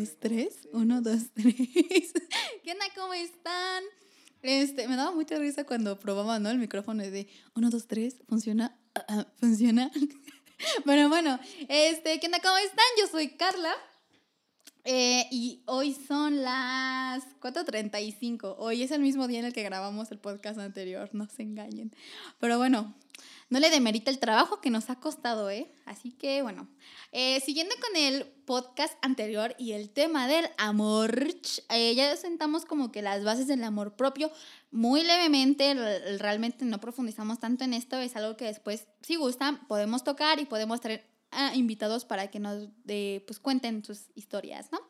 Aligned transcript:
dos, 0.00 0.16
tres. 0.18 0.68
Uno, 0.72 1.02
dos, 1.02 1.30
tres. 1.34 1.54
¿Qué 2.64 2.72
onda? 2.72 2.86
¿Cómo 2.94 3.12
están? 3.12 3.84
Este, 4.42 4.88
me 4.88 4.96
daba 4.96 5.12
mucha 5.12 5.38
risa 5.38 5.64
cuando 5.64 5.98
probaba, 5.98 6.38
¿no? 6.38 6.48
El 6.48 6.58
micrófono 6.58 7.02
de 7.02 7.28
uno, 7.54 7.68
dos, 7.68 7.86
tres. 7.86 8.16
¿Funciona? 8.28 8.78
Ah, 8.94 9.26
¿Funciona? 9.38 9.90
Pero 10.84 11.08
bueno, 11.08 11.38
este, 11.68 12.18
¿qué 12.18 12.26
onda? 12.26 12.40
¿Cómo 12.40 12.56
están? 12.58 12.84
Yo 12.98 13.06
soy 13.08 13.36
Carla. 13.36 13.72
Eh, 14.84 15.26
y 15.30 15.62
hoy 15.66 15.94
son 15.94 16.40
las 16.42 17.22
4.35. 17.40 18.54
Hoy 18.58 18.82
es 18.82 18.90
el 18.92 19.02
mismo 19.02 19.28
día 19.28 19.40
en 19.40 19.44
el 19.44 19.52
que 19.52 19.62
grabamos 19.62 20.10
el 20.10 20.18
podcast 20.18 20.58
anterior, 20.58 21.10
no 21.12 21.28
se 21.28 21.42
engañen. 21.42 21.94
Pero 22.38 22.56
bueno, 22.56 22.94
no 23.50 23.58
le 23.58 23.68
demerita 23.68 24.10
el 24.10 24.18
trabajo 24.18 24.60
que 24.60 24.70
nos 24.70 24.88
ha 24.90 25.00
costado, 25.00 25.50
¿eh? 25.50 25.70
Así 25.84 26.12
que 26.12 26.40
bueno, 26.42 26.68
eh, 27.12 27.40
siguiendo 27.40 27.74
con 27.80 27.96
el 27.96 28.24
podcast 28.46 28.94
anterior 29.02 29.54
y 29.58 29.72
el 29.72 29.90
tema 29.90 30.28
del 30.28 30.48
amor, 30.56 31.26
eh, 31.68 31.94
ya 31.94 32.16
sentamos 32.16 32.64
como 32.64 32.92
que 32.92 33.02
las 33.02 33.24
bases 33.24 33.48
del 33.48 33.64
amor 33.64 33.96
propio 33.96 34.30
muy 34.70 35.02
levemente, 35.02 35.74
realmente 36.18 36.64
no 36.64 36.80
profundizamos 36.80 37.40
tanto 37.40 37.64
en 37.64 37.74
esto, 37.74 37.98
es 37.98 38.14
algo 38.14 38.36
que 38.36 38.44
después, 38.44 38.86
si 39.02 39.16
gustan, 39.16 39.66
podemos 39.66 40.04
tocar 40.04 40.38
y 40.38 40.46
podemos 40.46 40.80
traer 40.80 41.09
invitados 41.54 42.04
para 42.04 42.28
que 42.28 42.40
nos 42.40 42.68
pues, 42.84 43.38
cuenten 43.40 43.84
sus 43.84 44.06
historias, 44.14 44.70
¿no? 44.72 44.80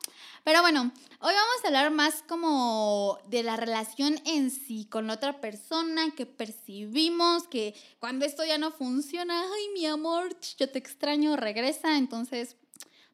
Pero 0.45 0.63
bueno, 0.63 0.91
hoy 1.21 1.35
vamos 1.35 1.65
a 1.65 1.67
hablar 1.67 1.91
más 1.91 2.23
como 2.27 3.19
de 3.29 3.43
la 3.43 3.57
relación 3.57 4.21
en 4.25 4.51
sí 4.51 4.87
con 4.87 5.11
otra 5.11 5.41
persona, 5.41 6.15
que 6.17 6.27
percibimos, 6.27 7.47
que 7.49 7.75
cuando 7.99 8.25
esto 8.25 8.45
ya 8.45 8.59
no 8.59 8.71
funciona, 8.71 9.43
ay, 9.43 9.69
mi 9.75 9.87
amor, 9.87 10.37
yo 10.59 10.71
te 10.71 10.79
extraño, 10.79 11.37
regresa, 11.37 11.99
entonces 11.99 12.57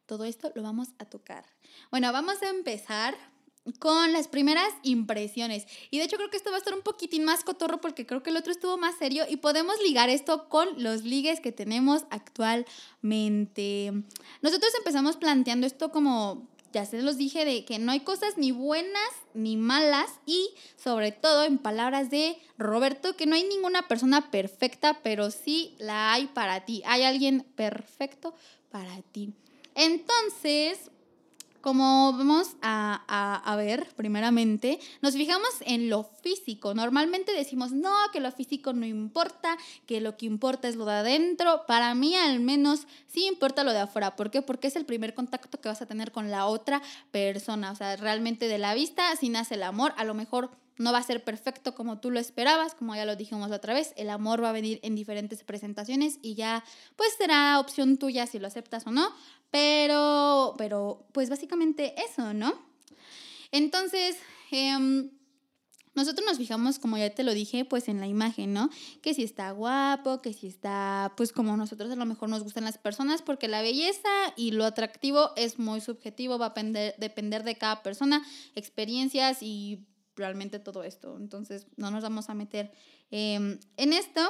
todo 0.07 0.25
esto 0.25 0.53
lo 0.55 0.63
vamos 0.63 0.89
a 0.99 1.05
tocar. 1.05 1.45
Bueno, 1.91 2.13
vamos 2.13 2.43
a 2.43 2.49
empezar 2.49 3.17
con 3.79 4.13
las 4.13 4.29
primeras 4.29 4.69
impresiones. 4.83 5.67
Y 5.91 5.99
de 5.99 6.05
hecho 6.05 6.17
creo 6.17 6.31
que 6.31 6.37
esto 6.37 6.51
va 6.51 6.57
a 6.57 6.59
estar 6.59 6.75
un 6.75 6.83
poquitín 6.83 7.25
más 7.25 7.45
cotorro 7.45 7.81
porque 7.81 8.07
creo 8.07 8.23
que 8.23 8.31
el 8.31 8.37
otro 8.37 8.53
estuvo 8.53 8.77
más 8.79 8.97
serio 8.97 9.25
y 9.29 9.37
podemos 9.37 9.75
ligar 9.83 10.09
esto 10.09 10.49
con 10.49 10.83
los 10.83 11.03
ligues 11.03 11.41
que 11.41 11.53
tenemos 11.53 12.05
actualmente. 12.11 13.93
Nosotros 14.43 14.73
empezamos 14.79 15.17
planteando 15.17 15.67
esto 15.67 15.91
como, 15.91 16.49
ya 16.73 16.85
se 16.85 17.03
los 17.03 17.17
dije, 17.17 17.45
de 17.45 17.65
que 17.65 17.79
no 17.79 17.93
hay 17.93 18.01
cosas 18.01 18.39
ni 18.39 18.53
buenas 18.53 19.11
ni 19.35 19.57
malas 19.57 20.11
y 20.27 20.51
sobre 20.77 21.13
todo 21.13 21.45
en 21.45 21.59
palabras 21.59 22.11
de 22.11 22.39
Roberto, 22.59 23.17
que 23.17 23.27
no 23.27 23.35
hay 23.35 23.45
ninguna 23.45 23.89
persona 23.89 24.31
perfecta, 24.31 25.01
pero 25.03 25.31
sí 25.31 25.75
la 25.79 26.13
hay 26.13 26.27
para 26.27 26.65
ti. 26.65 26.83
Hay 26.87 27.03
alguien 27.03 27.45
perfecto 27.57 28.35
para 28.71 29.03
ti. 29.13 29.33
Entonces, 29.75 30.91
como 31.67 32.13
vamos 32.13 32.55
a, 32.63 33.55
ver, 33.59 33.89
primeramente, 33.97 34.79
nos 35.03 35.15
fijamos 35.15 35.51
en 35.63 35.91
lo 35.91 36.05
físico. 36.05 36.75
Normalmente 36.75 37.33
decimos, 37.33 37.73
no, 37.73 37.93
que 38.13 38.21
lo 38.21 38.31
físico 38.31 38.73
no 38.73 38.87
importa, 38.87 39.59
que 39.85 40.01
lo 40.01 40.17
que 40.17 40.27
importa 40.27 40.69
es 40.69 40.77
lo 40.77 40.85
de 40.85 40.93
adentro. 40.93 41.65
Para 41.67 41.93
mí, 41.97 42.15
al 42.15 42.39
menos, 42.39 42.87
sí 43.09 43.27
importa 43.27 43.65
lo 43.65 43.73
de 43.73 43.81
afuera. 43.81 44.15
¿Por 44.15 44.31
qué? 44.31 44.43
Porque 44.43 44.69
es 44.69 44.77
el 44.77 44.85
primer 44.85 45.15
contacto 45.15 45.61
que 45.61 45.69
vas 45.69 45.83
a 45.83 45.87
tener 45.87 46.13
con 46.13 46.31
la 46.31 46.47
otra 46.47 46.81
persona. 47.11 47.73
O 47.73 47.75
sea, 47.75 47.97
realmente 47.97 48.47
de 48.47 48.59
la 48.59 48.73
vista, 48.73 49.17
si 49.17 49.29
nace 49.29 49.55
el 49.55 49.65
amor, 49.65 49.93
a 49.97 50.05
lo 50.05 50.15
mejor 50.15 50.53
no 50.79 50.93
va 50.93 50.99
a 50.99 51.03
ser 51.03 51.25
perfecto 51.25 51.75
como 51.75 51.99
tú 51.99 52.11
lo 52.11 52.21
esperabas, 52.21 52.75
como 52.75 52.95
ya 52.95 53.05
lo 53.05 53.17
dijimos 53.17 53.51
otra 53.51 53.75
vez, 53.75 53.93
el 53.97 54.11
amor 54.11 54.43
va 54.43 54.51
a 54.51 54.53
venir 54.53 54.79
en 54.83 54.95
diferentes 54.95 55.43
presentaciones 55.43 56.19
y 56.23 56.35
ya 56.35 56.65
pues 56.97 57.15
será 57.17 57.59
opción 57.59 57.97
tuya 57.97 58.27
si 58.27 58.39
lo 58.39 58.47
aceptas 58.47 58.87
o 58.87 58.91
no, 58.91 59.11
pero, 59.51 60.55
pero 60.59 61.07
pues 61.13 61.31
básicamente 61.31 61.95
eso, 62.03 62.35
¿no? 62.35 62.55
Entonces, 63.53 64.17
em, 64.51 65.11
nosotros 65.97 66.27
nos 66.27 66.37
fijamos, 66.37 66.79
como 66.79 66.99
ya 66.99 67.09
te 67.15 67.25
lo 67.25 67.33
dije, 67.33 67.65
pues 67.65 67.89
en 67.89 68.01
la 68.01 68.07
imagen, 68.07 68.53
¿no? 68.53 68.69
Que 69.01 69.15
si 69.15 69.23
está 69.23 69.51
guapo, 69.53 70.21
que 70.21 70.35
si 70.35 70.47
está, 70.47 71.15
pues 71.17 71.33
como 71.33 71.57
nosotros 71.57 71.91
a 71.91 71.97
lo 71.97 72.05
mejor 72.05 72.29
nos 72.29 72.43
gustan 72.43 72.65
las 72.65 72.77
personas, 72.77 73.23
porque 73.23 73.49
la 73.49 73.63
belleza 73.63 74.11
y 74.37 74.51
lo 74.51 74.67
atractivo 74.67 75.31
es 75.37 75.59
muy 75.59 75.81
subjetivo, 75.81 76.39
va 76.39 76.47
a 76.47 76.49
depender, 76.51 76.95
depender 76.99 77.45
de 77.45 77.57
cada 77.57 77.83
persona, 77.83 78.23
experiencias 78.55 79.39
y 79.41 79.87
realmente 80.17 80.59
todo 80.59 80.85
esto. 80.85 81.17
Entonces, 81.19 81.67
no 81.77 81.91
nos 81.91 82.03
vamos 82.03 82.29
a 82.29 82.35
meter 82.35 82.73
em, 83.11 83.59
en 83.79 83.93
esto. 83.95 84.21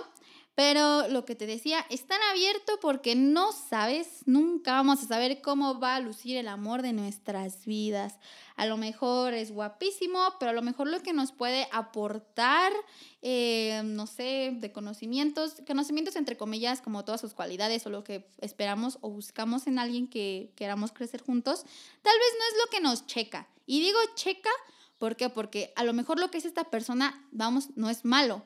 Pero 0.57 1.07
lo 1.09 1.27
que 1.27 1.35
te 1.35 1.47
decía, 1.47 1.85
es 1.91 2.07
tan 2.07 2.19
abierto 2.33 2.81
porque 2.81 3.15
no 3.15 3.53
sabes, 3.53 4.23
nunca 4.25 4.73
vamos 4.73 5.03
a 5.03 5.07
saber 5.07 5.43
cómo 5.43 5.79
va 5.79 5.97
a 5.97 6.01
lucir 6.01 6.39
el 6.39 6.49
amor 6.49 6.81
de 6.81 6.95
nuestras 6.95 7.67
vidas. 7.67 8.19
A 8.57 8.65
lo 8.65 8.79
mejor 8.79 9.35
es 9.35 9.53
guapísimo, 9.53 10.19
pero 10.41 10.53
a 10.53 10.55
lo 10.55 10.63
mejor 10.63 10.89
lo 10.89 11.03
que 11.03 11.13
nos 11.13 11.31
puede 11.31 11.69
aportar, 11.73 12.73
em, 13.21 13.95
no 13.95 14.07
sé, 14.07 14.55
de 14.55 14.73
conocimientos, 14.73 15.57
conocimientos 15.67 16.17
entre 16.17 16.39
comillas, 16.39 16.81
como 16.81 17.05
todas 17.05 17.21
sus 17.21 17.35
cualidades 17.35 17.85
o 17.85 17.91
lo 17.91 18.03
que 18.03 18.27
esperamos 18.39 18.97
o 19.03 19.11
buscamos 19.11 19.67
en 19.67 19.79
alguien 19.79 20.09
que 20.09 20.55
queramos 20.57 20.91
crecer 20.91 21.21
juntos, 21.21 21.65
tal 22.01 22.19
vez 22.19 22.29
no 22.39 22.45
es 22.47 22.65
lo 22.65 22.71
que 22.71 22.81
nos 22.81 23.07
checa. 23.07 23.47
Y 23.67 23.81
digo 23.81 23.99
checa 24.15 24.51
¿Por? 24.99 25.17
Porque 25.35 25.75
a 25.77 25.85
lo 25.85 25.93
mejor 25.93 26.19
lo 26.19 26.31
que 26.31 26.39
es 26.39 26.47
esta 26.47 26.65
persona, 26.65 27.29
vamos, 27.31 27.69
no 27.77 27.91
es 27.91 28.07
malo, 28.07 28.43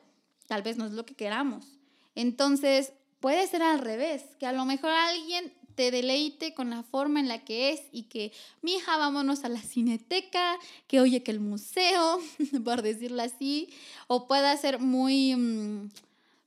tal 0.47 0.61
vez 0.61 0.75
no 0.75 0.85
es 0.85 0.91
lo 0.91 1.05
que 1.05 1.15
queramos. 1.15 1.80
Entonces, 2.15 2.93
puede 3.19 3.47
ser 3.47 3.63
al 3.63 3.79
revés, 3.79 4.23
que 4.39 4.45
a 4.45 4.53
lo 4.53 4.65
mejor 4.65 4.91
alguien 4.91 5.53
te 5.75 5.91
deleite 5.91 6.53
con 6.53 6.69
la 6.69 6.83
forma 6.83 7.19
en 7.19 7.27
la 7.27 7.43
que 7.43 7.71
es 7.71 7.81
y 7.91 8.03
que, 8.03 8.31
mi 8.61 8.75
hija, 8.75 8.97
vámonos 8.97 9.43
a 9.43 9.49
la 9.49 9.61
cineteca, 9.61 10.57
que 10.87 10.99
oye 10.99 11.23
que 11.23 11.31
el 11.31 11.39
museo, 11.39 12.19
por 12.65 12.81
decirlo 12.81 13.21
así, 13.21 13.69
o 14.07 14.27
pueda 14.27 14.55
ser 14.57 14.79
muy, 14.79 15.35
mm, 15.35 15.89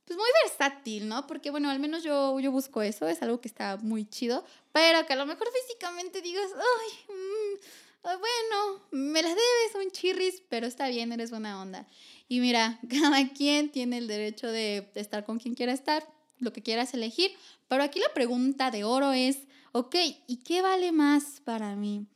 pues 0.05 0.17
muy 0.17 0.29
versátil, 0.43 1.07
¿no? 1.07 1.25
Porque, 1.27 1.49
bueno, 1.49 1.69
al 1.69 1.79
menos 1.79 2.03
yo, 2.03 2.39
yo 2.39 2.51
busco 2.51 2.81
eso, 2.81 3.07
es 3.07 3.21
algo 3.21 3.41
que 3.41 3.47
está 3.47 3.77
muy 3.77 4.05
chido, 4.07 4.45
pero 4.71 5.05
que 5.05 5.13
a 5.13 5.17
lo 5.17 5.25
mejor 5.25 5.47
físicamente 5.51 6.21
digas, 6.21 6.49
ay, 6.55 7.15
mm, 7.15 7.75
bueno, 8.03 8.81
me 8.91 9.23
las 9.23 9.31
debes 9.31 9.85
un 9.85 9.91
chirris, 9.91 10.43
pero 10.47 10.67
está 10.67 10.87
bien, 10.89 11.11
eres 11.11 11.31
buena 11.31 11.59
onda. 11.59 11.87
Y 12.27 12.39
mira, 12.39 12.79
cada 12.89 13.29
quien 13.29 13.71
tiene 13.71 13.97
el 13.97 14.07
derecho 14.07 14.51
de 14.51 14.89
estar 14.95 15.25
con 15.25 15.39
quien 15.39 15.55
quiera 15.55 15.73
estar, 15.73 16.07
lo 16.39 16.51
que 16.51 16.61
quieras 16.61 16.93
elegir, 16.93 17.31
pero 17.67 17.83
aquí 17.83 17.99
la 17.99 18.13
pregunta 18.13 18.71
de 18.71 18.83
oro 18.83 19.11
es, 19.13 19.47
ok, 19.71 19.95
¿y 20.27 20.37
qué 20.37 20.61
vale 20.61 20.91
más 20.91 21.41
para 21.43 21.75
mí? 21.75 22.07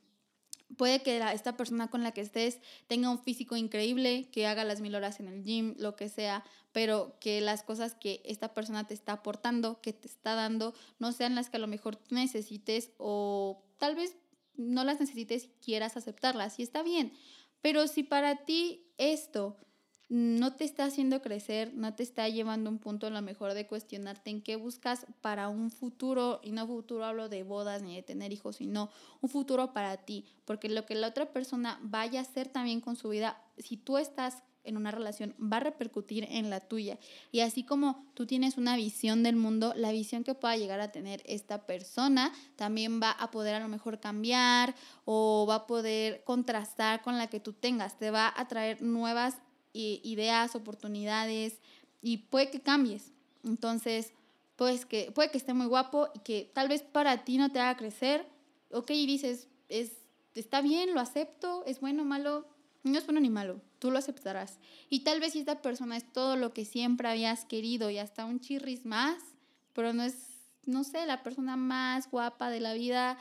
Puede 0.78 1.02
que 1.02 1.18
esta 1.34 1.58
persona 1.58 1.90
con 1.90 2.03
la 2.03 2.12
que 2.12 2.22
estés 2.22 2.59
tenga 2.88 3.09
un 3.09 3.20
físico 3.20 3.56
increíble, 3.56 4.30
que 4.31 4.46
haga 4.46 4.64
las 4.64 4.81
mil 4.81 4.96
horas 4.96 5.20
en 5.20 5.28
el 5.28 5.44
gym, 5.44 5.75
lo 5.78 5.96
que 5.96 6.09
sea, 6.09 6.46
pero 6.72 7.18
que 7.20 7.41
las 7.41 7.64
cosas 7.64 7.96
que 7.96 8.22
esta 8.24 8.53
persona 8.53 8.86
te 8.86 8.94
está 8.94 9.14
aportando, 9.14 9.81
que 9.81 9.94
te 9.94 10.08
está 10.08 10.36
dando, 10.36 10.74
no 11.00 11.12
sean 11.12 11.36
las 11.36 11.50
que 11.50 11.58
a 11.58 11.59
lo 11.59 11.68
mejor 11.68 12.00
necesites 12.12 12.91
o 12.97 13.64
tal 13.78 13.96
vez 13.96 14.16
no 14.56 14.84
las 14.84 15.00
necesites 15.00 15.46
y 15.46 15.50
quieras 15.64 15.97
aceptarlas, 15.97 16.59
y 16.59 16.64
está 16.64 16.84
bien. 16.84 17.14
Pero 17.62 17.88
si 17.88 18.03
para 18.03 18.46
ti 18.46 18.86
esto 18.97 19.58
no 20.09 20.56
te 20.56 20.64
está 20.64 20.86
haciendo 20.86 21.22
crecer, 21.22 21.72
no 21.75 21.94
te 21.94 22.02
está 22.02 22.28
llevando 22.28 22.70
a 22.70 22.74
un 22.74 22.80
punto 22.80 23.08
a 23.08 23.12
lo 23.12 23.22
mejor 23.22 23.53
de 23.53 23.68
cuestionarte 23.68 24.31
en 24.31 24.42
qué 24.42 24.56
buscas 24.56 25.06
para 25.22 25.50
un 25.50 25.70
futuro, 25.70 26.42
y 26.44 26.52
no 26.52 26.66
futuro 26.66 27.06
hablo 27.06 27.30
de 27.30 27.44
bodas 27.44 27.84
ni 27.84 27.96
de 27.96 28.02
tener 28.02 28.34
hijos, 28.34 28.58
sino 28.58 28.90
un 29.22 29.30
futuro 29.30 29.72
para 29.72 29.97
ti, 29.97 30.25
porque 30.46 30.68
lo 30.68 30.86
que 30.86 30.96
la 30.96 31.08
otra 31.08 31.31
persona 31.31 31.80
vaya 31.84 32.20
a 32.20 32.24
hacer 32.24 32.47
también 32.47 32.81
con 32.81 32.96
su 32.96 33.09
vida, 33.09 33.40
si 33.58 33.78
tú 33.78 34.00
estás 34.00 34.42
en 34.64 34.78
una 34.78 34.92
relación 34.92 35.36
va 35.42 35.58
a 35.58 35.62
repercutir 35.62 36.28
en 36.30 36.50
la 36.50 36.59
tuya. 36.59 37.00
Y 37.31 37.40
así 37.40 37.64
como 37.64 38.06
tú 38.14 38.26
tienes 38.26 38.58
una 38.58 38.76
visión 38.76 39.24
del 39.24 39.36
mundo, 39.36 39.74
la 39.76 39.91
visión 39.91 40.24
que 40.24 40.36
pueda 40.36 40.58
llegar 40.58 40.80
a 40.81 40.91
tener 40.91 41.23
esta 41.26 41.66
persona 41.66 42.32
también 42.56 43.02
va 43.02 43.11
a 43.11 43.32
poder 43.32 43.56
a 43.56 43.59
lo 43.59 43.67
mejor 43.67 44.00
cambiar 44.00 44.76
o 45.06 45.46
va 45.47 45.56
a 45.56 45.67
poder 45.67 46.23
contrastar 46.23 47.02
con 47.02 47.17
la 47.17 47.28
que 47.28 47.40
tú 47.40 47.53
tengas. 47.53 47.97
Te 47.97 48.11
va 48.11 48.34
a 48.35 48.47
traer 48.47 48.82
nuevas 48.82 49.38
ideas, 49.74 50.56
oportunidades 50.56 51.60
y 52.02 52.18
puede 52.18 52.50
que 52.50 52.62
cambies. 52.62 53.12
Entonces, 53.44 54.14
pues 54.56 54.86
que 54.86 55.12
puede 55.12 55.32
que 55.32 55.38
esté 55.38 55.54
muy 55.54 55.68
guapo 55.68 56.10
y 56.14 56.20
que 56.20 56.52
tal 56.54 56.68
vez 56.68 56.82
para 56.82 57.24
ti 57.24 57.38
no 57.38 57.52
te 57.52 57.60
haga 57.60 57.78
crecer. 57.78 58.28
Ok, 58.72 58.92
y 58.92 59.06
dices, 59.06 59.48
es, 59.70 59.94
está 60.36 60.62
bien, 60.62 60.94
lo 60.94 61.00
acepto, 61.00 61.64
es 61.66 61.80
bueno, 61.80 62.04
malo, 62.04 62.46
no 62.84 62.98
es 62.98 63.06
bueno 63.06 63.22
ni 63.22 63.30
malo, 63.30 63.62
tú 63.80 63.90
lo 63.90 63.98
aceptarás. 63.98 64.60
Y 64.90 65.02
tal 65.06 65.20
vez 65.20 65.34
si 65.34 65.40
esta 65.40 65.62
persona 65.62 65.98
es 65.98 66.12
todo 66.12 66.36
lo 66.36 66.54
que 66.54 66.66
siempre 66.66 67.08
habías 67.08 67.46
querido 67.46 67.90
y 67.90 67.98
hasta 67.98 68.26
un 68.26 68.40
chirris 68.40 68.86
más, 68.86 69.18
pero 69.74 69.94
no 69.94 70.04
es, 70.04 70.16
no 70.66 70.84
sé, 70.84 71.06
la 71.06 71.24
persona 71.24 71.56
más 71.56 72.12
guapa 72.12 72.50
de 72.50 72.60
la 72.60 72.74
vida, 72.74 73.18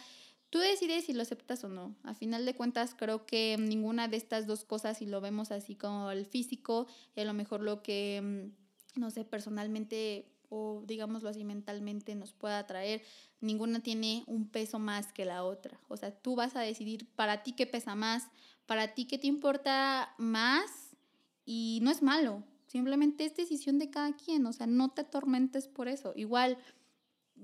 tú 0.51 0.59
decides 0.59 1.05
si 1.05 1.13
lo 1.13 1.23
aceptas 1.23 1.65
o 1.65 1.69
no. 1.69 1.95
A 2.03 2.15
final 2.15 2.45
de 2.45 2.55
cuentas, 2.55 2.95
creo 2.97 3.27
que 3.27 3.57
ninguna 3.59 4.09
de 4.09 4.17
estas 4.17 4.47
dos 4.47 4.65
cosas, 4.65 4.99
si 4.99 5.07
lo 5.07 5.21
vemos 5.21 5.51
así 5.51 5.75
como 5.75 6.11
el 6.11 6.27
físico, 6.27 6.87
a 7.17 7.25
lo 7.25 7.35
mejor 7.35 7.61
lo 7.61 7.83
que, 7.83 8.21
mm, 8.23 9.01
no 9.01 9.11
sé, 9.11 9.25
personalmente 9.25 10.27
o 10.51 10.83
digámoslo 10.87 11.29
así 11.29 11.45
mentalmente 11.45 12.15
nos 12.15 12.33
pueda 12.33 12.59
atraer, 12.59 13.03
ninguna 13.41 13.81
tiene 13.81 14.25
un 14.27 14.49
peso 14.49 14.79
más 14.79 15.13
que 15.13 15.25
la 15.25 15.45
otra. 15.45 15.79
O 15.89 15.97
sea, 15.97 16.11
tú 16.11 16.37
vas 16.37 16.57
a 16.57 16.61
decidir 16.61 17.07
para 17.15 17.43
ti 17.43 17.53
qué 17.53 17.67
pesa 17.67 17.95
más, 17.95 18.29
para 18.67 18.95
ti 18.95 19.07
qué 19.07 19.19
te 19.19 19.27
importa 19.27 20.15
más 20.19 20.97
y 21.45 21.81
no 21.83 21.91
es 21.91 22.03
malo, 22.03 22.45
simplemente 22.67 23.25
es 23.25 23.35
decisión 23.35 23.79
de 23.79 23.91
cada 23.91 24.15
quien, 24.17 24.47
o 24.47 24.53
sea, 24.53 24.67
no 24.67 24.91
te 24.91 25.03
atormentes 25.03 25.69
por 25.69 25.89
eso. 25.89 26.13
Igual, 26.17 26.59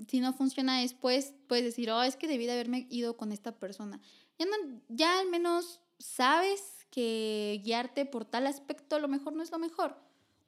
si 0.09 0.21
no 0.21 0.33
funciona 0.33 0.81
después, 0.81 1.35
puedes 1.47 1.65
decir, 1.65 1.91
oh, 1.91 2.03
es 2.03 2.17
que 2.17 2.29
debí 2.29 2.47
de 2.47 2.53
haberme 2.53 2.87
ido 2.91 3.17
con 3.17 3.33
esta 3.33 3.53
persona. 3.53 4.01
Ya, 4.39 4.47
no, 4.47 4.81
ya 4.89 5.21
al 5.21 5.29
menos 5.29 5.81
sabes 5.99 6.87
que 6.91 7.61
guiarte 7.65 8.07
por 8.07 8.25
tal 8.25 8.47
aspecto 8.47 8.97
a 8.97 8.99
lo 8.99 9.09
mejor 9.09 9.33
no 9.33 9.43
es 9.43 9.51
lo 9.51 9.59
mejor. 9.59 9.97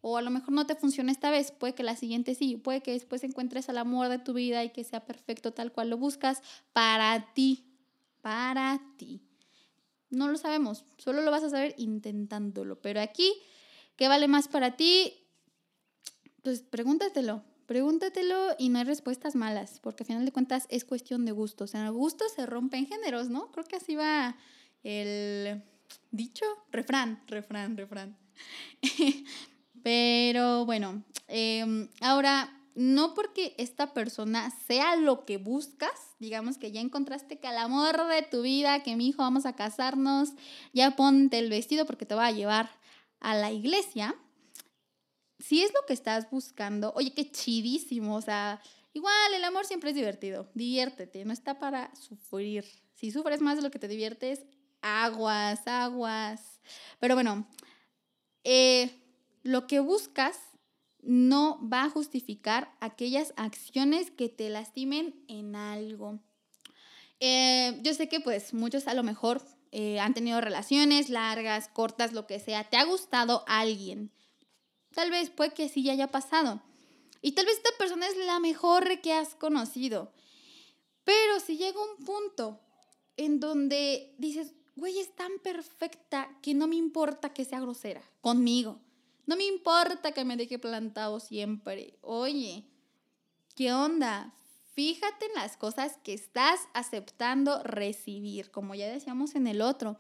O 0.00 0.16
a 0.16 0.22
lo 0.22 0.31
mejor 0.31 0.52
no 0.52 0.66
te 0.66 0.76
funciona 0.76 1.10
esta 1.10 1.31
vez, 1.31 1.50
puede 1.50 1.75
que 1.75 1.82
la 1.82 1.96
siguiente 1.96 2.34
sí, 2.34 2.56
puede 2.56 2.82
que 2.82 2.93
después 2.93 3.25
encuentres 3.25 3.69
al 3.69 3.78
amor 3.78 4.08
de 4.08 4.19
tu 4.19 4.34
vida 4.34 4.62
y 4.62 4.70
que 4.70 4.84
sea 4.84 5.04
perfecto 5.04 5.52
tal 5.52 5.72
cual 5.72 5.90
lo 5.90 5.98
buscas 5.98 6.43
para 6.72 7.32
ti, 7.34 7.64
para 8.20 8.81
ti. 8.96 9.22
No 10.10 10.28
lo 10.28 10.38
sabemos, 10.38 10.84
solo 10.98 11.22
lo 11.22 11.31
vas 11.31 11.43
a 11.43 11.50
saber 11.50 11.75
intentándolo. 11.78 12.81
Pero 12.81 13.00
aquí, 13.00 13.32
¿qué 13.96 14.06
vale 14.06 14.28
más 14.28 14.46
para 14.46 14.76
ti? 14.76 15.12
Pues 16.43 16.62
pregúntatelo, 16.62 17.43
pregúntatelo 17.66 18.54
y 18.58 18.68
no 18.68 18.78
hay 18.78 18.84
respuestas 18.84 19.34
malas, 19.34 19.80
porque 19.80 20.02
al 20.02 20.06
final 20.06 20.24
de 20.24 20.32
cuentas 20.32 20.66
es 20.70 20.84
cuestión 20.84 21.24
de 21.24 21.32
gustos. 21.32 21.74
En 21.74 21.82
el 21.82 21.92
gusto 21.92 22.24
se 22.28 22.46
rompen 22.46 22.86
géneros, 22.86 23.28
¿no? 23.28 23.50
Creo 23.52 23.64
que 23.64 23.76
así 23.76 23.96
va 23.96 24.36
el 24.82 25.62
dicho, 26.10 26.44
refrán, 26.70 27.22
refrán, 27.26 27.76
refrán. 27.76 28.16
Pero 29.82 30.64
bueno, 30.64 31.04
em, 31.28 31.88
ahora, 32.00 32.52
no 32.74 33.14
porque 33.14 33.54
esta 33.56 33.94
persona 33.94 34.50
sea 34.66 34.96
lo 34.96 35.24
que 35.24 35.38
buscas, 35.38 36.14
digamos 36.19 36.58
que 36.58 36.72
ya 36.72 36.80
encontraste 36.80 37.38
que 37.38 37.48
el 37.48 37.56
amor 37.56 38.06
de 38.08 38.22
tu 38.22 38.42
vida, 38.42 38.82
que 38.82 38.96
mi 38.96 39.08
hijo 39.08 39.22
vamos 39.22 39.46
a 39.46 39.54
casarnos, 39.54 40.30
ya 40.72 40.94
ponte 40.94 41.38
el 41.38 41.48
vestido 41.48 41.86
porque 41.86 42.04
te 42.04 42.14
va 42.14 42.26
a 42.26 42.32
llevar 42.32 42.70
a 43.20 43.34
la 43.34 43.50
iglesia. 43.50 44.14
Si 45.38 45.62
es 45.62 45.72
lo 45.74 45.84
que 45.86 45.92
estás 45.92 46.30
buscando, 46.30 46.92
oye, 46.96 47.12
qué 47.12 47.30
chidísimo, 47.30 48.16
o 48.16 48.20
sea, 48.20 48.60
igual 48.92 49.34
el 49.34 49.44
amor 49.44 49.66
siempre 49.66 49.90
es 49.90 49.96
divertido, 49.96 50.48
diviértete, 50.54 51.24
no 51.24 51.32
está 51.32 51.58
para 51.58 51.94
sufrir. 51.94 52.64
Si 52.94 53.10
sufres 53.10 53.40
más 53.40 53.56
de 53.56 53.62
lo 53.62 53.70
que 53.70 53.78
te 53.78 53.88
diviertes, 53.88 54.46
aguas, 54.80 55.66
aguas. 55.66 56.60
Pero 57.00 57.14
bueno, 57.14 57.46
eh, 58.44 58.90
lo 59.42 59.66
que 59.66 59.80
buscas 59.80 60.38
no 61.02 61.60
va 61.68 61.84
a 61.84 61.90
justificar 61.90 62.74
aquellas 62.80 63.32
acciones 63.36 64.10
que 64.10 64.28
te 64.28 64.48
lastimen 64.50 65.14
en 65.28 65.54
algo. 65.54 66.18
Eh, 67.20 67.78
yo 67.82 67.94
sé 67.94 68.08
que 68.08 68.20
pues 68.20 68.52
muchos 68.52 68.88
a 68.88 68.94
lo 68.94 69.02
mejor 69.02 69.42
eh, 69.72 70.00
han 70.00 70.14
tenido 70.14 70.40
relaciones 70.40 71.08
largas, 71.08 71.68
cortas, 71.68 72.12
lo 72.12 72.26
que 72.26 72.40
sea. 72.40 72.64
¿Te 72.64 72.76
ha 72.76 72.84
gustado 72.84 73.44
alguien? 73.46 74.10
Tal 74.96 75.10
vez 75.10 75.28
puede 75.28 75.50
que 75.52 75.69
sí 75.69 75.82
ya 75.82 75.93
haya 75.93 76.10
pasado. 76.10 76.62
Y 77.20 77.32
tal 77.32 77.44
vez 77.44 77.58
esta 77.58 77.69
persona 77.76 78.08
es 78.08 78.16
la 78.16 78.40
mejor 78.40 79.02
que 79.02 79.12
has 79.12 79.34
conocido. 79.34 80.10
Pero 81.04 81.38
si 81.38 81.58
llega 81.58 81.78
un 81.78 82.02
punto 82.02 82.58
en 83.19 83.38
donde 83.38 84.14
dices, 84.16 84.54
güey, 84.75 84.98
es 84.98 85.14
tan 85.14 85.38
perfecta 85.40 86.38
que 86.40 86.54
no 86.54 86.66
me 86.66 86.76
importa 86.76 87.34
que 87.34 87.44
sea 87.44 87.60
grosera 87.60 88.00
conmigo. 88.22 88.81
No 89.26 89.37
me 89.37 89.44
importa 89.44 90.12
que 90.12 90.25
me 90.25 90.38
deje 90.38 90.58
plantado 90.58 91.20
siempre. 91.20 91.98
Oye, 92.00 92.64
¿qué 93.54 93.75
onda? 93.75 94.32
Fíjate 94.72 95.26
en 95.26 95.34
las 95.34 95.58
cosas 95.58 95.98
que 96.04 96.14
estás 96.14 96.60
aceptando 96.72 97.62
recibir, 97.62 98.50
como 98.50 98.75
ya 98.75 98.88
decíamos 98.88 99.34
en 99.34 99.46
el 99.46 99.60
otro. 99.60 99.98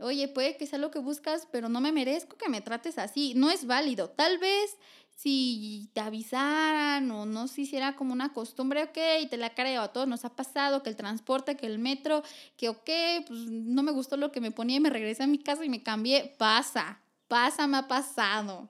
Oye, 0.00 0.28
puede 0.28 0.56
que 0.56 0.66
sea 0.66 0.78
lo 0.78 0.90
que 0.90 0.98
buscas, 0.98 1.46
pero 1.50 1.68
no 1.68 1.80
me 1.80 1.92
merezco 1.92 2.36
que 2.36 2.48
me 2.48 2.60
trates 2.60 2.98
así. 2.98 3.34
No 3.34 3.50
es 3.50 3.66
válido. 3.66 4.10
Tal 4.10 4.38
vez 4.38 4.76
si 5.18 5.90
te 5.94 6.00
avisaran 6.00 7.10
o 7.10 7.26
no 7.26 7.48
se 7.48 7.62
hiciera 7.62 7.96
como 7.96 8.12
una 8.12 8.32
costumbre, 8.32 8.84
ok, 8.84 9.28
te 9.28 9.36
la 9.36 9.52
creo, 9.52 9.82
a 9.82 9.92
todos 9.92 10.06
nos 10.06 10.24
ha 10.24 10.36
pasado, 10.36 10.84
que 10.84 10.90
el 10.90 10.96
transporte, 10.96 11.56
que 11.56 11.66
el 11.66 11.80
metro, 11.80 12.22
que 12.56 12.68
ok, 12.68 12.90
pues 13.26 13.40
no 13.50 13.82
me 13.82 13.90
gustó 13.90 14.16
lo 14.16 14.30
que 14.30 14.40
me 14.40 14.52
ponía 14.52 14.76
y 14.76 14.80
me 14.80 14.90
regresé 14.90 15.24
a 15.24 15.26
mi 15.26 15.38
casa 15.38 15.64
y 15.64 15.68
me 15.68 15.82
cambié, 15.82 16.36
pasa, 16.38 17.00
pasa, 17.26 17.66
me 17.66 17.78
ha 17.78 17.88
pasado. 17.88 18.68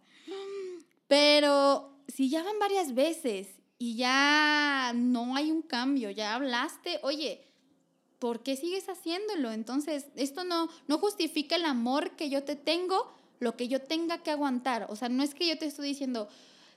Pero 1.06 2.02
si 2.08 2.31
ya 2.31 2.42
van 2.42 2.58
varias 2.58 2.94
veces 2.94 3.60
y 3.78 3.96
ya 3.96 4.92
no 4.94 5.36
hay 5.36 5.50
un 5.50 5.60
cambio, 5.60 6.10
ya 6.10 6.34
hablaste, 6.34 6.98
oye, 7.02 7.47
¿por 8.19 8.43
qué 8.43 8.56
sigues 8.56 8.88
haciéndolo? 8.88 9.53
Entonces, 9.53 10.06
esto 10.17 10.44
no, 10.44 10.69
no 10.87 10.99
justifica 10.99 11.56
el 11.56 11.65
amor 11.65 12.12
que 12.12 12.31
yo 12.31 12.44
te 12.44 12.56
tengo, 12.56 13.12
lo 13.41 13.56
que 13.56 13.69
yo 13.69 13.81
tenga 13.81 14.19
que 14.19 14.31
aguantar. 14.31 14.87
O 14.91 14.97
sea, 14.97 15.09
no 15.09 15.23
es 15.23 15.35
que 15.35 15.47
yo 15.47 15.59
te 15.59 15.67
estoy 15.67 15.88
diciendo 15.88 16.29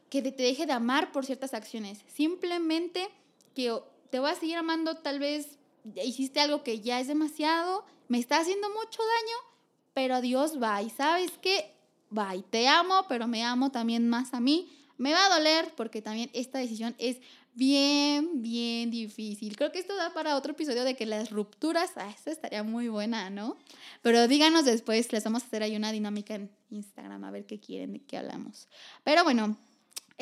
que 0.09 0.21
te 0.21 0.43
deje 0.43 0.65
de 0.65 0.73
amar 0.73 1.11
por 1.11 1.25
ciertas 1.25 1.53
acciones, 1.53 1.99
simplemente 2.13 3.09
que 3.55 3.73
te 4.09 4.19
voy 4.19 4.29
a 4.29 4.35
seguir 4.35 4.57
amando, 4.57 4.97
tal 4.97 5.19
vez 5.19 5.57
hiciste 6.03 6.39
algo 6.41 6.63
que 6.63 6.81
ya 6.81 6.99
es 6.99 7.07
demasiado, 7.07 7.85
me 8.07 8.19
está 8.19 8.39
haciendo 8.39 8.67
mucho 8.69 9.01
daño, 9.01 9.37
pero 9.93 10.15
adiós. 10.15 10.53
Y 10.85 10.89
sabes 10.89 11.31
que, 11.41 11.73
bye, 12.09 12.43
te 12.49 12.67
amo, 12.67 13.05
pero 13.07 13.27
me 13.27 13.43
amo 13.43 13.71
también 13.71 14.09
más 14.09 14.33
a 14.33 14.39
mí 14.41 14.69
me 15.01 15.13
va 15.13 15.25
a 15.25 15.29
doler 15.35 15.73
porque 15.75 16.03
también 16.03 16.29
esta 16.33 16.59
decisión 16.59 16.93
es 16.99 17.17
bien, 17.53 18.41
bien 18.41 18.89
difícil. 18.91 19.55
Creo 19.55 19.71
que 19.71 19.79
esto 19.79 19.95
da 19.95 20.13
para 20.13 20.35
otro 20.35 20.53
episodio 20.53 20.83
de 20.83 20.95
que 20.95 21.05
las 21.05 21.31
rupturas, 21.31 21.91
ah, 21.95 22.09
eso 22.09 22.29
estaría 22.29 22.63
muy 22.63 22.87
buena, 22.87 23.29
¿no? 23.29 23.57
Pero 24.01 24.27
díganos 24.27 24.65
después, 24.65 25.11
les 25.11 25.23
vamos 25.23 25.43
a 25.43 25.45
hacer 25.45 25.63
ahí 25.63 25.75
una 25.75 25.91
dinámica 25.91 26.35
en 26.35 26.51
Instagram, 26.69 27.23
a 27.23 27.31
ver 27.31 27.45
qué 27.45 27.59
quieren, 27.59 27.93
de 27.93 27.99
qué 27.99 28.17
hablamos. 28.17 28.67
Pero 29.03 29.23
bueno, 29.23 29.57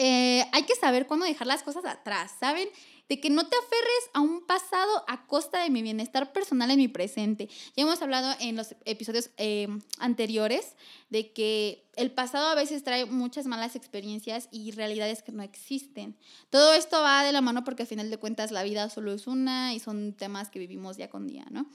eh, 0.01 0.45
hay 0.53 0.63
que 0.63 0.75
saber 0.75 1.07
cuándo 1.07 1.25
dejar 1.25 1.45
las 1.45 1.61
cosas 1.61 1.83
atrás, 1.83 2.31
¿saben? 2.39 2.69
de 3.09 3.19
que 3.19 3.31
no 3.31 3.47
te 3.47 3.57
aferres 3.57 4.09
a 4.13 4.21
un 4.21 4.45
pasado 4.45 5.03
a 5.07 5.25
costa 5.25 5.63
de 5.63 5.71
mi 5.71 5.81
bienestar 5.81 6.31
personal 6.31 6.69
en 6.69 6.77
mi 6.77 6.87
presente. 6.87 7.49
Ya 7.75 7.83
hemos 7.83 8.01
hablado 8.03 8.35
en 8.39 8.55
los 8.55 8.75
episodios 8.85 9.31
eh, 9.37 9.67
anteriores 9.97 10.75
de 11.09 11.33
que 11.33 11.83
el 11.95 12.11
pasado 12.11 12.47
a 12.47 12.55
veces 12.55 12.83
trae 12.83 13.05
muchas 13.05 13.47
malas 13.47 13.75
experiencias 13.75 14.47
y 14.51 14.71
realidades 14.71 15.23
que 15.23 15.31
no 15.31 15.41
existen. 15.41 16.15
Todo 16.51 16.73
esto 16.73 17.01
va 17.01 17.23
de 17.23 17.31
la 17.31 17.41
mano 17.41 17.63
porque 17.63 17.83
al 17.83 17.87
final 17.87 18.11
de 18.11 18.17
cuentas 18.17 18.51
la 18.51 18.61
vida 18.61 18.89
solo 18.91 19.11
es 19.11 19.25
una 19.25 19.73
y 19.73 19.79
son 19.79 20.13
temas 20.13 20.49
que 20.49 20.59
vivimos 20.59 20.95
día 20.95 21.09
con 21.09 21.27
día, 21.27 21.47
¿no? 21.49 21.65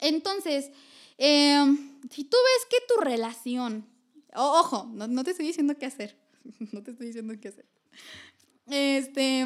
Entonces, 0.00 0.70
em, 1.18 1.98
si 2.08 2.22
tú 2.22 2.36
ves 2.36 2.66
que 2.70 2.94
tu 2.94 3.00
relación, 3.00 3.84
ojo, 4.34 4.88
no, 4.92 5.06
no 5.06 5.24
te 5.24 5.32
estoy 5.32 5.46
diciendo 5.46 5.76
qué 5.78 5.86
hacer, 5.86 6.16
no 6.72 6.82
te 6.82 6.92
estoy 6.92 7.08
diciendo 7.08 7.34
qué 7.40 7.48
hacer. 7.48 7.66
Este, 8.66 9.40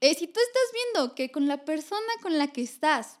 eh, 0.00 0.14
si 0.14 0.26
tú 0.26 0.40
estás 0.40 0.72
viendo 0.72 1.14
que 1.14 1.30
con 1.30 1.46
la 1.46 1.64
persona 1.64 2.12
con 2.22 2.38
la 2.38 2.48
que 2.48 2.62
estás 2.62 3.18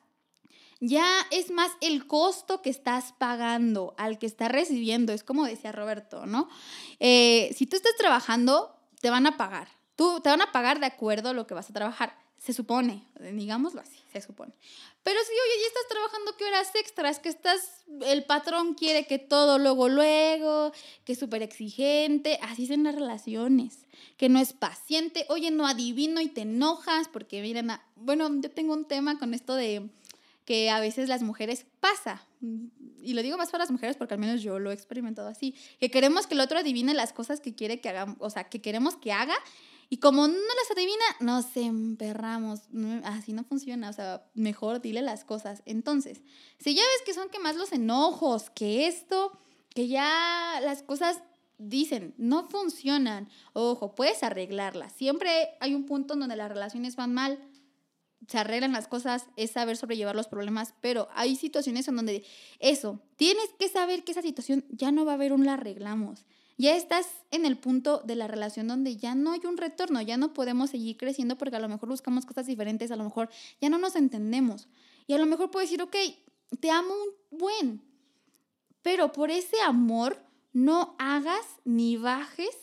ya 0.80 1.26
es 1.30 1.50
más 1.50 1.72
el 1.80 2.06
costo 2.06 2.62
que 2.62 2.70
estás 2.70 3.12
pagando 3.18 3.94
al 3.98 4.18
que 4.18 4.26
estás 4.26 4.50
recibiendo, 4.50 5.12
es 5.12 5.24
como 5.24 5.44
decía 5.44 5.72
Roberto, 5.72 6.26
¿no? 6.26 6.48
Eh, 7.00 7.52
si 7.56 7.66
tú 7.66 7.76
estás 7.76 7.96
trabajando, 7.96 8.76
te 9.00 9.10
van 9.10 9.26
a 9.26 9.36
pagar. 9.36 9.68
Tú, 9.96 10.20
te 10.20 10.28
van 10.28 10.40
a 10.40 10.52
pagar 10.52 10.78
de 10.78 10.86
acuerdo 10.86 11.30
a 11.30 11.32
lo 11.32 11.46
que 11.46 11.54
vas 11.54 11.68
a 11.68 11.72
trabajar. 11.72 12.16
Se 12.38 12.52
supone, 12.52 13.04
digámoslo 13.32 13.80
así, 13.80 13.98
se 14.12 14.20
supone. 14.20 14.52
Pero 15.02 15.18
si, 15.20 15.32
oye, 15.32 15.62
ya 15.62 15.66
estás 15.68 15.88
trabajando, 15.88 16.36
¿qué 16.36 16.44
horas 16.44 16.74
extras? 16.74 17.18
Que 17.18 17.28
estás, 17.28 17.84
el 18.06 18.24
patrón 18.24 18.74
quiere 18.74 19.06
que 19.06 19.18
todo 19.18 19.58
luego, 19.58 19.88
luego, 19.88 20.72
que 21.04 21.12
es 21.12 21.18
súper 21.18 21.42
exigente. 21.42 22.38
Así 22.42 22.66
son 22.66 22.84
las 22.84 22.94
relaciones. 22.94 23.86
Que 24.16 24.28
no 24.28 24.38
es 24.38 24.52
paciente. 24.52 25.26
Oye, 25.30 25.50
no 25.50 25.66
adivino 25.66 26.20
y 26.20 26.28
te 26.28 26.42
enojas 26.42 27.08
porque 27.08 27.42
miren, 27.42 27.70
bueno, 27.96 28.28
yo 28.40 28.50
tengo 28.50 28.74
un 28.74 28.84
tema 28.84 29.18
con 29.18 29.34
esto 29.34 29.54
de 29.54 29.88
que 30.44 30.70
a 30.70 30.80
veces 30.80 31.08
las 31.08 31.22
mujeres 31.22 31.66
pasa. 31.80 32.22
Y 33.02 33.14
lo 33.14 33.22
digo 33.22 33.36
más 33.36 33.50
para 33.50 33.64
las 33.64 33.70
mujeres 33.70 33.96
porque 33.96 34.14
al 34.14 34.20
menos 34.20 34.42
yo 34.42 34.58
lo 34.58 34.70
he 34.70 34.74
experimentado 34.74 35.28
así. 35.28 35.54
Que 35.80 35.90
queremos 35.90 36.26
que 36.26 36.34
el 36.34 36.40
otro 36.40 36.58
adivine 36.58 36.94
las 36.94 37.12
cosas 37.12 37.40
que 37.40 37.54
quiere 37.54 37.80
que 37.80 37.88
haga, 37.88 38.16
o 38.18 38.30
sea, 38.30 38.44
que 38.44 38.60
queremos 38.60 38.96
que 38.96 39.12
haga 39.12 39.34
y 39.90 39.98
como 39.98 40.28
no 40.28 40.34
las 40.34 40.70
adivina, 40.70 41.04
nos 41.20 41.56
emperramos. 41.56 42.60
Así 43.04 43.32
no 43.32 43.44
funciona. 43.44 43.88
O 43.88 43.92
sea, 43.92 44.26
mejor 44.34 44.82
dile 44.82 45.00
las 45.00 45.24
cosas. 45.24 45.62
Entonces, 45.64 46.20
si 46.58 46.74
ya 46.74 46.82
ves 46.82 47.02
que 47.06 47.14
son 47.14 47.30
que 47.30 47.38
más 47.38 47.56
los 47.56 47.72
enojos, 47.72 48.50
que 48.50 48.86
esto, 48.86 49.32
que 49.70 49.88
ya 49.88 50.60
las 50.62 50.82
cosas 50.82 51.22
dicen, 51.56 52.14
no 52.18 52.48
funcionan. 52.48 53.30
Ojo, 53.54 53.94
puedes 53.94 54.22
arreglarlas. 54.22 54.92
Siempre 54.92 55.56
hay 55.60 55.74
un 55.74 55.86
punto 55.86 56.14
en 56.14 56.20
donde 56.20 56.36
las 56.36 56.50
relaciones 56.50 56.94
van 56.94 57.14
mal. 57.14 57.38
Se 58.26 58.36
arreglan 58.36 58.72
las 58.72 58.88
cosas, 58.88 59.26
es 59.36 59.52
saber 59.52 59.78
sobrellevar 59.78 60.14
los 60.14 60.28
problemas, 60.28 60.74
pero 60.82 61.08
hay 61.14 61.34
situaciones 61.34 61.88
en 61.88 61.96
donde 61.96 62.26
eso, 62.58 63.00
tienes 63.16 63.48
que 63.58 63.68
saber 63.68 64.04
que 64.04 64.12
esa 64.12 64.22
situación 64.22 64.66
ya 64.68 64.90
no 64.90 65.06
va 65.06 65.12
a 65.12 65.14
haber 65.14 65.32
un 65.32 65.46
la 65.46 65.54
arreglamos 65.54 66.26
Ya 66.60 66.74
estás 66.74 67.06
en 67.30 67.46
el 67.46 67.56
punto 67.56 68.02
de 68.04 68.16
la 68.16 68.26
relación 68.26 68.66
donde 68.66 68.96
ya 68.96 69.14
no 69.14 69.30
hay 69.30 69.40
un 69.44 69.56
retorno, 69.56 70.02
ya 70.02 70.16
no 70.16 70.34
podemos 70.34 70.70
seguir 70.70 70.96
creciendo 70.96 71.38
porque 71.38 71.54
a 71.54 71.60
lo 71.60 71.68
mejor 71.68 71.88
buscamos 71.88 72.26
cosas 72.26 72.46
diferentes, 72.46 72.90
a 72.90 72.96
lo 72.96 73.04
mejor 73.04 73.30
ya 73.60 73.70
no 73.70 73.78
nos 73.78 73.94
entendemos. 73.94 74.66
Y 75.06 75.12
a 75.12 75.18
lo 75.18 75.26
mejor 75.26 75.52
puedo 75.52 75.64
decir, 75.64 75.80
ok, 75.80 75.94
te 76.58 76.70
amo 76.72 76.92
un 76.92 77.38
buen, 77.38 77.82
pero 78.82 79.12
por 79.12 79.30
ese 79.30 79.60
amor 79.60 80.20
no 80.52 80.96
hagas 80.98 81.46
ni 81.64 81.96
bajes 81.96 82.56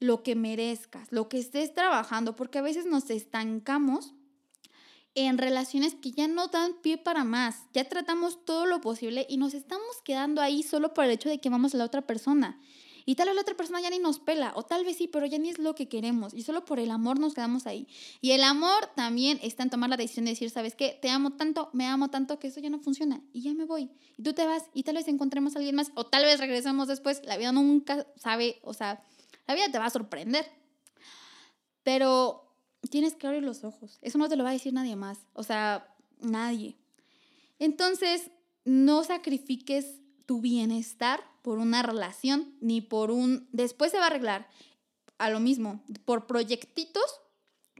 lo 0.00 0.24
que 0.24 0.34
merezcas, 0.34 1.12
lo 1.12 1.28
que 1.28 1.38
estés 1.38 1.72
trabajando, 1.72 2.34
porque 2.34 2.58
a 2.58 2.62
veces 2.62 2.84
nos 2.84 3.10
estancamos 3.10 4.12
en 5.14 5.38
relaciones 5.38 5.94
que 5.94 6.10
ya 6.10 6.26
no 6.26 6.48
dan 6.48 6.74
pie 6.82 6.98
para 6.98 7.22
más. 7.22 7.62
Ya 7.72 7.88
tratamos 7.88 8.44
todo 8.44 8.66
lo 8.66 8.80
posible 8.80 9.24
y 9.28 9.38
nos 9.38 9.54
estamos 9.54 10.02
quedando 10.04 10.42
ahí 10.42 10.64
solo 10.64 10.92
por 10.92 11.04
el 11.04 11.12
hecho 11.12 11.28
de 11.28 11.40
que 11.40 11.48
vamos 11.48 11.74
a 11.74 11.78
la 11.78 11.84
otra 11.84 12.02
persona. 12.02 12.60
Y 13.08 13.14
tal 13.14 13.28
vez 13.28 13.36
la 13.36 13.42
otra 13.42 13.56
persona 13.56 13.80
ya 13.80 13.88
ni 13.88 14.00
nos 14.00 14.18
pela, 14.18 14.52
o 14.56 14.64
tal 14.64 14.84
vez 14.84 14.96
sí, 14.96 15.06
pero 15.06 15.26
ya 15.26 15.38
ni 15.38 15.48
es 15.48 15.60
lo 15.60 15.76
que 15.76 15.88
queremos. 15.88 16.34
Y 16.34 16.42
solo 16.42 16.64
por 16.64 16.80
el 16.80 16.90
amor 16.90 17.20
nos 17.20 17.34
quedamos 17.34 17.68
ahí. 17.68 17.86
Y 18.20 18.32
el 18.32 18.42
amor 18.42 18.90
también 18.96 19.38
está 19.42 19.62
en 19.62 19.70
tomar 19.70 19.88
la 19.88 19.96
decisión 19.96 20.24
de 20.24 20.32
decir, 20.32 20.50
¿sabes 20.50 20.74
qué? 20.74 20.98
Te 21.00 21.08
amo 21.08 21.30
tanto, 21.30 21.70
me 21.72 21.86
amo 21.86 22.10
tanto 22.10 22.40
que 22.40 22.48
eso 22.48 22.58
ya 22.58 22.68
no 22.68 22.80
funciona. 22.80 23.22
Y 23.32 23.42
ya 23.42 23.54
me 23.54 23.64
voy. 23.64 23.92
Y 24.18 24.24
tú 24.24 24.32
te 24.32 24.44
vas 24.44 24.64
y 24.74 24.82
tal 24.82 24.96
vez 24.96 25.06
encontremos 25.06 25.54
a 25.54 25.60
alguien 25.60 25.76
más, 25.76 25.92
o 25.94 26.04
tal 26.04 26.24
vez 26.24 26.40
regresamos 26.40 26.88
después. 26.88 27.22
La 27.24 27.36
vida 27.36 27.52
nunca 27.52 28.04
sabe, 28.16 28.58
o 28.62 28.74
sea, 28.74 29.04
la 29.46 29.54
vida 29.54 29.70
te 29.70 29.78
va 29.78 29.86
a 29.86 29.90
sorprender. 29.90 30.44
Pero 31.84 32.52
tienes 32.90 33.14
que 33.14 33.28
abrir 33.28 33.44
los 33.44 33.62
ojos. 33.62 34.00
Eso 34.02 34.18
no 34.18 34.28
te 34.28 34.34
lo 34.34 34.42
va 34.42 34.50
a 34.50 34.54
decir 34.54 34.72
nadie 34.72 34.96
más. 34.96 35.20
O 35.32 35.44
sea, 35.44 35.94
nadie. 36.18 36.76
Entonces, 37.60 38.32
no 38.64 39.04
sacrifiques 39.04 40.00
tu 40.26 40.40
bienestar 40.40 41.22
por 41.42 41.58
una 41.58 41.82
relación 41.82 42.54
ni 42.60 42.80
por 42.80 43.10
un... 43.10 43.48
Después 43.52 43.92
se 43.92 43.98
va 43.98 44.04
a 44.04 44.08
arreglar 44.08 44.48
a 45.18 45.30
lo 45.30 45.40
mismo, 45.40 45.82
por 46.04 46.26
proyectitos 46.26 47.20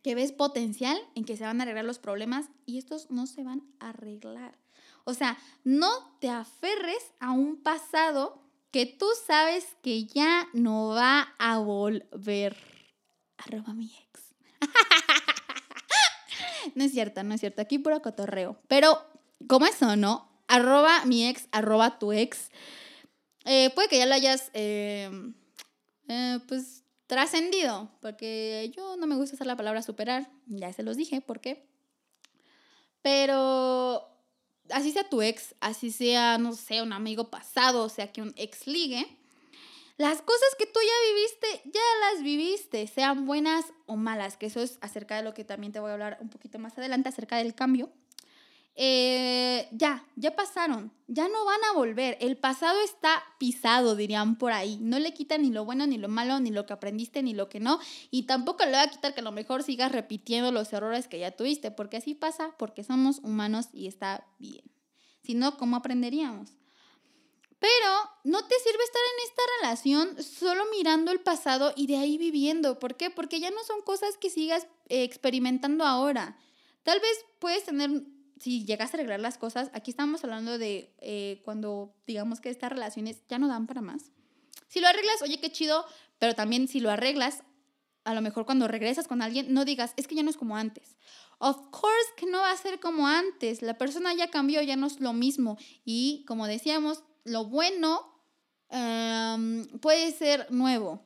que 0.03 0.15
ves 0.15 0.33
potencial 0.33 0.97
en 1.15 1.25
que 1.25 1.37
se 1.37 1.45
van 1.45 1.61
a 1.61 1.65
arreglar 1.65 1.85
los 1.85 1.99
problemas 1.99 2.47
y 2.65 2.79
estos 2.79 3.11
no 3.11 3.27
se 3.27 3.43
van 3.43 3.63
a 3.81 3.91
arreglar. 3.91 4.57
O 5.05 5.15
sea, 5.15 5.37
no 5.65 6.17
te 6.21 6.29
aferres 6.29 7.13
a 7.21 7.33
un 7.33 7.63
pasado 7.63 8.43
que 8.71 8.87
tú 8.87 9.07
sabes 9.27 9.77
que 9.83 10.05
ya 10.05 10.49
no 10.53 10.89
va 10.89 11.35
a 11.39 11.59
volver. 11.59 12.57
Arroba 13.37 13.75
mi 13.75 13.87
ex. 13.87 14.35
no 16.75 16.85
es 16.85 16.93
cierto, 16.93 17.23
no 17.23 17.35
es 17.35 17.41
cierto. 17.41 17.63
Aquí 17.63 17.79
puro 17.79 18.01
cotorreo. 18.03 18.59
Pero, 18.69 18.99
¿cómo 19.49 19.67
eso, 19.67 19.97
no? 19.97 20.36
Arroba 20.49 21.05
mi 21.05 21.27
ex, 21.27 21.49
arroba 21.53 21.99
tu 21.99 22.13
ex. 22.13 22.51
Eh, 23.45 23.71
puede 23.75 23.89
que 23.89 23.99
ya 23.99 24.07
lo 24.07 24.15
hayas, 24.15 24.51
eh, 24.55 25.11
eh, 26.09 26.39
pues, 26.49 26.85
trascendido. 27.07 27.91
Porque 28.01 28.73
yo 28.77 28.97
no 28.97 29.07
me 29.07 29.17
gusta 29.17 29.37
usar 29.37 29.47
la 29.47 29.57
palabra 29.57 29.83
superar. 29.83 30.31
Ya 30.47 30.73
se 30.73 30.83
los 30.83 30.97
dije, 30.97 31.21
¿por 31.21 31.41
qué? 31.41 31.67
Pero 33.03 34.09
así 34.71 34.93
sea 34.93 35.09
tu 35.09 35.23
ex, 35.23 35.55
así 35.61 35.91
sea, 35.91 36.39
no 36.39 36.53
sé, 36.55 36.83
un 36.83 36.93
amigo 36.93 37.31
pasado, 37.31 37.85
o 37.85 37.89
sea, 37.89 38.13
que 38.13 38.23
un 38.23 38.33
ex 38.37 38.67
ligue, 38.67 39.07
las 39.99 40.21
cosas 40.21 40.49
que 40.59 40.67
tú 40.67 40.79
ya 40.81 41.15
viviste, 41.15 41.71
ya 41.73 41.81
las 42.01 42.23
viviste, 42.23 42.87
sean 42.87 43.25
buenas 43.25 43.65
o 43.87 43.97
malas, 43.97 44.37
que 44.37 44.47
eso 44.47 44.61
es 44.61 44.79
acerca 44.83 45.17
de 45.17 45.23
lo 45.23 45.33
que 45.33 45.45
también 45.45 45.73
te 45.73 45.81
voy 45.81 45.91
a 45.91 45.95
hablar 45.95 46.19
un 46.21 46.29
poquito 46.29 46.59
más 46.59 46.77
adelante, 46.77 47.09
acerca 47.09 47.39
del 47.39 47.55
cambio. 47.55 47.91
Eh, 48.79 49.69
ya, 49.73 50.07
ya 50.17 50.37
pasaron, 50.37 50.93
ya 51.09 51.29
no 51.29 51.47
van 51.47 51.61
a 51.71 51.75
volver. 51.75 52.19
El 52.21 52.37
pasado 52.37 52.79
está 52.83 53.23
pisado, 53.39 53.97
dirían 53.97 54.37
por 54.37 54.53
ahí. 54.53 54.79
No 54.83 54.99
le 54.99 55.15
quita 55.15 55.39
ni 55.39 55.51
lo 55.51 55.65
bueno, 55.65 55.87
ni 55.87 55.97
lo 55.97 56.09
malo, 56.09 56.39
ni 56.41 56.51
lo 56.51 56.67
que 56.67 56.75
aprendiste, 56.75 57.23
ni 57.23 57.33
lo 57.33 57.49
que 57.49 57.59
no. 57.59 57.81
Y 58.11 58.25
tampoco 58.25 58.67
le 58.67 58.73
va 58.73 58.83
a 58.83 58.91
quitar 58.91 59.15
que 59.15 59.21
a 59.21 59.25
lo 59.25 59.33
mejor 59.33 59.63
sigas 59.63 59.93
repitiendo 59.93 60.53
los 60.53 60.73
errores 60.75 61.09
que 61.09 61.19
ya 61.19 61.31
tuviste, 61.31 61.71
porque 61.71 61.97
así 61.97 62.15
pasa, 62.15 62.55
porque 62.59 62.85
somos 62.85 63.19
humanos 63.21 63.69
y 63.73 63.87
está 63.87 64.27
bien. 64.39 64.65
Si 65.23 65.35
no, 65.35 65.57
¿cómo 65.57 65.77
aprenderíamos? 65.77 66.51
Pero 67.59 68.11
no 68.25 68.47
te 68.47 68.55
sirve 68.59 68.85
estar 68.85 69.03
en 69.03 69.29
esta 69.29 69.43
relación 69.61 70.23
solo 70.23 70.65
mirando 70.71 71.11
el 71.11 71.21
pasado 71.21 71.73
y 71.75 71.87
de 71.87 71.97
ahí 71.97 72.19
viviendo. 72.19 72.79
¿Por 72.79 72.97
qué? 72.97 73.09
Porque 73.11 73.41
ya 73.41 73.51
no 73.51 73.65
son 73.65 73.81
cosas 73.81 74.19
que 74.19 74.29
sigas 74.29 74.67
eh, 74.89 75.05
experimentando 75.05 75.85
ahora. 75.85 76.39
Tal 76.83 77.01
vez 77.01 77.25
puedes 77.39 77.65
tener, 77.65 77.91
si 78.39 78.65
llegas 78.65 78.93
a 78.93 78.97
arreglar 78.97 79.21
las 79.21 79.39
cosas, 79.39 79.71
aquí 79.73 79.91
estamos 79.91 80.23
hablando 80.25 80.59
de 80.59 80.95
eh, 80.99 81.41
cuando 81.45 81.95
digamos 82.07 82.41
que 82.41 82.51
estas 82.51 82.71
relaciones 82.71 83.23
ya 83.29 83.39
no 83.39 83.49
dan 83.49 83.67
para 83.67 83.81
más. 83.81 84.11
Si 84.69 84.81
lo 84.81 84.89
arreglas, 84.89 85.23
oye, 85.23 85.41
qué 85.41 85.51
chido, 85.51 85.85
pero 86.19 86.35
también 86.35 86.69
si 86.69 86.81
lo 86.81 86.91
arreglas, 86.91 87.43
a 88.05 88.15
lo 88.15 88.21
mejor 88.21 88.47
cuando 88.47 88.69
regresas 88.69 89.09
con 89.09 89.23
alguien, 89.23 89.53
no 89.53 89.65
digas, 89.65 89.93
es 89.97 90.07
que 90.07 90.15
ya 90.15 90.23
no 90.23 90.31
es 90.31 90.37
como 90.37 90.57
antes. 90.57 90.97
Of 91.39 91.57
course 91.71 92.09
que 92.17 92.27
no 92.27 92.39
va 92.39 92.51
a 92.51 92.57
ser 92.57 92.81
como 92.81 93.07
antes. 93.07 93.63
La 93.63 93.77
persona 93.77 94.15
ya 94.15 94.31
cambió, 94.31 94.63
ya 94.63 94.77
no 94.77 94.87
es 94.87 95.01
lo 95.01 95.13
mismo. 95.13 95.59
Y 95.85 96.25
como 96.27 96.47
decíamos, 96.47 97.03
lo 97.25 97.45
bueno 97.45 98.23
em, 98.71 99.67
puede 99.81 100.13
ser 100.13 100.47
nuevo. 100.51 101.06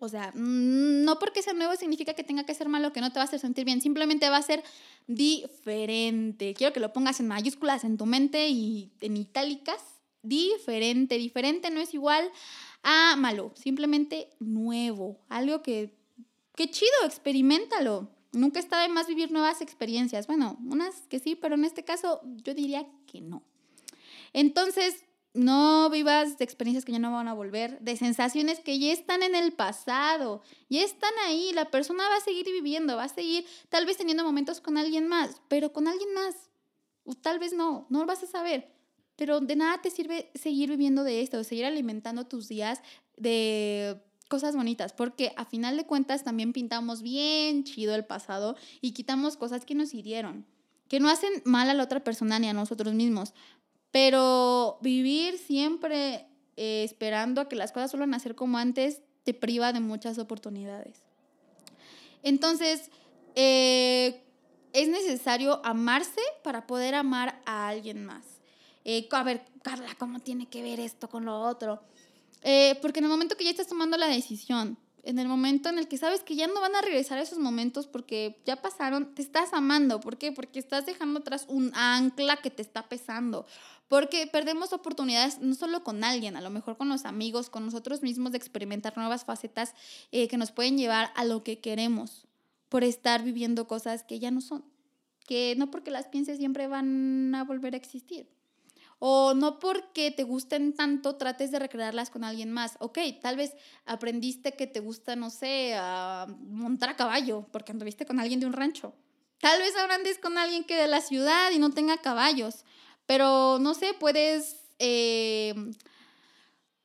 O 0.00 0.08
sea, 0.08 0.32
mm, 0.34 1.04
no 1.04 1.18
porque 1.18 1.42
sea 1.42 1.52
nuevo 1.52 1.76
significa 1.76 2.14
que 2.14 2.24
tenga 2.24 2.44
que 2.44 2.54
ser 2.54 2.68
malo, 2.68 2.92
que 2.92 3.00
no 3.00 3.12
te 3.12 3.18
va 3.18 3.22
a 3.22 3.24
hacer 3.26 3.38
sentir 3.38 3.64
bien. 3.64 3.80
Simplemente 3.80 4.28
va 4.28 4.38
a 4.38 4.42
ser 4.42 4.64
diferente. 5.06 6.54
Quiero 6.54 6.72
que 6.72 6.80
lo 6.80 6.92
pongas 6.92 7.20
en 7.20 7.28
mayúsculas 7.28 7.84
en 7.84 7.96
tu 7.96 8.06
mente 8.06 8.48
y 8.48 8.90
en 9.00 9.16
itálicas. 9.16 9.80
Diferente. 10.22 11.18
Diferente 11.18 11.70
no 11.70 11.80
es 11.80 11.94
igual 11.94 12.30
a 12.82 13.14
malo. 13.16 13.52
Simplemente 13.54 14.30
nuevo. 14.38 15.20
Algo 15.28 15.62
que, 15.62 15.94
qué 16.56 16.70
chido, 16.70 17.04
experimentalo. 17.04 18.08
Nunca 18.32 18.60
está 18.60 18.80
de 18.82 18.88
más 18.88 19.06
vivir 19.06 19.32
nuevas 19.32 19.60
experiencias. 19.60 20.26
Bueno, 20.26 20.58
unas 20.66 20.94
que 21.08 21.18
sí, 21.18 21.34
pero 21.34 21.56
en 21.56 21.64
este 21.64 21.84
caso 21.84 22.20
yo 22.44 22.54
diría 22.54 22.86
que 23.06 23.20
no. 23.20 23.42
Entonces, 24.32 25.04
no 25.32 25.88
vivas 25.90 26.38
de 26.38 26.44
experiencias 26.44 26.84
que 26.84 26.92
ya 26.92 26.98
no 26.98 27.12
van 27.12 27.28
a 27.28 27.34
volver, 27.34 27.78
de 27.80 27.96
sensaciones 27.96 28.60
que 28.60 28.78
ya 28.78 28.92
están 28.92 29.22
en 29.22 29.34
el 29.34 29.52
pasado, 29.52 30.42
ya 30.68 30.82
están 30.82 31.12
ahí, 31.26 31.52
la 31.52 31.70
persona 31.70 32.08
va 32.08 32.16
a 32.16 32.20
seguir 32.20 32.46
viviendo, 32.46 32.96
va 32.96 33.04
a 33.04 33.08
seguir 33.08 33.44
tal 33.68 33.86
vez 33.86 33.96
teniendo 33.96 34.24
momentos 34.24 34.60
con 34.60 34.76
alguien 34.76 35.06
más, 35.06 35.40
pero 35.48 35.72
con 35.72 35.86
alguien 35.86 36.12
más, 36.14 36.34
o 37.04 37.14
tal 37.14 37.38
vez 37.38 37.52
no, 37.52 37.86
no 37.90 38.00
lo 38.00 38.06
vas 38.06 38.22
a 38.22 38.26
saber, 38.26 38.72
pero 39.16 39.40
de 39.40 39.54
nada 39.54 39.80
te 39.80 39.90
sirve 39.90 40.30
seguir 40.34 40.70
viviendo 40.70 41.04
de 41.04 41.20
esto, 41.20 41.44
seguir 41.44 41.64
alimentando 41.64 42.26
tus 42.26 42.48
días 42.48 42.80
de 43.16 44.00
cosas 44.28 44.56
bonitas, 44.56 44.92
porque 44.92 45.32
a 45.36 45.44
final 45.44 45.76
de 45.76 45.86
cuentas 45.86 46.24
también 46.24 46.52
pintamos 46.52 47.02
bien 47.02 47.64
chido 47.64 47.94
el 47.94 48.04
pasado 48.04 48.56
y 48.80 48.92
quitamos 48.92 49.36
cosas 49.36 49.64
que 49.64 49.74
nos 49.74 49.92
hirieron, 49.92 50.46
que 50.88 51.00
no 51.00 51.08
hacen 51.08 51.30
mal 51.44 51.68
a 51.68 51.74
la 51.74 51.82
otra 51.82 52.02
persona 52.02 52.38
ni 52.38 52.48
a 52.48 52.52
nosotros 52.52 52.94
mismos, 52.94 53.34
pero 53.90 54.78
vivir 54.80 55.38
siempre 55.38 56.26
eh, 56.56 56.84
esperando 56.84 57.40
a 57.40 57.48
que 57.48 57.56
las 57.56 57.72
cosas 57.72 57.92
vuelvan 57.92 58.14
a 58.14 58.18
ser 58.18 58.34
como 58.34 58.58
antes 58.58 59.00
te 59.24 59.34
priva 59.34 59.72
de 59.72 59.80
muchas 59.80 60.18
oportunidades. 60.18 61.02
Entonces, 62.22 62.90
eh, 63.34 64.22
es 64.72 64.88
necesario 64.88 65.60
amarse 65.64 66.20
para 66.42 66.66
poder 66.66 66.94
amar 66.94 67.40
a 67.46 67.68
alguien 67.68 68.04
más. 68.04 68.24
Eh, 68.84 69.08
a 69.10 69.22
ver, 69.22 69.42
Carla, 69.62 69.94
¿cómo 69.98 70.20
tiene 70.20 70.46
que 70.46 70.62
ver 70.62 70.80
esto 70.80 71.08
con 71.08 71.24
lo 71.24 71.40
otro? 71.40 71.82
porque 72.80 73.00
en 73.00 73.04
el 73.04 73.10
momento 73.10 73.36
que 73.36 73.44
ya 73.44 73.50
estás 73.50 73.66
tomando 73.66 73.98
la 73.98 74.06
decisión, 74.06 74.78
en 75.02 75.18
el 75.18 75.28
momento 75.28 75.68
en 75.68 75.78
el 75.78 75.88
que 75.88 75.98
sabes 75.98 76.22
que 76.22 76.36
ya 76.36 76.46
no 76.46 76.60
van 76.60 76.74
a 76.74 76.82
regresar 76.82 77.18
esos 77.18 77.38
momentos 77.38 77.86
porque 77.86 78.40
ya 78.44 78.56
pasaron, 78.56 79.14
te 79.14 79.22
estás 79.22 79.52
amando. 79.52 80.00
¿Por 80.00 80.18
qué? 80.18 80.32
Porque 80.32 80.58
estás 80.58 80.86
dejando 80.86 81.20
atrás 81.20 81.46
un 81.48 81.72
ancla 81.74 82.36
que 82.36 82.50
te 82.50 82.62
está 82.62 82.88
pesando. 82.88 83.46
Porque 83.90 84.28
perdemos 84.28 84.72
oportunidades 84.72 85.40
no 85.40 85.52
solo 85.56 85.82
con 85.82 86.04
alguien, 86.04 86.36
a 86.36 86.40
lo 86.40 86.48
mejor 86.50 86.76
con 86.76 86.88
los 86.88 87.04
amigos, 87.04 87.50
con 87.50 87.66
nosotros 87.66 88.02
mismos 88.02 88.30
de 88.30 88.38
experimentar 88.38 88.96
nuevas 88.96 89.24
facetas 89.24 89.74
eh, 90.12 90.28
que 90.28 90.36
nos 90.36 90.52
pueden 90.52 90.78
llevar 90.78 91.10
a 91.16 91.24
lo 91.24 91.42
que 91.42 91.58
queremos 91.58 92.28
por 92.68 92.84
estar 92.84 93.24
viviendo 93.24 93.66
cosas 93.66 94.04
que 94.04 94.20
ya 94.20 94.30
no 94.30 94.42
son. 94.42 94.64
Que 95.26 95.56
no 95.58 95.72
porque 95.72 95.90
las 95.90 96.06
pienses 96.06 96.38
siempre 96.38 96.68
van 96.68 97.34
a 97.34 97.42
volver 97.42 97.74
a 97.74 97.78
existir. 97.78 98.28
O 99.00 99.34
no 99.34 99.58
porque 99.58 100.12
te 100.12 100.22
gusten 100.22 100.72
tanto 100.72 101.16
trates 101.16 101.50
de 101.50 101.58
recrearlas 101.58 102.10
con 102.10 102.22
alguien 102.22 102.52
más. 102.52 102.76
Ok, 102.78 102.98
tal 103.20 103.34
vez 103.34 103.56
aprendiste 103.86 104.52
que 104.52 104.68
te 104.68 104.78
gusta, 104.78 105.16
no 105.16 105.30
sé, 105.30 105.74
montar 106.38 106.90
a 106.90 106.96
caballo 106.96 107.44
porque 107.50 107.72
anduviste 107.72 108.06
con 108.06 108.20
alguien 108.20 108.38
de 108.38 108.46
un 108.46 108.52
rancho. 108.52 108.94
Tal 109.40 109.58
vez 109.58 109.74
ahora 109.76 109.96
andes 109.96 110.18
con 110.18 110.38
alguien 110.38 110.62
que 110.62 110.76
de 110.76 110.86
la 110.86 111.00
ciudad 111.00 111.50
y 111.50 111.58
no 111.58 111.70
tenga 111.70 111.96
caballos. 111.96 112.64
Pero 113.10 113.58
no 113.58 113.74
sé, 113.74 113.92
puedes, 113.92 114.54
eh, 114.78 115.52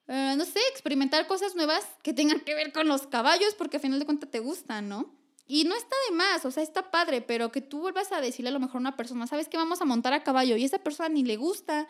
eh, 0.08 0.34
no 0.36 0.44
sé, 0.44 0.60
experimentar 0.72 1.28
cosas 1.28 1.54
nuevas 1.54 1.86
que 2.02 2.14
tengan 2.14 2.40
que 2.40 2.56
ver 2.56 2.74
con 2.74 2.88
los 2.88 3.06
caballos 3.06 3.54
porque 3.56 3.78
a 3.78 3.80
final 3.80 4.00
de 4.00 4.06
cuentas 4.06 4.32
te 4.32 4.40
gustan, 4.40 4.90
¿no? 4.90 5.14
Y 5.46 5.66
no 5.66 5.76
está 5.76 5.96
de 6.10 6.16
más, 6.16 6.44
o 6.44 6.50
sea, 6.50 6.64
está 6.64 6.90
padre, 6.90 7.22
pero 7.22 7.52
que 7.52 7.62
tú 7.62 7.82
vuelvas 7.82 8.12
a 8.12 8.22
decirle 8.22 8.50
a 8.50 8.54
lo 8.54 8.60
mejor 8.60 8.78
a 8.78 8.80
una 8.80 8.98
persona, 8.98 9.28
¿sabes 9.28 9.48
qué? 9.50 9.58
Vamos 9.58 9.84
a 9.84 9.86
montar 9.86 10.14
a 10.14 10.24
caballo 10.24 10.58
y 10.58 10.64
esa 10.64 10.80
persona 10.80 11.10
ni 11.10 11.24
le 11.24 11.38
gusta. 11.38 11.88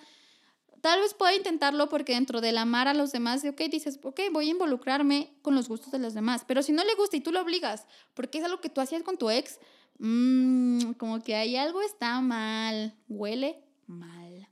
tal 0.81 0.99
vez 0.99 1.13
pueda 1.13 1.33
intentarlo 1.33 1.87
porque 1.87 2.11
dentro 2.13 2.41
del 2.41 2.57
amar 2.57 2.89
a 2.89 2.93
los 2.93 3.13
demás, 3.13 3.45
ok, 3.45 3.61
dices, 3.71 4.01
ok, 4.03 4.19
voy 4.33 4.49
a 4.49 4.51
involucrarme 4.51 5.33
con 5.43 5.55
los 5.55 5.69
gustos 5.69 5.93
de 5.93 5.99
los 5.99 6.13
demás. 6.13 6.43
Pero 6.45 6.61
si 6.61 6.73
no 6.73 6.83
le 6.83 6.93
gusta 6.95 7.15
y 7.15 7.21
tú 7.21 7.31
lo 7.31 7.39
obligas, 7.39 7.85
porque 8.13 8.39
es 8.39 8.43
algo 8.43 8.59
que 8.59 8.67
tú 8.67 8.81
hacías 8.81 9.01
con 9.01 9.17
tu 9.17 9.29
ex, 9.29 9.59
mmm, 9.99 10.91
como 10.97 11.23
que 11.23 11.35
hay 11.35 11.55
algo 11.55 11.81
está 11.81 12.19
mal, 12.19 12.93
huele 13.07 13.64
mal. 13.87 14.47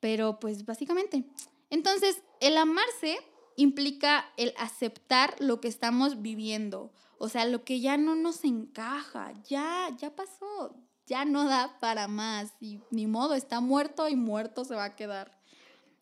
Pero 0.00 0.40
pues 0.40 0.64
básicamente. 0.64 1.24
Entonces, 1.70 2.22
el 2.40 2.56
amarse 2.56 3.18
implica 3.56 4.26
el 4.36 4.52
aceptar 4.58 5.34
lo 5.38 5.60
que 5.60 5.68
estamos 5.68 6.22
viviendo. 6.22 6.92
O 7.18 7.28
sea, 7.28 7.44
lo 7.44 7.64
que 7.64 7.80
ya 7.80 7.96
no 7.96 8.14
nos 8.14 8.44
encaja, 8.44 9.32
ya, 9.48 9.88
ya 9.96 10.14
pasó, 10.14 10.74
ya 11.06 11.24
no 11.24 11.44
da 11.44 11.78
para 11.78 12.08
más 12.08 12.52
y 12.60 12.80
ni 12.90 13.06
modo, 13.06 13.34
está 13.34 13.60
muerto 13.60 14.08
y 14.08 14.16
muerto 14.16 14.64
se 14.64 14.74
va 14.74 14.84
a 14.84 14.96
quedar. 14.96 15.38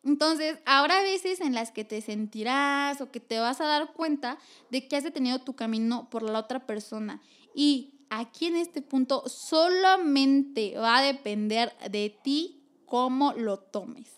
Entonces, 0.03 0.59
habrá 0.65 1.03
veces 1.03 1.41
en 1.41 1.55
las 1.55 1.73
que 1.73 1.85
te 1.85 2.01
sentirás 2.01 3.03
o 3.03 3.11
que 3.11 3.21
te 3.21 3.39
vas 3.39 3.61
a 3.61 3.67
dar 3.67 3.93
cuenta 3.93 4.39
de 4.71 4.89
que 4.89 4.97
has 4.97 5.05
detenido 5.05 5.41
tu 5.41 5.55
camino 5.55 6.09
por 6.09 6.23
la 6.23 6.39
otra 6.39 6.67
persona. 6.67 7.21
Y 7.55 8.00
aquí 8.11 8.47
en 8.47 8.57
este 8.57 8.83
punto 8.83 9.27
solamente 9.29 10.77
va 10.77 10.99
a 10.99 11.03
depender 11.03 11.75
de 11.91 12.15
ti 12.23 12.63
cómo 12.85 13.33
lo 13.33 13.59
tomes. 13.59 14.09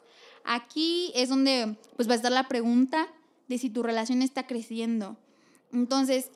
Aquí 0.44 1.12
es 1.14 1.28
donde 1.28 1.76
pues 1.94 2.08
va 2.08 2.14
a 2.14 2.16
estar 2.16 2.32
la 2.32 2.48
pregunta 2.48 3.06
de 3.46 3.58
si 3.58 3.70
tu 3.70 3.82
relación 3.82 4.22
está 4.22 4.46
creciendo. 4.46 5.16
Entonces, 5.72 6.30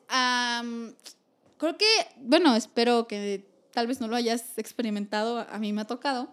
creo 1.57 1.77
que, 1.77 1.87
bueno, 2.21 2.55
espero 2.55 3.07
que 3.07 3.45
tal 3.73 3.87
vez 3.87 3.99
no 3.99 4.07
lo 4.07 4.15
hayas 4.15 4.57
experimentado, 4.57 5.39
a 5.39 5.59
mí 5.59 5.73
me 5.73 5.81
ha 5.81 5.85
tocado, 5.85 6.29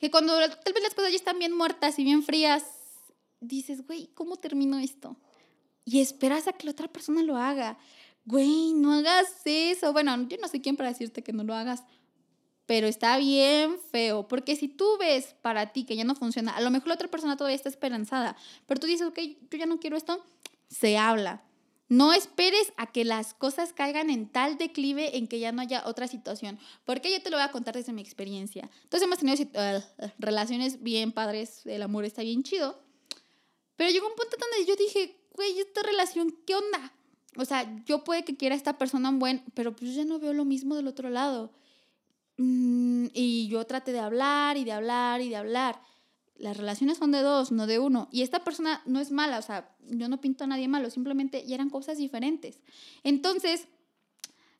que 0.00 0.10
cuando 0.10 0.34
tal 0.38 0.72
vez 0.72 0.82
las 0.82 0.94
cosas 0.94 1.10
ya 1.10 1.16
están 1.16 1.38
bien 1.38 1.56
muertas 1.56 1.98
y 1.98 2.04
bien 2.04 2.22
frías, 2.22 2.64
dices, 3.40 3.86
güey, 3.86 4.08
¿cómo 4.14 4.36
termino 4.36 4.78
esto? 4.78 5.16
Y 5.84 6.00
esperas 6.00 6.48
a 6.48 6.52
que 6.52 6.64
la 6.66 6.72
otra 6.72 6.88
persona 6.88 7.22
lo 7.22 7.36
haga. 7.36 7.78
Güey, 8.26 8.72
no 8.74 8.92
hagas 8.92 9.28
eso. 9.44 9.92
Bueno, 9.92 10.26
yo 10.28 10.36
no 10.38 10.48
sé 10.48 10.60
quién 10.60 10.76
para 10.76 10.88
decirte 10.88 11.22
que 11.22 11.32
no 11.32 11.44
lo 11.44 11.54
hagas, 11.54 11.84
pero 12.66 12.86
está 12.86 13.18
bien 13.18 13.78
feo, 13.90 14.26
porque 14.26 14.56
si 14.56 14.68
tú 14.68 14.96
ves 14.98 15.34
para 15.42 15.72
ti 15.72 15.84
que 15.84 15.96
ya 15.96 16.04
no 16.04 16.14
funciona, 16.14 16.52
a 16.52 16.60
lo 16.60 16.70
mejor 16.70 16.88
la 16.88 16.94
otra 16.94 17.08
persona 17.08 17.36
todavía 17.36 17.56
está 17.56 17.68
esperanzada, 17.68 18.36
pero 18.66 18.80
tú 18.80 18.86
dices, 18.86 19.06
ok, 19.06 19.18
yo 19.50 19.58
ya 19.58 19.66
no 19.66 19.78
quiero 19.78 19.96
esto, 19.96 20.24
se 20.68 20.96
habla. 20.96 21.44
No 21.90 22.14
esperes 22.14 22.72
a 22.78 22.90
que 22.90 23.04
las 23.04 23.34
cosas 23.34 23.74
caigan 23.74 24.08
en 24.08 24.26
tal 24.26 24.56
declive 24.56 25.18
en 25.18 25.28
que 25.28 25.38
ya 25.38 25.52
no 25.52 25.60
haya 25.60 25.82
otra 25.86 26.08
situación, 26.08 26.58
porque 26.86 27.12
yo 27.12 27.22
te 27.22 27.28
lo 27.28 27.36
voy 27.36 27.44
a 27.44 27.52
contar 27.52 27.74
desde 27.74 27.92
mi 27.92 28.00
experiencia. 28.00 28.70
Entonces 28.84 29.06
hemos 29.06 29.18
tenido 29.18 29.42
uh, 29.42 30.06
relaciones 30.18 30.82
bien 30.82 31.12
padres, 31.12 31.66
el 31.66 31.82
amor 31.82 32.06
está 32.06 32.22
bien 32.22 32.42
chido, 32.42 32.82
pero 33.76 33.90
llegó 33.90 34.06
un 34.06 34.14
punto 34.14 34.38
donde 34.38 34.66
yo 34.66 34.76
dije, 34.76 35.20
güey, 35.34 35.58
esta 35.58 35.82
relación, 35.82 36.34
¿qué 36.46 36.54
onda? 36.54 36.94
O 37.36 37.44
sea, 37.44 37.82
yo 37.84 38.04
puede 38.04 38.24
que 38.24 38.36
quiera 38.36 38.54
a 38.54 38.58
esta 38.58 38.78
persona 38.78 39.08
un 39.08 39.18
buen, 39.18 39.42
pero 39.54 39.74
pues 39.74 39.94
ya 39.94 40.04
no 40.04 40.18
veo 40.18 40.32
lo 40.32 40.44
mismo 40.44 40.76
del 40.76 40.86
otro 40.86 41.10
lado. 41.10 41.52
Mm, 42.36 43.06
y 43.12 43.48
yo 43.48 43.64
traté 43.64 43.92
de 43.92 44.00
hablar 44.00 44.56
y 44.56 44.64
de 44.64 44.72
hablar 44.72 45.20
y 45.20 45.28
de 45.28 45.36
hablar. 45.36 45.80
Las 46.36 46.56
relaciones 46.56 46.98
son 46.98 47.12
de 47.12 47.20
dos, 47.20 47.52
no 47.52 47.66
de 47.66 47.78
uno. 47.78 48.08
Y 48.10 48.22
esta 48.22 48.42
persona 48.42 48.82
no 48.86 49.00
es 49.00 49.10
mala, 49.10 49.38
o 49.38 49.42
sea, 49.42 49.70
yo 49.88 50.08
no 50.08 50.20
pinto 50.20 50.44
a 50.44 50.46
nadie 50.46 50.68
malo, 50.68 50.90
simplemente 50.90 51.44
ya 51.46 51.54
eran 51.54 51.70
cosas 51.70 51.98
diferentes. 51.98 52.60
Entonces, 53.04 53.68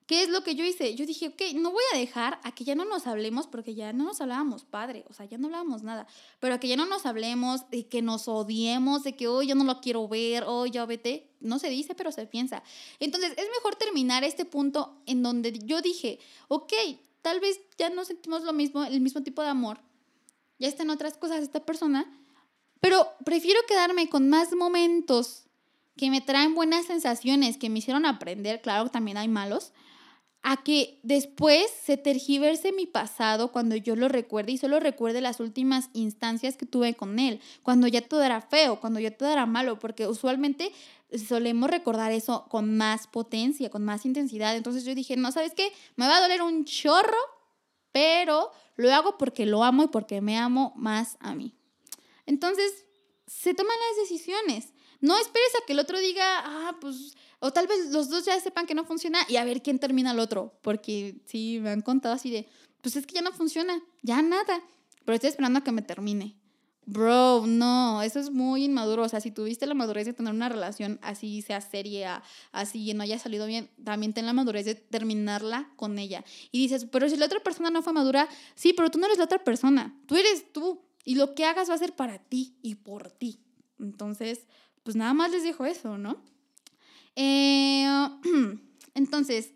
¿qué 0.06 0.22
es 0.22 0.28
lo 0.28 0.42
que 0.42 0.54
yo 0.54 0.64
hice? 0.64 0.94
Yo 0.94 1.06
dije, 1.06 1.28
ok, 1.28 1.54
no 1.54 1.70
voy 1.70 1.82
a 1.92 1.98
dejar 1.98 2.40
a 2.42 2.54
que 2.54 2.64
ya 2.64 2.74
no 2.74 2.84
nos 2.84 3.06
hablemos, 3.06 3.46
porque 3.46 3.74
ya 3.74 3.92
no 3.92 4.04
nos 4.04 4.20
hablábamos, 4.20 4.64
padre, 4.64 5.04
o 5.08 5.14
sea, 5.14 5.26
ya 5.26 5.38
no 5.38 5.46
hablábamos 5.46 5.82
nada, 5.82 6.06
pero 6.40 6.54
a 6.54 6.60
que 6.60 6.68
ya 6.68 6.76
no 6.76 6.86
nos 6.86 7.06
hablemos, 7.06 7.68
de 7.70 7.86
que 7.86 8.02
nos 8.02 8.28
odiemos, 8.28 9.02
de 9.02 9.16
que 9.16 9.28
hoy 9.28 9.46
yo 9.46 9.54
no 9.54 9.64
lo 9.64 9.80
quiero 9.80 10.06
ver, 10.08 10.44
hoy 10.46 10.70
ya 10.70 10.84
vete, 10.84 11.30
no 11.40 11.58
se 11.58 11.70
dice, 11.70 11.94
pero 11.94 12.12
se 12.12 12.26
piensa. 12.26 12.62
Entonces, 13.00 13.32
es 13.36 13.46
mejor 13.56 13.76
terminar 13.76 14.24
este 14.24 14.44
punto 14.44 15.00
en 15.06 15.22
donde 15.22 15.58
yo 15.64 15.80
dije, 15.80 16.18
ok, 16.48 16.72
tal 17.22 17.40
vez 17.40 17.60
ya 17.78 17.88
no 17.90 18.04
sentimos 18.04 18.42
lo 18.42 18.52
mismo, 18.52 18.84
el 18.84 19.00
mismo 19.00 19.22
tipo 19.22 19.42
de 19.42 19.48
amor, 19.48 19.80
ya 20.58 20.68
están 20.68 20.90
otras 20.90 21.16
cosas 21.16 21.42
esta 21.42 21.64
persona, 21.64 22.06
pero 22.80 23.08
prefiero 23.24 23.60
quedarme 23.66 24.10
con 24.10 24.28
más 24.28 24.52
momentos 24.52 25.44
que 25.96 26.10
me 26.10 26.20
traen 26.20 26.54
buenas 26.54 26.86
sensaciones, 26.86 27.56
que 27.56 27.70
me 27.70 27.78
hicieron 27.78 28.04
aprender, 28.04 28.60
claro, 28.60 28.90
también 28.90 29.16
hay 29.16 29.28
malos, 29.28 29.72
a 30.46 30.62
que 30.62 31.00
después 31.02 31.64
se 31.70 31.96
tergiverse 31.96 32.70
mi 32.70 32.84
pasado 32.84 33.50
cuando 33.50 33.76
yo 33.76 33.96
lo 33.96 34.08
recuerde 34.08 34.52
y 34.52 34.58
solo 34.58 34.78
recuerde 34.78 35.22
las 35.22 35.40
últimas 35.40 35.88
instancias 35.94 36.58
que 36.58 36.66
tuve 36.66 36.92
con 36.92 37.18
él, 37.18 37.40
cuando 37.62 37.86
ya 37.86 38.06
todo 38.06 38.22
era 38.22 38.42
feo, 38.42 38.78
cuando 38.78 39.00
ya 39.00 39.10
todo 39.10 39.32
era 39.32 39.46
malo, 39.46 39.78
porque 39.78 40.06
usualmente 40.06 40.70
solemos 41.26 41.70
recordar 41.70 42.12
eso 42.12 42.44
con 42.50 42.76
más 42.76 43.06
potencia, 43.06 43.70
con 43.70 43.86
más 43.86 44.04
intensidad. 44.04 44.54
Entonces 44.54 44.84
yo 44.84 44.94
dije, 44.94 45.16
no, 45.16 45.32
¿sabes 45.32 45.54
qué? 45.54 45.72
Me 45.96 46.06
va 46.06 46.18
a 46.18 46.20
doler 46.20 46.42
un 46.42 46.66
chorro, 46.66 47.16
pero 47.90 48.50
lo 48.76 48.92
hago 48.92 49.16
porque 49.16 49.46
lo 49.46 49.64
amo 49.64 49.84
y 49.84 49.88
porque 49.88 50.20
me 50.20 50.36
amo 50.36 50.74
más 50.76 51.16
a 51.20 51.34
mí. 51.34 51.54
Entonces, 52.26 52.84
se 53.26 53.54
toman 53.54 53.76
las 53.88 54.08
decisiones. 54.08 54.74
No 55.00 55.16
esperes 55.16 55.54
a 55.54 55.64
que 55.66 55.72
el 55.72 55.78
otro 55.78 55.98
diga, 56.00 56.42
ah, 56.44 56.76
pues, 56.82 57.16
o 57.44 57.52
tal 57.52 57.66
vez 57.66 57.90
los 57.90 58.08
dos 58.08 58.24
ya 58.24 58.40
sepan 58.40 58.64
que 58.64 58.74
no 58.74 58.86
funciona 58.86 59.18
y 59.28 59.36
a 59.36 59.44
ver 59.44 59.60
quién 59.60 59.78
termina 59.78 60.12
el 60.12 60.18
otro. 60.18 60.54
Porque 60.62 61.20
sí, 61.26 61.58
me 61.60 61.68
han 61.68 61.82
contado 61.82 62.14
así 62.14 62.30
de, 62.30 62.48
pues 62.80 62.96
es 62.96 63.06
que 63.06 63.16
ya 63.16 63.20
no 63.20 63.32
funciona, 63.32 63.82
ya 64.00 64.22
nada. 64.22 64.62
Pero 65.04 65.14
estoy 65.14 65.28
esperando 65.28 65.58
a 65.58 65.62
que 65.62 65.70
me 65.70 65.82
termine. 65.82 66.38
Bro, 66.86 67.44
no, 67.46 68.00
eso 68.00 68.18
es 68.18 68.30
muy 68.30 68.64
inmaduro. 68.64 69.02
O 69.02 69.08
sea, 69.10 69.20
si 69.20 69.30
tuviste 69.30 69.66
la 69.66 69.74
madurez 69.74 70.06
de 70.06 70.14
tener 70.14 70.32
una 70.32 70.48
relación 70.48 70.98
así, 71.02 71.42
sea 71.42 71.60
seria, 71.60 72.22
así, 72.50 72.90
y 72.90 72.94
no 72.94 73.02
haya 73.02 73.18
salido 73.18 73.44
bien, 73.46 73.68
también 73.84 74.14
ten 74.14 74.24
la 74.24 74.32
madurez 74.32 74.64
de 74.64 74.74
terminarla 74.74 75.70
con 75.76 75.98
ella. 75.98 76.24
Y 76.50 76.62
dices, 76.62 76.86
pero 76.90 77.10
si 77.10 77.18
la 77.18 77.26
otra 77.26 77.40
persona 77.40 77.68
no 77.68 77.82
fue 77.82 77.92
madura, 77.92 78.26
sí, 78.54 78.72
pero 78.72 78.90
tú 78.90 78.98
no 78.98 79.04
eres 79.04 79.18
la 79.18 79.24
otra 79.24 79.44
persona, 79.44 79.94
tú 80.06 80.16
eres 80.16 80.50
tú. 80.50 80.80
Y 81.04 81.16
lo 81.16 81.34
que 81.34 81.44
hagas 81.44 81.68
va 81.68 81.74
a 81.74 81.78
ser 81.78 81.94
para 81.94 82.18
ti 82.18 82.56
y 82.62 82.76
por 82.76 83.10
ti. 83.10 83.38
Entonces, 83.78 84.46
pues 84.82 84.96
nada 84.96 85.12
más 85.12 85.30
les 85.30 85.42
dejo 85.42 85.66
eso, 85.66 85.98
¿no? 85.98 86.22
Eh, 87.16 87.86
entonces, 88.94 89.52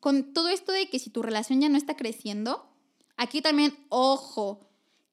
con 0.00 0.32
todo 0.32 0.48
esto 0.48 0.72
de 0.72 0.88
que 0.88 0.98
si 0.98 1.10
tu 1.10 1.22
relación 1.22 1.60
ya 1.60 1.68
no 1.68 1.76
está 1.76 1.96
creciendo, 1.96 2.68
aquí 3.16 3.42
también, 3.42 3.76
ojo, 3.88 4.68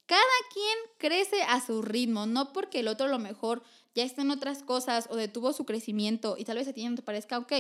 cada 0.06 0.22
quien 0.54 0.78
crece 0.98 1.42
a 1.44 1.60
su 1.66 1.82
ritmo, 1.82 2.26
no 2.26 2.54
porque 2.54 2.82
el 2.82 2.88
otro 2.88 3.08
a 3.08 3.10
lo 3.10 3.20
mejor 3.20 3.64
ya 3.96 4.04
está 4.04 4.22
en 4.22 4.32
otras 4.32 4.62
cosas 4.62 5.08
o 5.10 5.16
detuvo 5.16 5.54
su 5.54 5.66
crecimiento 5.66 6.36
y 6.38 6.46
tal 6.46 6.58
vez 6.58 6.68
a 6.68 6.74
ti 6.74 6.88
no 6.88 6.96
te 6.96 7.02
parezca 7.02 7.40
ok. 7.40 7.54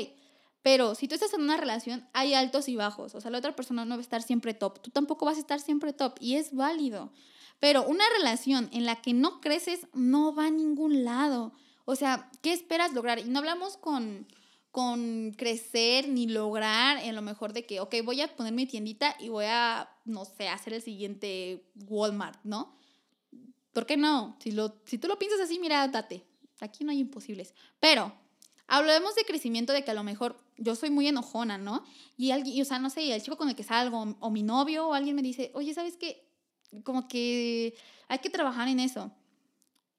Pero 0.62 0.96
si 0.96 1.08
tú 1.08 1.14
estás 1.14 1.34
en 1.34 1.42
una 1.42 1.58
relación, 1.58 2.08
hay 2.14 2.34
altos 2.34 2.68
y 2.70 2.76
bajos. 2.76 3.14
O 3.14 3.22
sea, 3.22 3.30
la 3.30 3.38
otra 3.38 3.56
persona 3.56 3.86
no 3.86 3.96
va 3.96 4.00
a 4.00 4.02
estar 4.02 4.24
siempre 4.24 4.56
top. 4.56 4.80
Tú 4.82 4.90
tampoco 4.90 5.26
vas 5.26 5.38
a 5.38 5.40
estar 5.40 5.60
siempre 5.60 5.94
top 5.94 6.16
y 6.20 6.36
es 6.36 6.56
válido. 6.56 7.12
Pero 7.60 7.84
una 7.84 8.04
relación 8.18 8.70
en 8.74 8.86
la 8.86 8.96
que 9.02 9.14
no 9.14 9.42
creces 9.42 9.88
no 9.94 10.34
va 10.34 10.48
a 10.48 10.52
ningún 10.52 11.04
lado. 11.04 11.54
O 11.86 11.96
sea, 11.96 12.30
¿qué 12.42 12.52
esperas 12.52 12.94
lograr? 12.94 13.20
Y 13.20 13.26
no 13.26 13.40
hablamos 13.40 13.78
con, 13.78 14.28
con 14.72 15.32
crecer 15.38 16.10
ni 16.10 16.28
lograr 16.28 16.98
en 16.98 17.16
lo 17.16 17.22
mejor 17.22 17.54
de 17.54 17.66
que, 17.66 17.80
ok, 17.80 17.96
voy 18.04 18.22
a 18.22 18.36
poner 18.36 18.54
mi 18.54 18.66
tiendita 18.66 19.16
y 19.20 19.30
voy 19.30 19.46
a, 19.48 19.90
no 20.04 20.26
sé, 20.26 20.50
hacer 20.50 20.74
el 20.74 20.82
siguiente 20.82 21.64
Walmart, 21.88 22.40
¿no? 22.44 22.76
¿Por 23.72 23.86
qué 23.86 23.98
no? 23.98 24.36
Si, 24.40 24.52
lo, 24.52 24.82
si 24.86 24.98
tú 24.98 25.08
lo 25.08 25.20
piensas 25.20 25.40
así, 25.40 25.60
mira, 25.60 25.88
date. 25.88 26.26
Aquí 26.60 26.84
no 26.84 26.92
hay 26.92 27.00
imposibles. 27.00 27.54
Pero 27.80 28.14
hablemos 28.68 29.16
de 29.16 29.26
crecimiento 29.26 29.74
de 29.74 29.84
que 29.84 29.92
a 29.92 29.96
lo 29.96 30.04
mejor 30.04 30.38
yo 30.58 30.76
soy 30.76 30.90
muy 30.90 31.08
enojona, 31.08 31.58
¿no? 31.58 31.84
Y 32.18 32.32
alguien, 32.32 32.62
o 32.62 32.66
sea, 32.66 32.80
no 32.80 32.90
sé, 32.90 33.14
el 33.14 33.22
chico 33.22 33.38
con 33.38 33.50
el 33.50 33.56
que 33.56 33.64
salgo 33.64 34.16
o 34.20 34.32
mi 34.32 34.44
novio 34.44 34.88
o 34.88 34.94
alguien 34.94 35.16
me 35.16 35.22
dice, 35.22 35.52
oye, 35.54 35.74
¿sabes 35.74 35.98
qué? 35.98 36.28
Como 36.84 37.08
que 37.08 37.76
hay 38.08 38.20
que 38.20 38.30
trabajar 38.30 38.68
en 38.68 38.80
eso. 38.80 39.12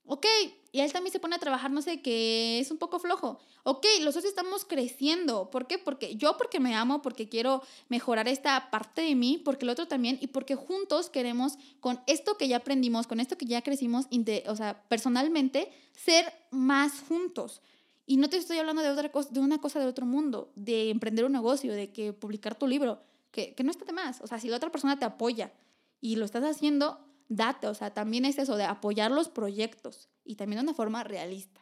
Ok, 0.09 0.25
y 0.71 0.81
él 0.81 0.93
también 0.93 1.13
se 1.13 1.19
pone 1.19 1.35
a 1.35 1.39
trabajar, 1.41 1.71
no 1.73 1.83
sé, 1.83 2.01
que 2.01 2.61
es 2.61 2.71
un 2.71 2.79
poco 2.79 3.01
flojo. 3.01 3.41
Ok, 3.65 3.85
los 4.03 4.15
dos 4.15 4.25
estamos 4.25 4.65
creciendo. 4.65 5.51
¿Por 5.51 5.67
qué? 5.67 5.79
Porque 5.79 6.15
yo 6.15 6.37
porque 6.37 6.61
me 6.61 6.77
amo, 6.77 7.03
porque 7.03 7.29
quiero 7.29 7.63
mejorar 7.89 8.29
esta 8.29 8.71
parte 8.71 9.03
de 9.03 9.17
mí, 9.17 9.43
porque 9.45 9.65
el 9.65 9.71
otro 9.71 9.89
también, 9.89 10.19
y 10.21 10.29
porque 10.29 10.55
juntos 10.55 11.11
queremos, 11.11 11.59
con 11.81 12.01
esto 12.07 12.37
que 12.37 12.47
ya 12.47 12.59
aprendimos, 12.59 13.09
con 13.09 13.19
esto 13.19 13.37
que 13.37 13.47
ya 13.47 13.63
crecimos, 13.63 14.07
o 14.47 14.57
sea, 14.57 14.85
personalmente, 14.89 15.73
ser 15.93 16.33
más 16.53 17.01
juntos. 17.09 17.61
Y 18.07 18.19
no 18.19 18.29
te 18.29 18.37
estoy 18.37 18.59
hablando 18.59 18.83
de, 18.83 18.91
otra 18.91 19.11
cosa, 19.11 19.31
de 19.31 19.41
una 19.41 19.61
cosa 19.61 19.81
del 19.81 19.89
otro 19.89 20.07
mundo, 20.07 20.53
de 20.55 20.91
emprender 20.91 21.25
un 21.25 21.33
negocio, 21.33 21.73
de 21.73 21.91
que 21.91 22.13
publicar 22.13 22.55
tu 22.55 22.69
libro, 22.69 23.01
que, 23.33 23.55
que 23.55 23.65
no 23.65 23.73
está 23.73 23.85
de 23.85 23.93
más. 23.93 24.21
O 24.21 24.29
sea, 24.29 24.39
si 24.39 24.49
la 24.49 24.59
otra 24.59 24.71
persona 24.71 24.99
te 24.99 25.05
apoya 25.05 25.53
y 26.01 26.15
lo 26.15 26.25
estás 26.25 26.45
haciendo, 26.45 27.01
date, 27.29 27.67
o 27.67 27.75
sea, 27.75 27.93
también 27.93 28.25
es 28.25 28.39
eso 28.39 28.57
de 28.57 28.65
apoyar 28.65 29.11
los 29.11 29.29
proyectos 29.29 30.09
y 30.25 30.37
también 30.37 30.59
de 30.59 30.65
una 30.65 30.75
forma 30.75 31.05
realista. 31.05 31.61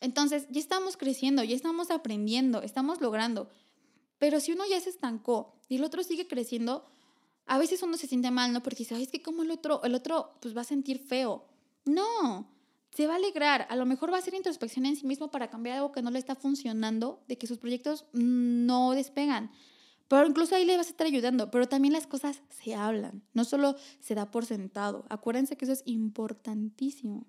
Entonces, 0.00 0.46
ya 0.50 0.60
estamos 0.60 0.96
creciendo, 0.96 1.42
ya 1.42 1.56
estamos 1.56 1.90
aprendiendo, 1.90 2.62
estamos 2.62 3.00
logrando, 3.00 3.48
pero 4.18 4.40
si 4.40 4.52
uno 4.52 4.64
ya 4.68 4.80
se 4.80 4.90
estancó 4.90 5.56
y 5.68 5.76
el 5.76 5.84
otro 5.84 6.02
sigue 6.02 6.26
creciendo, 6.26 6.86
a 7.46 7.58
veces 7.58 7.82
uno 7.82 7.96
se 7.96 8.06
siente 8.06 8.30
mal, 8.30 8.52
¿no? 8.52 8.62
Porque 8.62 8.78
dice, 8.78 8.94
ay, 8.94 9.04
es 9.04 9.10
que 9.10 9.22
como 9.22 9.42
el 9.42 9.50
otro, 9.50 9.82
el 9.84 9.94
otro 9.94 10.38
pues 10.40 10.56
va 10.56 10.60
a 10.60 10.64
sentir 10.64 10.98
feo. 10.98 11.46
No, 11.84 12.50
se 12.90 13.06
va 13.06 13.14
a 13.14 13.16
alegrar. 13.16 13.66
A 13.70 13.76
lo 13.76 13.86
mejor 13.86 14.12
va 14.12 14.16
a 14.16 14.18
hacer 14.18 14.34
introspección 14.34 14.86
en 14.86 14.96
sí 14.96 15.06
mismo 15.06 15.30
para 15.30 15.48
cambiar 15.48 15.76
algo 15.76 15.92
que 15.92 16.02
no 16.02 16.10
le 16.10 16.18
está 16.18 16.34
funcionando, 16.34 17.22
de 17.26 17.38
que 17.38 17.46
sus 17.46 17.58
proyectos 17.58 18.04
no 18.12 18.92
despegan. 18.92 19.50
Pero 20.08 20.26
incluso 20.26 20.54
ahí 20.54 20.64
le 20.64 20.76
vas 20.76 20.86
a 20.86 20.90
estar 20.90 21.06
ayudando. 21.06 21.50
Pero 21.50 21.68
también 21.68 21.92
las 21.92 22.06
cosas 22.06 22.42
se 22.48 22.74
hablan. 22.74 23.22
No 23.34 23.44
solo 23.44 23.76
se 24.00 24.14
da 24.14 24.30
por 24.30 24.46
sentado. 24.46 25.04
Acuérdense 25.10 25.56
que 25.56 25.66
eso 25.66 25.72
es 25.72 25.82
importantísimo. 25.84 27.26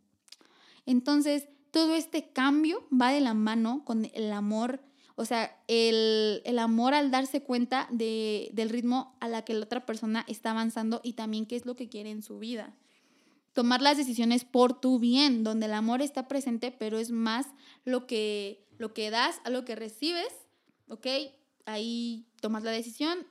Entonces, 0.86 1.50
todo 1.72 1.94
este 1.94 2.32
cambio 2.32 2.88
va 2.90 3.12
de 3.12 3.22
la 3.22 3.34
mano 3.34 3.84
con 3.86 4.10
el 4.14 4.32
amor. 4.32 4.82
O 5.16 5.26
sea, 5.26 5.62
el, 5.68 6.42
amor 6.58 6.94
al 6.94 7.12
darse 7.12 7.44
cuenta 7.44 7.88
de, 7.92 8.50
del 8.54 8.70
ritmo 8.70 9.18
a 9.20 9.28
la 9.28 9.44
que 9.44 9.54
la 9.54 9.66
otra 9.66 9.86
persona 9.86 10.24
está 10.28 10.52
avanzando 10.52 11.02
y 11.04 11.14
también 11.14 11.46
qué 11.46 11.58
es 11.58 11.66
lo 11.66 11.76
que 11.76 11.90
quiere 11.90 12.10
en 12.10 12.24
su 12.24 12.40
vida 12.40 12.76
tomar 13.60 13.82
las 13.82 13.98
decisiones 13.98 14.46
por 14.46 14.80
tu 14.80 15.00
bien, 15.00 15.44
donde 15.44 15.66
el 15.66 15.74
amor 15.74 16.02
está 16.02 16.30
presente, 16.30 16.72
pero 16.72 16.98
es 16.98 17.12
más 17.12 17.46
lo 17.84 18.08
que, 18.08 18.66
lo 18.78 18.94
que 18.94 19.10
das 19.10 19.42
a 19.44 19.50
lo 19.50 19.66
que 19.66 19.76
recibes, 19.76 20.34
¿ok? 20.88 21.08
Ahí 21.66 22.29
tomas 22.42 22.64
la 22.64 22.72
decisión, 22.72 23.26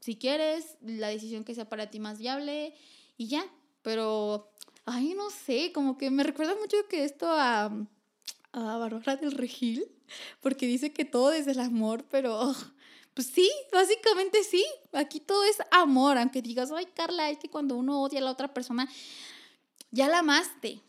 si 0.00 0.16
quieres, 0.16 0.76
la 0.80 1.08
decisión 1.08 1.44
que 1.44 1.54
sea 1.54 1.68
para 1.68 1.90
ti 1.90 2.00
más 2.00 2.18
viable 2.18 2.74
y 3.16 3.28
ya, 3.28 3.44
pero, 3.82 4.52
ay, 4.84 5.14
no 5.14 5.30
sé, 5.30 5.72
como 5.72 5.96
que 5.98 6.10
me 6.10 6.22
recuerda 6.22 6.54
mucho 6.54 6.76
que 6.88 7.04
esto 7.04 7.28
a, 7.28 7.64
a 8.52 8.76
Bárbara 8.78 9.16
del 9.16 9.32
Regil, 9.32 9.86
porque 10.40 10.66
dice 10.66 10.92
que 10.92 11.04
todo 11.04 11.32
es 11.32 11.46
el 11.46 11.60
amor, 11.60 12.04
pero... 12.10 12.54
Pues 13.14 13.28
sí, 13.28 13.50
básicamente 13.72 14.44
sí. 14.44 14.62
Aquí 14.92 15.20
todo 15.20 15.42
es 15.44 15.56
amor, 15.70 16.18
aunque 16.18 16.42
digas, 16.42 16.70
ay 16.70 16.84
Carla, 16.94 17.30
es 17.30 17.38
que 17.38 17.48
cuando 17.48 17.74
uno 17.74 18.02
odia 18.02 18.18
a 18.18 18.22
la 18.22 18.30
otra 18.30 18.52
persona, 18.52 18.86
ya 19.90 20.06
la 20.06 20.18
amaste, 20.18 20.82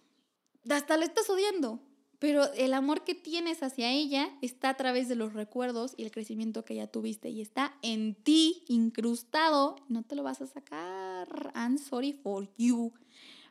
hasta 0.69 0.97
la 0.97 1.05
estás 1.05 1.29
odiando, 1.29 1.79
pero 2.19 2.51
el 2.53 2.73
amor 2.73 3.03
que 3.03 3.13
tienes 3.13 3.61
hacia 3.61 3.91
ella 3.91 4.29
está 4.41 4.69
a 4.69 4.77
través 4.77 5.07
de 5.07 5.15
los 5.15 5.33
recuerdos 5.33 5.93
y 5.97 6.03
el 6.03 6.11
crecimiento 6.11 6.65
que 6.65 6.75
ya 6.75 6.87
tuviste 6.87 7.29
y 7.29 7.41
está 7.41 7.75
en 7.81 8.15
ti 8.15 8.63
incrustado, 8.67 9.75
no 9.87 10.03
te 10.03 10.15
lo 10.15 10.23
vas 10.23 10.41
a 10.41 10.47
sacar. 10.47 11.27
I'm 11.55 11.77
sorry 11.77 12.13
for 12.13 12.49
you. 12.57 12.91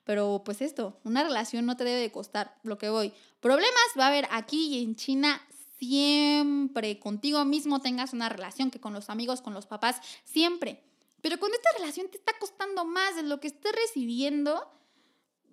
Pero 0.05 0.43
pues 0.45 0.63
esto, 0.63 0.99
una 1.05 1.23
relación 1.23 1.67
no 1.67 1.77
te 1.77 1.85
debe 1.85 2.01
de 2.01 2.13
costar 2.13 2.57
lo 2.63 2.79
que 2.79 2.89
voy. 2.89 3.13
Problemas 3.41 3.87
va 3.99 4.05
a 4.05 4.09
haber 4.09 4.29
aquí 4.31 4.69
y 4.69 4.83
en 4.83 4.97
China 4.97 5.41
siempre. 5.79 6.99
Contigo 6.99 7.45
mismo 7.45 7.81
tengas 7.81 8.13
una 8.13 8.29
relación 8.29 8.71
que 8.71 8.81
con 8.81 8.93
los 8.93 9.11
amigos, 9.11 9.43
con 9.43 9.55
los 9.55 9.67
papás, 9.67 10.01
siempre. 10.25 10.83
Pero 11.23 11.39
cuando 11.39 11.57
esta 11.57 11.71
relación 11.79 12.09
te 12.09 12.19
está 12.19 12.33
costando 12.39 12.85
más 12.85 13.17
de 13.17 13.25
lo 13.25 13.41
que 13.41 13.49
estés 13.49 13.73
recibiendo, 13.73 14.69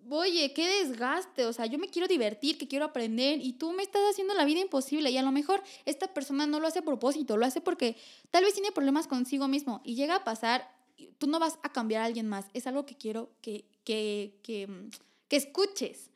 oye, 0.09 0.53
qué 0.53 0.67
desgaste, 0.67 1.45
o 1.45 1.53
sea, 1.53 1.65
yo 1.65 1.77
me 1.77 1.89
quiero 1.89 2.07
divertir, 2.07 2.57
que 2.57 2.67
quiero 2.67 2.85
aprender 2.85 3.39
y 3.41 3.53
tú 3.53 3.71
me 3.71 3.83
estás 3.83 4.01
haciendo 4.09 4.33
la 4.33 4.45
vida 4.45 4.59
imposible 4.59 5.09
y 5.11 5.17
a 5.17 5.21
lo 5.23 5.31
mejor 5.31 5.63
esta 5.85 6.13
persona 6.13 6.47
no 6.47 6.59
lo 6.59 6.67
hace 6.67 6.79
a 6.79 6.83
propósito, 6.83 7.37
lo 7.37 7.45
hace 7.45 7.61
porque 7.61 7.95
tal 8.31 8.43
vez 8.43 8.53
tiene 8.53 8.71
problemas 8.71 9.07
consigo 9.07 9.47
mismo 9.47 9.81
y 9.83 9.95
llega 9.95 10.15
a 10.15 10.23
pasar, 10.23 10.69
tú 11.17 11.27
no 11.27 11.39
vas 11.39 11.59
a 11.63 11.71
cambiar 11.71 12.01
a 12.01 12.05
alguien 12.05 12.27
más, 12.27 12.45
es 12.53 12.67
algo 12.67 12.85
que 12.85 12.95
quiero 12.95 13.31
que, 13.41 13.65
que, 13.83 14.39
que, 14.43 14.67
mm, 14.67 14.89
que 15.27 15.35
escuches. 15.35 16.09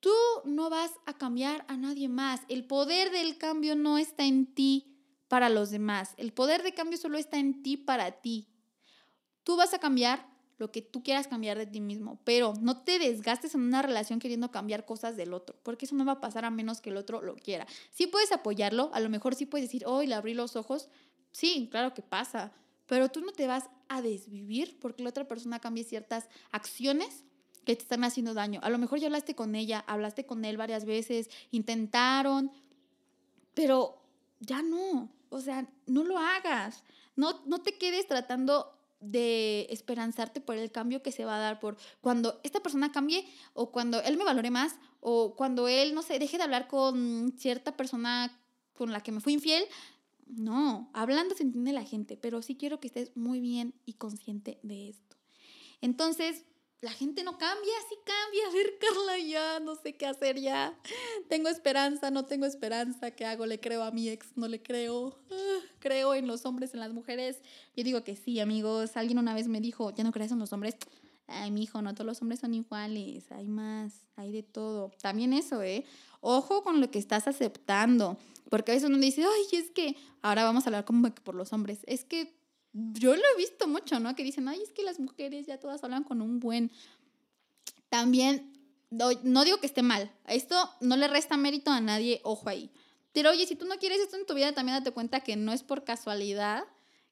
Tú 0.00 0.12
no 0.44 0.68
vas 0.68 0.92
a 1.06 1.16
cambiar 1.16 1.64
a 1.68 1.76
nadie 1.76 2.08
más, 2.08 2.42
el 2.48 2.64
poder 2.66 3.10
del 3.10 3.38
cambio 3.38 3.74
no 3.74 3.96
está 3.96 4.24
en 4.24 4.46
ti 4.54 4.98
para 5.28 5.48
los 5.48 5.70
demás, 5.70 6.12
el 6.18 6.32
poder 6.32 6.62
de 6.62 6.74
cambio 6.74 6.98
solo 6.98 7.16
está 7.16 7.38
en 7.38 7.62
ti 7.62 7.76
para 7.76 8.20
ti. 8.20 8.48
Tú 9.44 9.56
vas 9.56 9.72
a 9.74 9.78
cambiar 9.78 10.33
lo 10.58 10.70
que 10.70 10.82
tú 10.82 11.02
quieras 11.02 11.26
cambiar 11.26 11.58
de 11.58 11.66
ti 11.66 11.80
mismo, 11.80 12.20
pero 12.24 12.54
no 12.60 12.82
te 12.82 12.98
desgastes 12.98 13.54
en 13.54 13.62
una 13.62 13.82
relación 13.82 14.18
queriendo 14.18 14.50
cambiar 14.50 14.84
cosas 14.84 15.16
del 15.16 15.34
otro, 15.34 15.56
porque 15.62 15.86
eso 15.86 15.94
no 15.94 16.04
va 16.04 16.12
a 16.12 16.20
pasar 16.20 16.44
a 16.44 16.50
menos 16.50 16.80
que 16.80 16.90
el 16.90 16.96
otro 16.96 17.22
lo 17.22 17.34
quiera. 17.36 17.66
Sí 17.90 18.06
puedes 18.06 18.32
apoyarlo, 18.32 18.90
a 18.92 19.00
lo 19.00 19.08
mejor 19.08 19.34
sí 19.34 19.46
puedes 19.46 19.68
decir, 19.68 19.84
hoy 19.86 20.06
le 20.06 20.14
abrí 20.14 20.34
los 20.34 20.56
ojos, 20.56 20.88
sí, 21.32 21.68
claro 21.70 21.94
que 21.94 22.02
pasa, 22.02 22.52
pero 22.86 23.10
tú 23.10 23.20
no 23.20 23.32
te 23.32 23.46
vas 23.46 23.68
a 23.88 24.02
desvivir 24.02 24.78
porque 24.80 25.02
la 25.02 25.10
otra 25.10 25.26
persona 25.26 25.58
cambie 25.58 25.84
ciertas 25.84 26.28
acciones 26.50 27.24
que 27.64 27.74
te 27.74 27.82
están 27.82 28.04
haciendo 28.04 28.34
daño. 28.34 28.60
A 28.62 28.70
lo 28.70 28.78
mejor 28.78 28.98
ya 28.98 29.06
hablaste 29.06 29.34
con 29.34 29.54
ella, 29.54 29.84
hablaste 29.86 30.26
con 30.26 30.44
él 30.44 30.56
varias 30.56 30.84
veces, 30.84 31.30
intentaron, 31.50 32.52
pero 33.54 34.02
ya 34.40 34.62
no, 34.62 35.10
o 35.30 35.40
sea, 35.40 35.66
no 35.86 36.04
lo 36.04 36.18
hagas. 36.18 36.84
No, 37.16 37.42
no 37.46 37.62
te 37.62 37.78
quedes 37.78 38.06
tratando 38.06 38.76
de 39.10 39.66
esperanzarte 39.70 40.40
por 40.40 40.56
el 40.56 40.70
cambio 40.70 41.02
que 41.02 41.12
se 41.12 41.24
va 41.24 41.36
a 41.36 41.40
dar, 41.40 41.60
por 41.60 41.76
cuando 42.00 42.40
esta 42.42 42.60
persona 42.60 42.92
cambie 42.92 43.26
o 43.52 43.70
cuando 43.70 44.00
él 44.02 44.16
me 44.16 44.24
valore 44.24 44.50
más 44.50 44.76
o 45.00 45.34
cuando 45.36 45.68
él, 45.68 45.94
no 45.94 46.02
sé, 46.02 46.18
deje 46.18 46.38
de 46.38 46.44
hablar 46.44 46.68
con 46.68 47.34
cierta 47.36 47.76
persona 47.76 48.40
con 48.72 48.92
la 48.92 49.00
que 49.00 49.12
me 49.12 49.20
fui 49.20 49.34
infiel. 49.34 49.64
No, 50.26 50.90
hablando 50.94 51.34
se 51.34 51.42
entiende 51.42 51.72
la 51.72 51.84
gente, 51.84 52.16
pero 52.16 52.40
sí 52.42 52.56
quiero 52.56 52.80
que 52.80 52.88
estés 52.88 53.14
muy 53.14 53.40
bien 53.40 53.74
y 53.84 53.94
consciente 53.94 54.58
de 54.62 54.88
esto. 54.88 55.16
Entonces, 55.80 56.44
la 56.80 56.90
gente 56.90 57.24
no 57.24 57.38
cambia, 57.38 57.72
sí 57.88 57.96
cambia. 58.04 58.46
A 58.46 58.52
ver, 58.52 58.78
Carla, 58.78 59.18
ya 59.18 59.60
no 59.60 59.74
sé 59.74 59.96
qué 59.96 60.06
hacer 60.06 60.38
ya. 60.38 60.78
Tengo 61.28 61.48
esperanza, 61.48 62.10
no 62.10 62.26
tengo 62.26 62.44
esperanza. 62.46 63.10
¿Qué 63.10 63.24
hago? 63.24 63.46
¿Le 63.46 63.58
creo 63.58 63.82
a 63.82 63.90
mi 63.90 64.08
ex? 64.08 64.36
¿No 64.36 64.48
le 64.48 64.62
creo? 64.62 65.18
Ah, 65.30 65.60
¿Creo 65.78 66.14
en 66.14 66.26
los 66.26 66.44
hombres, 66.44 66.74
en 66.74 66.80
las 66.80 66.92
mujeres? 66.92 67.38
Yo 67.74 67.84
digo 67.84 68.04
que 68.04 68.16
sí, 68.16 68.38
amigos. 68.38 68.96
Alguien 68.96 69.18
una 69.18 69.34
vez 69.34 69.48
me 69.48 69.60
dijo, 69.60 69.94
¿ya 69.94 70.04
no 70.04 70.12
crees 70.12 70.32
en 70.32 70.38
los 70.38 70.52
hombres? 70.52 70.76
Ay, 71.26 71.50
mi 71.50 71.62
hijo, 71.62 71.80
no 71.80 71.94
todos 71.94 72.06
los 72.06 72.20
hombres 72.20 72.40
son 72.40 72.52
iguales. 72.52 73.32
Hay 73.32 73.48
más, 73.48 74.06
hay 74.16 74.30
de 74.30 74.42
todo. 74.42 74.90
También 75.00 75.32
eso, 75.32 75.62
¿eh? 75.62 75.84
Ojo 76.20 76.62
con 76.62 76.80
lo 76.80 76.90
que 76.90 76.98
estás 76.98 77.26
aceptando. 77.28 78.18
Porque 78.50 78.72
a 78.72 78.74
veces 78.74 78.90
uno 78.90 78.98
dice, 78.98 79.24
ay, 79.24 79.58
es 79.58 79.70
que 79.70 79.96
ahora 80.20 80.44
vamos 80.44 80.64
a 80.64 80.68
hablar 80.68 80.84
como 80.84 81.14
que 81.14 81.22
por 81.22 81.34
los 81.34 81.52
hombres. 81.54 81.80
Es 81.86 82.04
que 82.04 82.36
yo 82.74 83.14
lo 83.14 83.22
he 83.22 83.38
visto 83.38 83.68
mucho, 83.68 84.00
¿no? 84.00 84.14
Que 84.14 84.24
dicen, 84.24 84.48
ay, 84.48 84.60
es 84.62 84.72
que 84.72 84.82
las 84.82 84.98
mujeres 84.98 85.46
ya 85.46 85.58
todas 85.58 85.82
hablan 85.84 86.04
con 86.04 86.20
un 86.20 86.40
buen... 86.40 86.70
También, 87.88 88.52
no 88.90 89.44
digo 89.44 89.58
que 89.58 89.66
esté 89.66 89.82
mal, 89.82 90.10
esto 90.26 90.56
no 90.80 90.96
le 90.96 91.06
resta 91.06 91.36
mérito 91.36 91.70
a 91.70 91.80
nadie, 91.80 92.20
ojo 92.24 92.48
ahí. 92.48 92.70
Pero 93.12 93.30
oye, 93.30 93.46
si 93.46 93.54
tú 93.54 93.64
no 93.66 93.76
quieres 93.76 94.00
esto 94.00 94.16
en 94.16 94.26
tu 94.26 94.34
vida, 94.34 94.52
también 94.52 94.78
date 94.78 94.90
cuenta 94.90 95.20
que 95.20 95.36
no 95.36 95.52
es 95.52 95.62
por 95.62 95.84
casualidad 95.84 96.64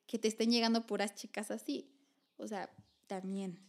que 0.09 0.19
te 0.19 0.27
estén 0.27 0.51
llegando 0.51 0.85
puras 0.85 1.15
chicas 1.15 1.53
así. 1.53 1.89
O 2.37 2.49
sea, 2.49 2.69
también. 3.07 3.61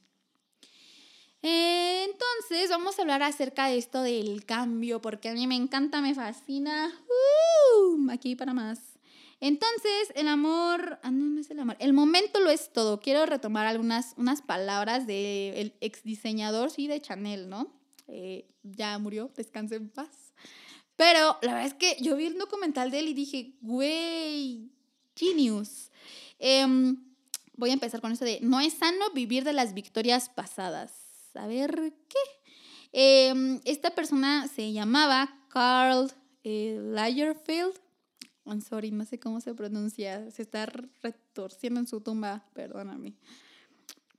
Entonces, 1.43 2.69
vamos 2.69 2.97
a 2.97 3.03
hablar 3.03 3.21
acerca 3.21 3.67
de 3.67 3.77
esto 3.77 4.01
del 4.01 4.45
cambio, 4.45 4.99
porque 4.99 5.29
a 5.29 5.33
mí 5.33 5.45
me 5.45 5.55
encanta, 5.55 6.01
me 6.01 6.15
fascina. 6.15 6.91
Uh, 7.77 8.09
aquí 8.09 8.35
para 8.35 8.53
más. 8.53 8.92
Entonces, 9.45 10.13
el 10.15 10.29
amor, 10.29 10.99
ah, 11.03 11.11
no, 11.11 11.25
no 11.25 11.41
es 11.41 11.51
el 11.51 11.59
amor, 11.59 11.75
el 11.79 11.91
momento 11.91 12.39
lo 12.39 12.49
es 12.49 12.71
todo. 12.71 13.01
Quiero 13.01 13.25
retomar 13.25 13.67
algunas 13.67 14.13
unas 14.15 14.41
palabras 14.41 15.05
del 15.05 15.75
ex 15.81 16.01
diseñador, 16.03 16.71
sí, 16.71 16.87
de 16.87 17.01
Chanel, 17.01 17.49
¿no? 17.49 17.69
Eh, 18.07 18.47
ya 18.63 18.97
murió, 18.99 19.29
descanse 19.35 19.75
en 19.75 19.89
paz. 19.89 20.33
Pero 20.95 21.39
la 21.41 21.55
verdad 21.55 21.65
es 21.65 21.73
que 21.73 21.97
yo 22.01 22.15
vi 22.15 22.27
el 22.27 22.37
documental 22.37 22.89
de 22.89 22.99
él 22.99 23.09
y 23.09 23.13
dije, 23.13 23.57
güey, 23.59 24.71
genius. 25.13 25.91
Em, 26.39 27.03
voy 27.57 27.71
a 27.71 27.73
empezar 27.73 27.99
con 27.99 28.13
esto 28.13 28.23
de, 28.23 28.39
no 28.41 28.61
es 28.61 28.75
sano 28.75 29.11
vivir 29.13 29.43
de 29.43 29.51
las 29.51 29.73
victorias 29.73 30.29
pasadas. 30.29 30.93
A 31.33 31.47
ver, 31.47 31.93
¿qué? 32.07 32.19
Em, 32.93 33.59
esta 33.65 33.93
persona 33.93 34.47
se 34.47 34.71
llamaba 34.71 35.37
Carl 35.49 36.09
eh, 36.45 36.79
Lagerfeld 36.81 37.83
I'm 38.45 38.61
sorry, 38.61 38.91
no 38.91 39.05
sé 39.05 39.19
cómo 39.19 39.41
se 39.41 39.53
pronuncia. 39.53 40.29
Se 40.31 40.41
está 40.41 40.65
retorciendo 40.65 41.79
en 41.79 41.87
su 41.87 42.01
tumba, 42.01 42.45
perdóname. 42.53 43.13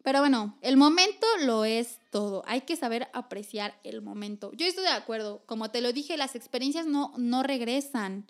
Pero 0.04 0.20
bueno, 0.20 0.58
el 0.60 0.76
momento 0.76 1.26
lo 1.46 1.64
es 1.64 1.98
todo. 2.10 2.42
Hay 2.46 2.60
que 2.60 2.76
saber 2.76 3.08
apreciar 3.14 3.80
el 3.84 4.02
momento. 4.02 4.52
Yo 4.52 4.66
estoy 4.66 4.84
de 4.84 4.90
acuerdo. 4.90 5.42
Como 5.46 5.70
te 5.70 5.80
lo 5.80 5.94
dije, 5.94 6.18
las 6.18 6.34
experiencias 6.34 6.86
no, 6.86 7.14
no 7.16 7.42
regresan. 7.42 8.26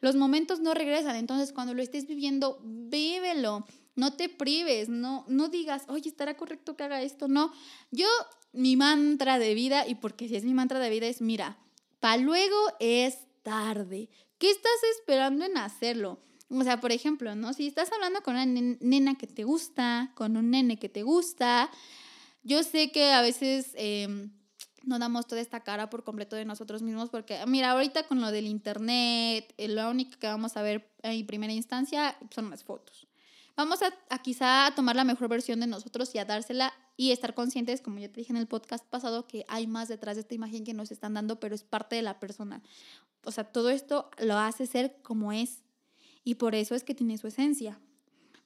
Los 0.00 0.16
momentos 0.16 0.60
no 0.60 0.72
regresan. 0.72 1.16
Entonces, 1.16 1.52
cuando 1.52 1.74
lo 1.74 1.82
estés 1.82 2.06
viviendo, 2.06 2.58
vívelo. 2.64 3.66
No 3.94 4.14
te 4.14 4.30
prives. 4.30 4.88
No, 4.88 5.26
no 5.28 5.48
digas, 5.48 5.84
oye, 5.88 6.08
¿estará 6.08 6.34
correcto 6.34 6.76
que 6.76 6.84
haga 6.84 7.02
esto? 7.02 7.28
No. 7.28 7.52
Yo, 7.90 8.08
mi 8.52 8.76
mantra 8.76 9.38
de 9.38 9.52
vida, 9.52 9.86
y 9.86 9.96
porque 9.96 10.28
si 10.28 10.36
es 10.36 10.44
mi 10.44 10.54
mantra 10.54 10.78
de 10.78 10.88
vida, 10.88 11.08
es, 11.08 11.20
mira, 11.20 11.58
para 12.00 12.16
luego 12.16 12.56
es 12.80 13.18
tarde. 13.42 14.08
¿Qué 14.38 14.50
estás 14.50 14.72
esperando 14.96 15.44
en 15.44 15.56
hacerlo? 15.56 16.20
O 16.50 16.62
sea, 16.62 16.80
por 16.80 16.92
ejemplo, 16.92 17.34
¿no? 17.34 17.52
Si 17.52 17.66
estás 17.66 17.92
hablando 17.92 18.22
con 18.22 18.34
una 18.34 18.46
nena 18.46 19.16
que 19.16 19.26
te 19.26 19.44
gusta, 19.44 20.12
con 20.14 20.36
un 20.36 20.50
nene 20.50 20.78
que 20.78 20.88
te 20.88 21.02
gusta, 21.02 21.70
yo 22.42 22.62
sé 22.62 22.90
que 22.90 23.12
a 23.12 23.20
veces 23.20 23.72
em, 23.74 24.30
no 24.84 24.98
damos 24.98 25.26
toda 25.26 25.40
esta 25.40 25.60
cara 25.60 25.90
por 25.90 26.04
completo 26.04 26.36
de 26.36 26.44
nosotros 26.44 26.82
mismos 26.82 27.10
porque, 27.10 27.38
mira, 27.46 27.72
ahorita 27.72 28.04
con 28.04 28.20
lo 28.20 28.30
del 28.30 28.46
internet, 28.46 29.52
eh, 29.58 29.68
lo 29.68 29.90
único 29.90 30.18
que 30.18 30.28
vamos 30.28 30.56
a 30.56 30.62
ver 30.62 30.90
en 31.02 31.26
primera 31.26 31.52
instancia 31.52 32.16
son 32.30 32.48
las 32.50 32.64
fotos. 32.64 33.07
Vamos 33.58 33.82
a, 33.82 33.92
a 34.08 34.22
quizá 34.22 34.66
a 34.66 34.74
tomar 34.74 34.94
la 34.94 35.02
mejor 35.02 35.28
versión 35.28 35.58
de 35.58 35.66
nosotros 35.66 36.14
y 36.14 36.18
a 36.18 36.24
dársela 36.24 36.72
y 36.96 37.10
estar 37.10 37.34
conscientes, 37.34 37.82
como 37.82 37.98
ya 37.98 38.08
te 38.08 38.20
dije 38.20 38.32
en 38.32 38.36
el 38.36 38.46
podcast 38.46 38.86
pasado, 38.86 39.26
que 39.26 39.44
hay 39.48 39.66
más 39.66 39.88
detrás 39.88 40.14
de 40.14 40.20
esta 40.20 40.34
imagen 40.36 40.64
que 40.64 40.74
nos 40.74 40.92
están 40.92 41.14
dando, 41.14 41.40
pero 41.40 41.56
es 41.56 41.64
parte 41.64 41.96
de 41.96 42.02
la 42.02 42.20
persona. 42.20 42.62
O 43.24 43.32
sea, 43.32 43.42
todo 43.42 43.70
esto 43.70 44.10
lo 44.18 44.38
hace 44.38 44.66
ser 44.66 44.96
como 45.02 45.32
es 45.32 45.64
y 46.22 46.36
por 46.36 46.54
eso 46.54 46.76
es 46.76 46.84
que 46.84 46.94
tiene 46.94 47.18
su 47.18 47.26
esencia. 47.26 47.80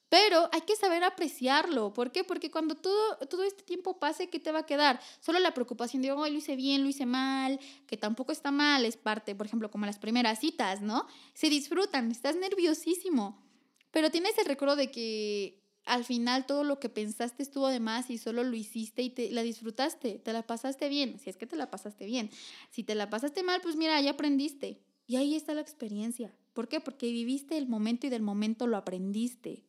Pero 0.08 0.48
hay 0.50 0.62
que 0.62 0.76
saber 0.76 1.04
apreciarlo. 1.04 1.92
¿Por 1.92 2.10
qué? 2.10 2.24
Porque 2.24 2.50
cuando 2.50 2.74
todo, 2.74 3.16
todo 3.28 3.44
este 3.44 3.64
tiempo 3.64 3.98
pase, 3.98 4.30
¿qué 4.30 4.40
te 4.40 4.50
va 4.50 4.60
a 4.60 4.66
quedar? 4.66 4.98
Solo 5.20 5.40
la 5.40 5.52
preocupación 5.52 6.00
de, 6.00 6.12
oh, 6.12 6.26
lo 6.26 6.34
hice 6.34 6.56
bien, 6.56 6.82
lo 6.82 6.88
hice 6.88 7.04
mal, 7.04 7.60
que 7.86 7.98
tampoco 7.98 8.32
está 8.32 8.50
mal, 8.50 8.86
es 8.86 8.96
parte, 8.96 9.34
por 9.34 9.46
ejemplo, 9.46 9.70
como 9.70 9.84
las 9.84 9.98
primeras 9.98 10.40
citas, 10.40 10.80
¿no? 10.80 11.06
Se 11.34 11.50
disfrutan, 11.50 12.10
estás 12.10 12.36
nerviosísimo, 12.36 13.51
pero 13.92 14.10
tienes 14.10 14.36
el 14.38 14.46
recuerdo 14.46 14.74
de 14.74 14.90
que 14.90 15.62
al 15.84 16.04
final 16.04 16.46
todo 16.46 16.64
lo 16.64 16.80
que 16.80 16.88
pensaste 16.88 17.42
estuvo 17.42 17.68
de 17.68 17.80
más 17.80 18.10
y 18.10 18.18
solo 18.18 18.42
lo 18.42 18.56
hiciste 18.56 19.02
y 19.02 19.10
te 19.10 19.30
la 19.30 19.42
disfrutaste, 19.42 20.18
te 20.18 20.32
la 20.32 20.46
pasaste 20.46 20.88
bien, 20.88 21.18
si 21.18 21.30
es 21.30 21.36
que 21.36 21.46
te 21.46 21.56
la 21.56 21.70
pasaste 21.70 22.06
bien. 22.06 22.30
Si 22.70 22.82
te 22.82 22.94
la 22.94 23.10
pasaste 23.10 23.42
mal, 23.42 23.60
pues 23.60 23.76
mira, 23.76 24.00
ya 24.00 24.10
aprendiste. 24.10 24.80
Y 25.06 25.16
ahí 25.16 25.34
está 25.34 25.54
la 25.54 25.60
experiencia. 25.60 26.34
¿Por 26.52 26.68
qué? 26.68 26.80
Porque 26.80 27.10
viviste 27.10 27.56
el 27.58 27.68
momento 27.68 28.06
y 28.06 28.10
del 28.10 28.22
momento 28.22 28.66
lo 28.66 28.76
aprendiste 28.76 29.64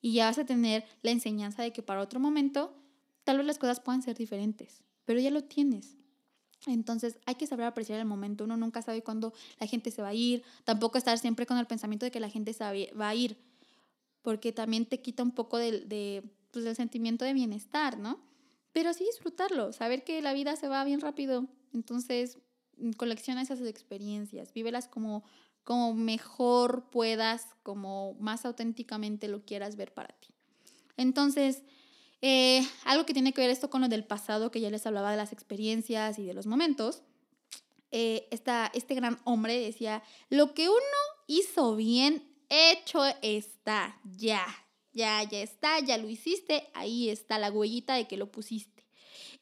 y 0.00 0.12
ya 0.12 0.26
vas 0.26 0.38
a 0.38 0.46
tener 0.46 0.84
la 1.02 1.10
enseñanza 1.10 1.62
de 1.62 1.72
que 1.72 1.82
para 1.82 2.00
otro 2.00 2.20
momento 2.20 2.74
tal 3.24 3.38
vez 3.38 3.46
las 3.46 3.58
cosas 3.58 3.80
puedan 3.80 4.02
ser 4.02 4.16
diferentes, 4.16 4.82
pero 5.04 5.18
ya 5.18 5.30
lo 5.30 5.44
tienes. 5.44 5.96
Entonces 6.66 7.18
hay 7.26 7.34
que 7.34 7.46
saber 7.46 7.66
apreciar 7.66 7.98
el 7.98 8.06
momento. 8.06 8.44
Uno 8.44 8.56
nunca 8.56 8.82
sabe 8.82 9.02
cuándo 9.02 9.32
la 9.58 9.66
gente 9.66 9.90
se 9.90 10.02
va 10.02 10.08
a 10.08 10.14
ir. 10.14 10.42
Tampoco 10.64 10.98
estar 10.98 11.18
siempre 11.18 11.46
con 11.46 11.58
el 11.58 11.66
pensamiento 11.66 12.06
de 12.06 12.10
que 12.10 12.20
la 12.20 12.30
gente 12.30 12.52
se 12.52 12.64
va 12.64 13.08
a 13.08 13.14
ir, 13.14 13.36
porque 14.26 14.50
también 14.50 14.86
te 14.86 15.00
quita 15.00 15.22
un 15.22 15.30
poco 15.30 15.56
de, 15.56 16.24
pues, 16.50 16.64
del 16.64 16.74
sentimiento 16.74 17.24
de 17.24 17.32
bienestar, 17.32 17.96
¿no? 17.96 18.18
Pero 18.72 18.92
sí 18.92 19.04
disfrutarlo, 19.04 19.72
saber 19.72 20.02
que 20.02 20.20
la 20.20 20.32
vida 20.32 20.56
se 20.56 20.66
va 20.66 20.82
bien 20.82 21.00
rápido. 21.00 21.46
Entonces 21.72 22.36
colecciona 22.96 23.42
esas 23.42 23.60
experiencias, 23.60 24.52
vívelas 24.52 24.88
como 24.88 25.22
como 25.62 25.94
mejor 25.94 26.90
puedas, 26.90 27.46
como 27.62 28.14
más 28.14 28.44
auténticamente 28.44 29.28
lo 29.28 29.44
quieras 29.44 29.76
ver 29.76 29.94
para 29.94 30.08
ti. 30.08 30.34
Entonces, 30.96 31.62
eh, 32.20 32.66
algo 32.84 33.06
que 33.06 33.12
tiene 33.12 33.32
que 33.32 33.42
ver 33.42 33.50
esto 33.50 33.70
con 33.70 33.80
lo 33.80 33.88
del 33.88 34.02
pasado, 34.04 34.50
que 34.50 34.60
ya 34.60 34.70
les 34.70 34.86
hablaba 34.88 35.12
de 35.12 35.18
las 35.18 35.32
experiencias 35.32 36.18
y 36.18 36.26
de 36.26 36.34
los 36.34 36.48
momentos, 36.48 37.04
eh, 37.92 38.26
este 38.30 38.94
gran 38.96 39.20
hombre 39.22 39.56
decía, 39.60 40.02
lo 40.30 40.52
que 40.52 40.68
uno 40.68 40.80
hizo 41.28 41.76
bien, 41.76 42.35
hecho 42.48 43.02
está, 43.22 44.00
ya, 44.04 44.44
ya, 44.92 45.22
ya 45.24 45.40
está, 45.40 45.80
ya 45.80 45.98
lo 45.98 46.08
hiciste, 46.08 46.68
ahí 46.74 47.08
está 47.10 47.38
la 47.38 47.50
huellita 47.50 47.94
de 47.94 48.06
que 48.06 48.16
lo 48.16 48.30
pusiste. 48.30 48.86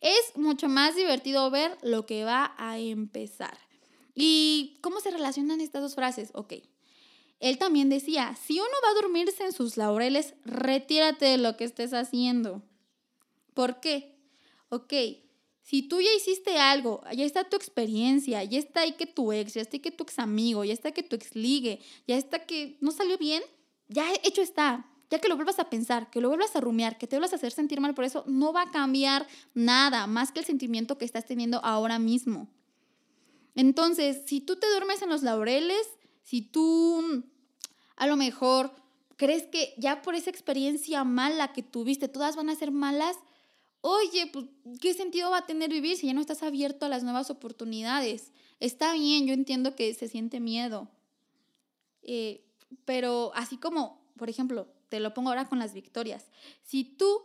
Es 0.01 0.37
mucho 0.37 0.69
más 0.69 0.97
divertido 0.97 1.51
ver 1.51 1.79
lo 1.83 2.07
que 2.07 2.25
va 2.25 2.55
a 2.59 2.79
empezar. 2.79 3.57
¿Y 4.15 4.79
cómo 4.83 5.01
se 5.01 5.11
relacionan 5.11 5.61
estas 5.61 5.83
dos 5.83 5.95
frases? 5.95 6.31
Ok. 6.35 6.55
Él 7.41 7.59
también 7.59 7.89
decía, 7.89 8.37
si 8.37 8.61
uno 8.61 8.71
va 8.85 8.91
a 8.91 9.03
dormirse 9.03 9.45
en 9.45 9.53
sus 9.53 9.77
laureles, 9.77 10.35
retírate 10.45 11.27
de 11.27 11.39
lo 11.39 11.57
que 11.57 11.65
estés 11.65 11.93
haciendo. 11.93 12.63
¿Por 13.55 13.81
qué? 13.81 14.17
Ok, 14.69 14.93
si 15.65 15.81
tú 15.81 15.99
ya 16.03 16.13
hiciste 16.15 16.59
algo, 16.59 17.03
ya 17.17 17.25
está 17.25 17.45
tu 17.45 17.57
experiencia, 17.57 18.45
ya 18.45 18.59
está 18.59 18.81
ahí 18.81 18.93
que 18.93 19.07
tu 19.07 19.33
ex, 19.33 19.55
ya 19.55 19.63
está 19.63 19.77
ahí 19.77 19.81
que 19.81 19.91
tu 19.91 20.05
ex 20.05 20.19
amigo, 20.19 20.63
ya 20.63 20.75
está 20.75 20.93
que 20.93 21.03
tu 21.03 21.17
ex 21.17 21.35
ligue, 21.35 21.81
ya 22.07 22.19
está 22.19 22.41
que 22.41 22.77
no 22.83 22.91
salió 22.91 23.17
bien, 23.17 23.43
ya 23.89 24.05
hecho 24.23 24.43
está. 24.43 24.87
Ya 25.11 25.21
que 25.21 25.29
lo 25.29 25.37
vuelvas 25.37 25.59
a 25.59 25.71
pensar, 25.71 26.11
que 26.11 26.21
lo 26.21 26.29
vuelvas 26.29 26.55
a 26.55 26.61
rumiar, 26.61 26.99
que 26.99 27.07
te 27.07 27.17
vuelvas 27.17 27.33
a 27.33 27.37
hacer 27.37 27.53
sentir 27.53 27.81
mal 27.81 27.95
por 27.95 28.05
eso, 28.05 28.25
no 28.27 28.53
va 28.53 28.63
a 28.63 28.71
cambiar 28.71 29.27
nada 29.55 30.07
más 30.07 30.33
que 30.33 30.41
el 30.41 30.47
sentimiento 30.47 30.99
que 30.99 31.05
estás 31.07 31.25
teniendo 31.25 31.65
ahora 31.65 31.99
mismo. 31.99 32.49
Entonces, 33.55 34.23
si 34.27 34.41
tú 34.41 34.57
te 34.57 34.69
duermes 34.69 35.01
en 35.01 35.09
los 35.09 35.23
laureles, 35.23 35.87
si 36.23 36.43
tú 36.43 37.03
mm, 37.03 37.23
a 37.97 38.07
lo 38.07 38.17
mejor 38.17 38.75
crees 39.17 39.45
que 39.45 39.75
ya 39.79 40.03
por 40.03 40.15
esa 40.15 40.31
experiencia 40.31 41.05
mala 41.05 41.53
que 41.53 41.63
tuviste, 41.63 42.09
todas 42.09 42.37
van 42.37 42.51
a 42.51 42.57
ser 42.57 42.71
malas, 42.71 43.17
oye, 43.87 44.31
pues, 44.33 44.47
¿qué 44.81 44.95
sentido 44.95 45.31
va 45.31 45.39
a 45.39 45.47
tener 45.47 45.71
vivir 45.71 45.99
si 45.99 46.07
ya 46.07 46.15
no 46.15 46.23
estás 46.23 46.43
abierto 46.43 46.87
a 46.87 46.89
las 46.89 47.03
nuevas 47.03 47.29
oportunidades? 47.29 48.33
Está 48.59 48.95
bien, 48.95 49.27
yo 49.27 49.35
entiendo 49.35 49.77
que 49.77 49.93
se 49.93 50.09
siente 50.09 50.41
miedo, 50.41 50.89
eh, 52.01 52.47
pero 52.87 53.31
así 53.35 53.59
como, 53.59 54.01
por 54.17 54.31
ejemplo, 54.31 54.69
te 54.89 55.01
lo 55.01 55.13
pongo 55.13 55.29
ahora 55.29 55.51
con 55.51 55.59
las 55.59 55.75
victorias, 55.75 56.31
si 56.63 56.85
tú 56.85 57.21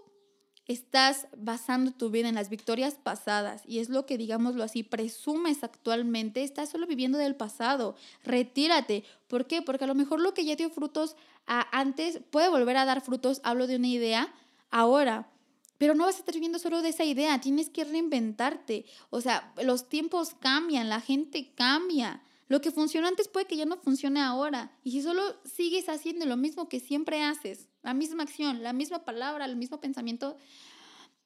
estás 0.66 1.28
basando 1.38 1.94
tu 1.94 2.10
vida 2.10 2.28
en 2.28 2.36
las 2.36 2.50
victorias 2.50 2.96
pasadas 2.96 3.64
y 3.66 3.80
es 3.80 3.88
lo 3.88 4.06
que, 4.06 4.18
digámoslo 4.18 4.62
así, 4.62 4.84
presumes 4.84 5.64
actualmente, 5.64 6.44
estás 6.44 6.68
solo 6.68 6.88
viviendo 6.88 7.18
del 7.18 7.38
pasado. 7.38 7.96
Retírate. 8.26 9.06
¿Por 9.30 9.48
qué? 9.48 9.62
Porque 9.62 9.86
a 9.86 9.88
lo 9.88 9.96
mejor 9.96 10.20
lo 10.20 10.34
que 10.34 10.44
ya 10.44 10.58
dio 10.58 10.70
frutos 10.70 11.16
antes 11.46 12.20
puede 12.30 12.50
volver 12.50 12.76
a 12.76 12.86
dar 12.86 13.00
frutos, 13.00 13.40
hablo 13.46 13.66
de 13.66 13.78
una 13.78 13.88
idea, 13.88 14.34
ahora. 14.72 15.32
Pero 15.80 15.96
no 15.96 16.06
vas 16.06 16.18
a 16.18 16.20
estar 16.20 16.36
viviendo 16.36 16.60
solo 16.60 16.84
de 16.84 16.90
esa 16.90 17.06
idea, 17.06 17.42
tienes 17.42 17.70
que 17.70 17.86
reinventarte. 17.86 18.86
O 19.10 19.22
sea, 19.22 19.54
los 19.64 19.90
tiempos 19.90 20.36
cambian, 20.40 20.90
la 20.90 21.00
gente 21.00 21.54
cambia. 21.56 22.22
Lo 22.50 22.60
que 22.60 22.72
funcionó 22.72 23.08
antes 23.08 23.30
puede 23.30 23.48
que 23.48 23.56
ya 23.56 23.66
no 23.66 23.78
funcione 23.78 24.20
ahora. 24.20 24.78
Y 24.84 24.92
si 24.92 25.02
solo 25.02 25.22
sigues 25.46 25.88
haciendo 25.88 26.26
lo 26.26 26.36
mismo 26.36 26.68
que 26.68 26.82
siempre 26.82 27.24
haces, 27.24 27.70
la 27.82 27.94
misma 27.94 28.24
acción, 28.24 28.62
la 28.62 28.74
misma 28.74 29.06
palabra, 29.06 29.46
el 29.46 29.56
mismo 29.56 29.80
pensamiento, 29.80 30.36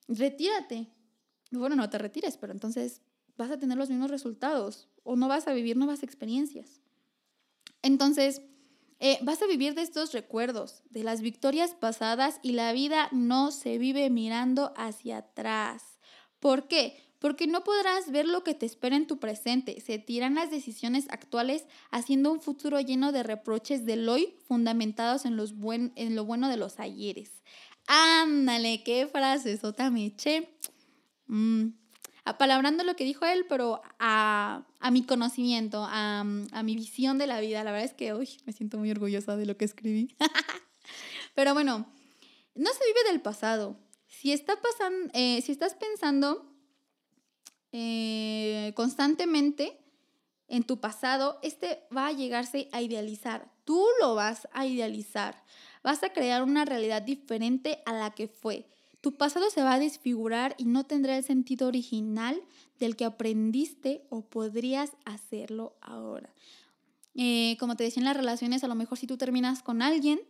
retírate. 0.07 0.87
Bueno, 1.49 1.75
no 1.75 1.89
te 1.89 1.97
retires, 1.97 2.37
pero 2.37 2.53
entonces 2.53 3.01
vas 3.35 3.49
a 3.49 3.57
tener 3.57 3.77
los 3.77 3.89
mismos 3.89 4.11
resultados 4.11 4.87
o 5.03 5.15
no 5.15 5.27
vas 5.27 5.47
a 5.47 5.53
vivir 5.53 5.77
nuevas 5.77 6.03
experiencias. 6.03 6.79
Entonces, 7.81 8.43
eh, 9.05 9.19
vas 9.21 9.41
a 9.41 9.47
vivir 9.47 9.75
de 9.75 9.81
estos 9.81 10.13
recuerdos, 10.13 10.81
de 10.89 11.03
las 11.03 11.19
victorias 11.19 11.75
pasadas 11.75 12.39
y 12.41 12.53
la 12.53 12.71
vida 12.71 13.09
no 13.11 13.51
se 13.51 13.77
vive 13.77 14.09
mirando 14.09 14.73
hacia 14.77 15.17
atrás. 15.17 15.99
¿Por 16.39 16.69
qué? 16.69 16.97
porque 17.19 17.47
no 17.47 17.63
podrás 17.63 18.11
ver 18.11 18.27
lo 18.27 18.43
que 18.43 18.53
te 18.53 18.65
espera 18.65 18.97
en 18.97 19.07
tu 19.07 19.17
presente. 19.17 19.79
Se 19.79 19.97
tiran 19.97 20.35
las 20.35 20.51
decisiones 20.51 21.05
actuales 21.09 21.65
haciendo 21.89 22.29
un 22.29 22.41
futuro 22.41 22.81
lleno 22.81 23.13
de 23.13 23.23
reproches 23.23 23.85
del 23.85 24.09
hoy 24.09 24.35
fundamentados 24.45 25.23
en, 25.23 25.37
los 25.37 25.55
buen, 25.55 25.93
en 25.95 26.17
lo 26.17 26.25
bueno 26.25 26.49
de 26.49 26.57
los 26.57 26.81
ayeres. 26.81 27.41
Ándale, 27.87 28.83
qué 28.83 29.07
frase, 29.07 29.55
sota 29.57 29.89
meche. 29.89 30.49
Mm, 31.27 31.67
apalabrando 32.25 32.83
lo 32.83 32.95
que 32.95 33.03
dijo 33.03 33.25
él, 33.25 33.45
pero 33.47 33.81
a, 33.99 34.63
mi 34.91 35.03
conocimiento, 35.03 35.85
a, 35.87 36.23
mi 36.23 36.75
visión 36.75 37.17
de 37.17 37.27
la 37.27 37.39
vida. 37.39 37.63
La 37.63 37.71
verdad 37.71 37.85
es 37.85 37.93
que 37.93 38.13
hoy 38.13 38.29
me 38.45 38.53
siento 38.53 38.77
muy 38.77 38.91
orgullosa 38.91 39.35
de 39.35 39.45
lo 39.45 39.57
que 39.57 39.65
escribí. 39.65 40.15
pero 41.35 41.53
bueno, 41.53 41.85
no 42.55 42.69
se 42.71 42.85
vive 42.85 43.11
del 43.11 43.21
pasado. 43.21 43.77
Si, 44.07 44.31
está 44.31 44.59
pasando, 44.61 45.11
eh, 45.13 45.41
si 45.41 45.51
estás 45.51 45.73
pensando 45.73 46.49
eh, 47.71 48.71
constantemente 48.75 49.79
en 50.47 50.63
tu 50.63 50.79
pasado, 50.79 51.39
este 51.41 51.83
va 51.95 52.07
a 52.07 52.11
llegarse 52.11 52.69
a 52.71 52.81
idealizar. 52.81 53.51
Tú 53.65 53.85
lo 53.99 54.15
vas 54.15 54.47
a 54.53 54.65
idealizar. 54.65 55.43
Vas 55.83 56.03
a 56.03 56.13
crear 56.13 56.43
una 56.43 56.63
realidad 56.63 57.01
diferente 57.01 57.81
a 57.85 57.93
la 57.93 58.11
que 58.11 58.27
fue. 58.27 58.67
Tu 59.03 59.11
pasado 59.17 59.49
se 59.49 59.61
va 59.61 59.73
a 59.73 59.79
desfigurar 59.79 60.55
y 60.57 60.63
no 60.63 60.85
tendrá 60.85 61.17
el 61.17 61.25
sentido 61.25 61.67
original 61.67 62.41
del 62.79 62.95
que 62.95 63.03
aprendiste 63.03 64.05
o 64.07 64.21
podrías 64.21 64.91
hacerlo 65.03 65.75
ahora. 65.81 66.33
Eh, 67.13 67.57
como 67.59 67.75
te 67.75 67.83
decía 67.83 67.99
en 67.99 68.05
las 68.05 68.15
relaciones, 68.15 68.63
a 68.63 68.69
lo 68.69 68.75
mejor 68.75 68.97
si 68.97 69.05
tú 69.05 69.17
terminas 69.17 69.61
con 69.61 69.81
alguien, 69.81 70.21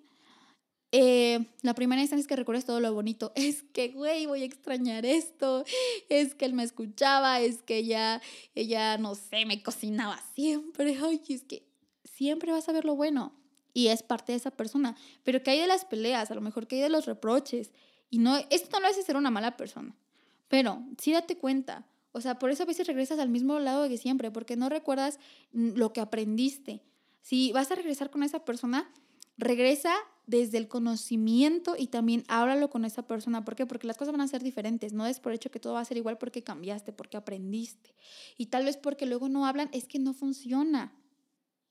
eh, 0.92 1.46
la 1.62 1.76
primera 1.76 2.02
instancia 2.02 2.24
es 2.24 2.28
que 2.28 2.36
recuerdes 2.36 2.66
todo 2.66 2.80
lo 2.80 2.92
bonito. 2.92 3.32
Es 3.36 3.62
que, 3.62 3.90
güey, 3.90 4.26
voy 4.26 4.42
a 4.42 4.46
extrañar 4.46 5.06
esto. 5.06 5.66
Es 6.10 6.34
que 6.34 6.46
él 6.46 6.54
me 6.54 6.64
escuchaba. 6.64 7.42
Es 7.42 7.62
que 7.62 7.78
ella, 7.78 8.24
ella, 8.56 8.98
no 8.98 9.14
sé, 9.14 9.46
me 9.46 9.62
cocinaba 9.62 10.20
siempre. 10.34 10.98
Ay, 11.04 11.22
es 11.30 11.44
que 11.44 11.64
siempre 12.06 12.52
vas 12.52 12.68
a 12.70 12.72
ver 12.72 12.86
lo 12.86 12.96
bueno. 12.96 13.34
Y 13.72 13.90
es 13.90 14.02
parte 14.02 14.32
de 14.32 14.40
esa 14.40 14.50
persona. 14.50 14.98
Pero 15.24 15.44
que 15.44 15.52
hay 15.52 15.60
de 15.60 15.68
las 15.68 15.86
peleas, 15.86 16.32
a 16.32 16.34
lo 16.34 16.42
mejor 16.42 16.66
que 16.66 16.78
hay 16.78 16.82
de 16.82 16.90
los 16.90 17.06
reproches. 17.06 17.70
Y 18.14 18.20
no, 18.20 18.38
esto 18.52 18.70
no 18.74 18.82
lo 18.82 18.88
hace 18.90 19.02
ser 19.02 19.18
una 19.18 19.32
mala 19.32 19.58
persona. 19.58 19.96
Pero 20.48 20.84
sí 21.00 21.12
date 21.14 21.36
cuenta. 21.36 21.88
O 22.12 22.22
sea, 22.22 22.38
por 22.38 22.52
eso 22.52 22.62
a 22.62 22.68
veces 22.68 22.86
regresas 22.86 23.18
al 23.18 23.30
mismo 23.30 23.58
lado 23.58 23.90
que 23.90 23.98
siempre, 23.98 24.30
porque 24.30 24.56
no 24.56 24.70
recuerdas 24.70 25.18
lo 25.52 25.94
que 25.94 26.00
aprendiste. 26.00 26.84
Si 27.24 27.52
vas 27.54 27.72
a 27.72 27.76
regresar 27.76 28.12
con 28.12 28.22
esa 28.22 28.46
persona, 28.46 28.88
regresa 29.36 29.96
desde 30.28 30.60
el 30.60 30.68
conocimiento 30.68 31.74
y 31.76 31.88
también 31.88 32.24
háblalo 32.28 32.70
con 32.70 32.86
esa 32.86 33.08
persona. 33.08 33.44
¿Por 33.44 33.56
qué? 33.56 33.66
Porque 33.66 33.88
las 33.88 33.98
cosas 33.98 34.12
van 34.12 34.22
a 34.22 34.28
ser 34.28 34.44
diferentes. 34.44 34.94
No 34.94 35.08
es 35.08 35.20
por 35.20 35.34
hecho 35.34 35.50
que 35.50 35.60
todo 35.60 35.74
va 35.74 35.80
a 35.80 35.86
ser 35.86 35.98
igual 35.98 36.20
porque 36.20 36.44
cambiaste, 36.44 36.94
porque 36.94 37.18
aprendiste. 37.18 37.96
Y 38.38 38.46
tal 38.46 38.66
vez 38.66 38.78
porque 38.78 39.08
luego 39.08 39.28
no 39.28 39.48
hablan, 39.48 39.70
es 39.72 39.88
que 39.88 39.98
no 39.98 40.14
funciona. 40.14 40.94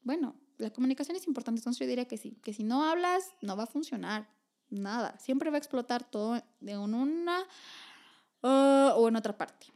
Bueno, 0.03 0.35
la 0.59 0.71
comunicación 0.71 1.17
es 1.17 1.29
importante, 1.29 1.61
entonces 1.61 1.79
yo 1.79 1.87
diría 1.87 2.09
que 2.09 2.17
sí, 2.17 2.37
que 2.43 2.53
si 2.53 2.65
no 2.65 2.83
hablas, 2.83 3.33
no 3.43 3.57
va 3.57 3.63
a 3.63 3.69
funcionar. 3.69 4.42
Nada. 4.73 5.19
Siempre 5.19 5.51
va 5.51 5.57
a 5.57 5.59
explotar 5.59 6.05
todo 6.05 6.43
de 6.61 6.79
una 6.79 7.47
uh, 8.43 8.93
o 8.97 9.09
en 9.09 9.17
otra 9.17 9.37
parte. 9.37 9.67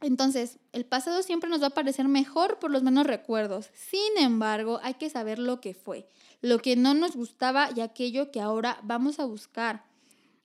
Entonces, 0.00 0.58
el 0.72 0.84
pasado 0.84 1.22
siempre 1.22 1.48
nos 1.48 1.62
va 1.62 1.68
a 1.68 1.70
parecer 1.70 2.08
mejor 2.08 2.58
por 2.58 2.72
los 2.72 2.82
menos 2.82 3.06
recuerdos. 3.06 3.70
Sin 3.72 4.18
embargo, 4.18 4.80
hay 4.82 4.94
que 4.94 5.08
saber 5.08 5.38
lo 5.38 5.60
que 5.60 5.74
fue, 5.74 6.08
lo 6.40 6.58
que 6.58 6.74
no 6.74 6.92
nos 6.92 7.14
gustaba 7.14 7.68
y 7.74 7.80
aquello 7.80 8.32
que 8.32 8.40
ahora 8.40 8.80
vamos 8.82 9.20
a 9.20 9.24
buscar. 9.24 9.84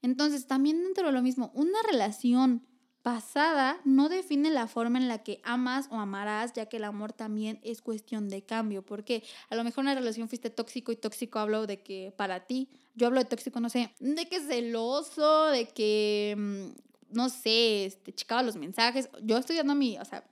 Entonces, 0.03 0.45
también 0.45 0.83
dentro 0.83 1.07
de 1.07 1.13
lo 1.13 1.23
mismo, 1.23 1.51
una 1.55 1.81
relación 1.89 2.67
pasada 3.07 3.79
no 3.85 4.09
define 4.09 4.49
la 4.49 4.67
forma 4.67 4.99
en 4.99 5.07
la 5.07 5.23
que 5.23 5.39
amas 5.45 5.87
o 5.91 5.95
amarás, 5.95 6.51
ya 6.51 6.65
que 6.65 6.75
el 6.75 6.83
amor 6.83 7.13
también 7.13 7.57
es 7.63 7.81
cuestión 7.81 8.27
de 8.27 8.43
cambio, 8.43 8.81
porque 8.81 9.23
a 9.49 9.55
lo 9.55 9.63
mejor 9.63 9.83
una 9.83 9.95
relación 9.95 10.27
fuiste 10.27 10.49
tóxico 10.49 10.91
y 10.91 10.97
tóxico 10.97 11.39
hablo 11.39 11.67
de 11.67 11.81
que 11.81 12.13
para 12.17 12.45
ti, 12.45 12.67
yo 12.95 13.07
hablo 13.07 13.19
de 13.19 13.29
tóxico, 13.29 13.61
no 13.61 13.69
sé, 13.69 13.93
de 14.01 14.27
que 14.27 14.41
celoso, 14.41 15.45
de 15.45 15.69
que 15.69 16.35
mm, 16.37 17.15
no 17.15 17.29
sé, 17.29 17.85
este, 17.85 18.11
checaba 18.13 18.43
los 18.43 18.57
mensajes. 18.57 19.09
Yo 19.21 19.37
estoy 19.37 19.55
dando 19.55 19.73
mi, 19.73 19.97
o 19.97 20.03
sea, 20.03 20.29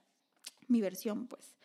mi 0.68 0.82
versión, 0.82 1.28
pues. 1.28 1.56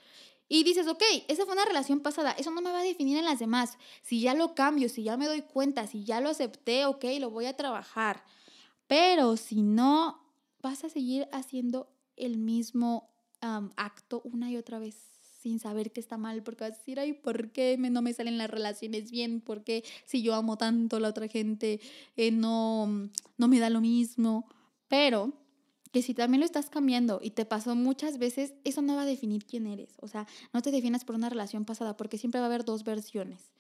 Y 0.46 0.62
dices, 0.62 0.86
ok, 0.86 1.02
esa 1.26 1.44
fue 1.44 1.54
una 1.54 1.64
relación 1.64 1.98
pasada, 1.98 2.30
eso 2.38 2.52
no 2.52 2.62
me 2.62 2.70
va 2.70 2.78
a 2.78 2.84
definir 2.84 3.18
en 3.18 3.24
las 3.24 3.40
demás. 3.40 3.78
Si 4.02 4.20
ya 4.20 4.34
lo 4.34 4.54
cambio, 4.54 4.88
si 4.88 5.02
ya 5.02 5.16
me 5.16 5.26
doy 5.26 5.42
cuenta, 5.42 5.88
si 5.88 6.04
ya 6.04 6.20
lo 6.20 6.28
acepté, 6.28 6.86
ok, 6.86 7.04
lo 7.18 7.30
voy 7.30 7.46
a 7.46 7.56
trabajar. 7.56 8.22
Pero 8.86 9.36
si 9.36 9.62
no, 9.62 10.19
vas 10.62 10.84
a 10.84 10.88
seguir 10.88 11.28
haciendo 11.32 11.92
el 12.16 12.38
mismo 12.38 13.10
acto 13.76 14.20
una 14.24 14.50
y 14.50 14.56
otra 14.56 14.78
vez 14.78 15.10
sin 15.40 15.58
saber 15.58 15.90
que 15.90 16.00
está 16.00 16.18
mal, 16.18 16.42
porque 16.42 16.64
vas 16.64 16.74
a 16.74 16.76
decir, 16.76 17.00
ay, 17.00 17.14
¿por 17.14 17.50
qué 17.50 17.78
no 17.78 18.02
me 18.02 18.12
salen 18.12 18.36
las 18.36 18.50
relaciones 18.50 19.10
bien? 19.10 19.40
¿Por 19.40 19.64
qué 19.64 19.84
si 20.04 20.20
yo 20.20 20.34
amo 20.34 20.58
tanto 20.58 20.96
a 20.96 21.00
la 21.00 21.08
otra 21.08 21.28
gente 21.28 21.80
eh, 22.16 22.30
no, 22.30 23.08
no 23.38 23.48
me 23.48 23.58
da 23.58 23.70
lo 23.70 23.80
mismo? 23.80 24.46
Pero 24.88 25.32
que 25.92 26.02
si 26.02 26.12
también 26.12 26.40
lo 26.40 26.44
estás 26.44 26.68
cambiando 26.68 27.20
y 27.22 27.30
te 27.30 27.46
pasó 27.46 27.74
muchas 27.74 28.18
veces, 28.18 28.52
eso 28.64 28.82
no 28.82 28.96
va 28.96 29.02
a 29.02 29.06
definir 29.06 29.46
quién 29.46 29.66
eres. 29.66 29.94
O 30.00 30.08
sea, 30.08 30.26
no 30.52 30.60
te 30.60 30.70
definas 30.70 31.04
por 31.04 31.16
una 31.16 31.30
relación 31.30 31.64
pasada 31.64 31.96
porque 31.96 32.18
siempre 32.18 32.40
va 32.40 32.46
a 32.46 32.48
haber 32.48 32.64
dos 32.64 32.84
versiones. 32.84 33.50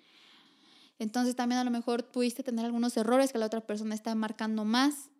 Entonces 0.98 1.34
también 1.34 1.60
a 1.60 1.64
lo 1.64 1.70
mejor 1.70 2.10
pudiste 2.10 2.42
tener 2.42 2.66
algunos 2.66 2.94
errores 2.98 3.32
que 3.32 3.38
la 3.38 3.46
otra 3.46 3.66
persona 3.66 3.94
está 3.94 4.14
marcando 4.14 4.66
más 4.66 5.10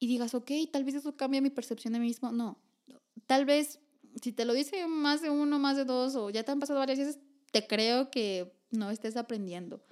y 0.00 0.06
digas, 0.08 0.34
ok, 0.34 0.50
tal 0.72 0.82
vez 0.82 0.96
eso 0.96 1.16
cambia 1.16 1.40
mi 1.40 1.50
percepción 1.50 1.92
de 1.92 2.00
mí 2.00 2.06
mismo. 2.06 2.32
No, 2.32 2.58
tal 3.26 3.44
vez 3.44 3.78
si 4.20 4.32
te 4.32 4.44
lo 4.44 4.54
dice 4.54 4.86
más 4.88 5.22
de 5.22 5.30
uno, 5.30 5.58
más 5.58 5.76
de 5.76 5.84
dos 5.84 6.16
o 6.16 6.30
ya 6.30 6.42
te 6.42 6.50
han 6.50 6.58
pasado 6.58 6.80
varias 6.80 6.98
veces, 6.98 7.18
te 7.52 7.66
creo 7.66 8.10
que 8.10 8.52
no 8.70 8.90
estés 8.90 9.16
aprendiendo. 9.16 9.82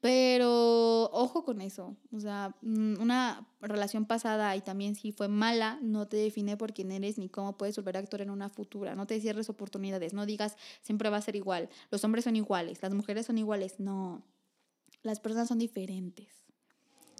Pero 0.00 1.10
ojo 1.12 1.44
con 1.44 1.62
eso, 1.62 1.96
o 2.12 2.20
sea, 2.20 2.54
mm, 2.60 3.00
una 3.00 3.48
relación 3.60 4.04
pasada 4.04 4.54
y 4.54 4.60
también 4.60 4.94
si 4.94 5.12
fue 5.12 5.28
mala, 5.28 5.78
no 5.82 6.06
te 6.06 6.18
define 6.18 6.58
por 6.58 6.74
quién 6.74 6.92
eres 6.92 7.16
ni 7.16 7.30
cómo 7.30 7.56
puedes 7.56 7.74
volver 7.76 7.96
a 7.96 8.00
actuar 8.00 8.20
en 8.20 8.30
una 8.30 8.50
futura. 8.50 8.94
No 8.94 9.06
te 9.06 9.18
cierres 9.18 9.48
oportunidades, 9.48 10.12
no 10.12 10.26
digas 10.26 10.56
siempre 10.82 11.08
va 11.08 11.16
a 11.16 11.22
ser 11.22 11.36
igual, 11.36 11.70
los 11.90 12.04
hombres 12.04 12.24
son 12.24 12.36
iguales, 12.36 12.82
las 12.82 12.92
mujeres 12.92 13.26
son 13.26 13.38
iguales, 13.38 13.80
no, 13.80 14.22
las 15.02 15.20
personas 15.20 15.48
son 15.48 15.58
diferentes. 15.58 16.47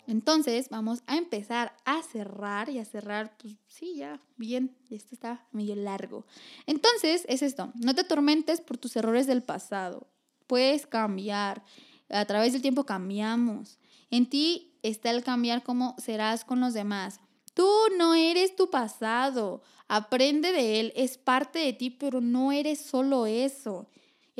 Entonces 0.09 0.71
vamos 0.71 1.03
a 1.07 1.17
empezar 1.17 1.77
a 1.85 2.03
cerrar 2.03 2.71
y 2.71 2.79
a 2.79 2.85
cerrar, 2.85 3.37
pues 3.39 3.57
sí, 3.69 3.95
ya, 3.97 4.21
bien, 4.37 4.75
esto 4.91 5.15
está 5.15 5.47
medio 5.53 5.77
largo. 5.77 6.27
Entonces 6.67 7.25
es 7.29 7.43
esto, 7.43 7.73
no 7.77 7.95
te 7.95 8.01
atormentes 8.01 8.61
por 8.61 8.79
tus 8.79 8.97
errores 8.97 9.27
del 9.27 9.43
pasado, 9.43 10.09
puedes 10.47 10.87
cambiar 10.87 11.63
a 12.09 12.25
través 12.25 12.53
del 12.53 12.63
tiempo 12.63 12.85
cambiamos. 12.85 13.79
En 14.11 14.29
ti 14.29 14.73
está 14.83 15.11
el 15.11 15.23
cambiar 15.23 15.63
cómo 15.63 15.95
serás 15.99 16.45
con 16.45 16.61
los 16.61 16.75
demás. 16.75 17.21
Tú 17.55 17.69
no 17.99 18.15
eres 18.15 18.57
tu 18.57 18.71
pasado. 18.71 19.63
Aprende 19.89 20.53
de 20.53 20.81
él, 20.81 20.93
es 20.97 21.19
parte 21.19 21.59
de 21.59 21.73
ti, 21.73 21.91
pero 21.91 22.21
no 22.21 22.53
eres 22.53 22.81
solo 22.81 23.27
eso. 23.27 23.89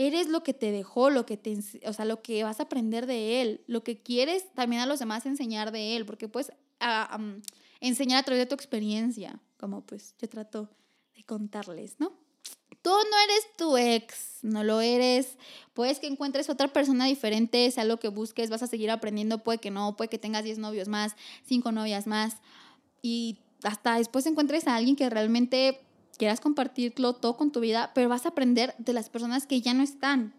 Eres 0.01 0.29
lo 0.29 0.45
que 0.45 0.55
te 0.55 0.71
dejó, 0.71 1.11
lo 1.11 1.27
que 1.27 1.37
te, 1.37 1.59
o 1.85 1.93
sea, 1.93 2.05
lo 2.05 2.23
que 2.23 2.45
vas 2.45 2.61
a 2.61 2.63
aprender 2.63 3.07
de 3.07 3.43
él, 3.43 3.65
lo 3.67 3.83
que 3.83 4.01
quieres 4.01 4.45
también 4.55 4.81
a 4.81 4.87
los 4.87 5.01
demás 5.01 5.27
enseñar 5.27 5.73
de 5.73 5.97
él, 5.97 6.07
porque 6.07 6.29
puedes 6.29 6.53
enseñar 7.81 8.21
a 8.21 8.23
través 8.23 8.43
de 8.43 8.47
tu 8.47 8.55
experiencia, 8.55 9.41
como 9.57 9.81
pues 9.81 10.15
yo 10.21 10.29
trato 10.29 10.71
de 11.17 11.25
contarles, 11.25 11.99
¿no? 11.99 12.13
Tú 12.81 12.91
no 12.91 13.19
eres 13.25 13.57
tu 13.57 13.77
ex, 13.77 14.39
no 14.43 14.63
lo 14.63 14.81
eres. 14.81 15.37
Puedes 15.75 15.99
que 15.99 16.07
encuentres 16.07 16.49
otra 16.49 16.69
persona 16.69 17.07
diferente, 17.07 17.69
sea 17.73 17.83
lo 17.83 17.99
que 17.99 18.07
busques, 18.07 18.51
vas 18.51 18.63
a 18.63 18.69
seguir 18.69 18.93
aprendiendo, 18.93 19.43
puede 19.43 19.59
que 19.59 19.73
no, 19.73 19.97
puede 19.97 20.09
que 20.09 20.19
tengas 20.19 20.45
10 20.45 20.59
novios 20.59 20.87
más, 20.87 21.17
5 21.47 21.73
novias 21.73 22.07
más. 22.07 22.37
Y 23.03 23.41
hasta 23.65 23.97
después 23.97 24.27
encuentres 24.27 24.69
a 24.69 24.77
alguien 24.77 24.95
que 24.95 25.11
realmente 25.11 25.81
quieras 26.19 26.41
compartirlo 26.41 27.15
todo 27.15 27.37
con 27.37 27.51
tu 27.51 27.61
vida, 27.61 27.93
pero 27.95 28.09
vas 28.09 28.27
a 28.27 28.31
aprender 28.31 28.75
de 28.79 28.93
las 28.93 29.09
personas 29.09 29.47
que 29.47 29.61
ya 29.61 29.73
no 29.73 29.83
están. 29.83 30.35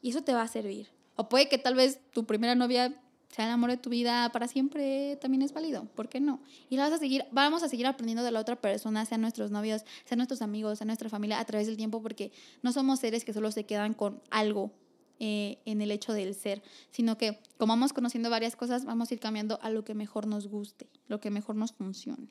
Y 0.00 0.10
eso 0.10 0.22
te 0.22 0.32
va 0.32 0.42
a 0.42 0.48
servir. 0.48 0.88
O 1.16 1.28
puede 1.28 1.48
que 1.48 1.58
tal 1.58 1.74
vez 1.74 2.00
tu 2.12 2.24
primera 2.24 2.54
novia 2.54 3.00
sea 3.28 3.46
el 3.46 3.50
amor 3.50 3.70
de 3.70 3.76
tu 3.76 3.90
vida 3.90 4.30
para 4.32 4.46
siempre, 4.46 5.16
también 5.20 5.42
es 5.42 5.52
válido. 5.52 5.86
¿Por 5.96 6.08
qué 6.08 6.20
no? 6.20 6.40
Y 6.70 6.76
vas 6.76 6.92
a 6.92 6.98
seguir, 6.98 7.24
vamos 7.32 7.62
a 7.62 7.68
seguir 7.68 7.86
aprendiendo 7.86 8.22
de 8.22 8.30
la 8.30 8.40
otra 8.40 8.56
persona, 8.56 9.04
sean 9.06 9.20
nuestros 9.20 9.50
novios, 9.50 9.84
sean 10.04 10.18
nuestros 10.18 10.40
amigos, 10.40 10.78
sean 10.78 10.86
nuestra 10.86 11.08
familia, 11.08 11.40
a 11.40 11.44
través 11.44 11.66
del 11.66 11.76
tiempo, 11.76 12.00
porque 12.00 12.30
no 12.62 12.72
somos 12.72 13.00
seres 13.00 13.24
que 13.24 13.32
solo 13.32 13.50
se 13.50 13.64
quedan 13.66 13.92
con 13.94 14.22
algo 14.30 14.70
eh, 15.18 15.58
en 15.64 15.82
el 15.82 15.90
hecho 15.90 16.12
del 16.12 16.34
ser, 16.34 16.62
sino 16.90 17.18
que 17.18 17.40
como 17.56 17.72
vamos 17.72 17.92
conociendo 17.92 18.30
varias 18.30 18.54
cosas, 18.54 18.84
vamos 18.84 19.10
a 19.10 19.14
ir 19.14 19.20
cambiando 19.20 19.58
a 19.62 19.70
lo 19.70 19.84
que 19.84 19.94
mejor 19.94 20.26
nos 20.26 20.46
guste, 20.46 20.88
lo 21.08 21.18
que 21.18 21.30
mejor 21.30 21.56
nos 21.56 21.72
funcione. 21.72 22.28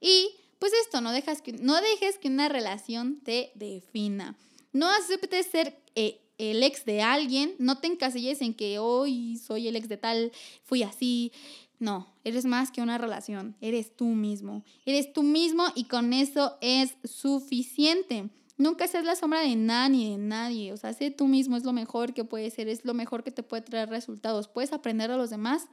Y 0.00 0.30
pues 0.58 0.72
esto, 0.84 1.00
no, 1.00 1.12
dejas 1.12 1.42
que, 1.42 1.52
no 1.52 1.80
dejes 1.80 2.18
que 2.18 2.28
una 2.28 2.48
relación 2.48 3.20
te 3.20 3.52
defina. 3.54 4.36
No 4.72 4.88
aceptes 4.90 5.46
ser 5.46 5.80
eh, 5.94 6.20
el 6.38 6.62
ex 6.62 6.84
de 6.84 7.02
alguien, 7.02 7.54
no 7.58 7.78
te 7.78 7.86
encasilles 7.86 8.40
en 8.42 8.54
que 8.54 8.78
hoy 8.78 9.36
soy 9.36 9.68
el 9.68 9.76
ex 9.76 9.88
de 9.88 9.96
tal, 9.96 10.32
fui 10.64 10.82
así. 10.82 11.32
No, 11.78 12.12
eres 12.24 12.44
más 12.44 12.72
que 12.72 12.82
una 12.82 12.98
relación, 12.98 13.56
eres 13.60 13.94
tú 13.94 14.06
mismo. 14.06 14.64
Eres 14.84 15.12
tú 15.12 15.22
mismo 15.22 15.64
y 15.74 15.84
con 15.84 16.12
eso 16.12 16.58
es 16.60 16.96
suficiente. 17.04 18.28
Nunca 18.56 18.88
seas 18.88 19.04
la 19.04 19.14
sombra 19.14 19.40
de 19.40 19.54
nadie, 19.54 20.10
de 20.10 20.18
nadie. 20.18 20.72
O 20.72 20.76
sea, 20.76 20.92
sé 20.92 21.12
tú 21.12 21.28
mismo, 21.28 21.56
es 21.56 21.62
lo 21.62 21.72
mejor 21.72 22.12
que 22.12 22.24
puedes 22.24 22.54
ser, 22.54 22.68
es 22.68 22.84
lo 22.84 22.94
mejor 22.94 23.22
que 23.22 23.30
te 23.30 23.44
puede 23.44 23.62
traer 23.62 23.88
resultados. 23.88 24.48
Puedes 24.48 24.72
aprender 24.72 25.12
a 25.12 25.16
los 25.16 25.30
demás 25.30 25.68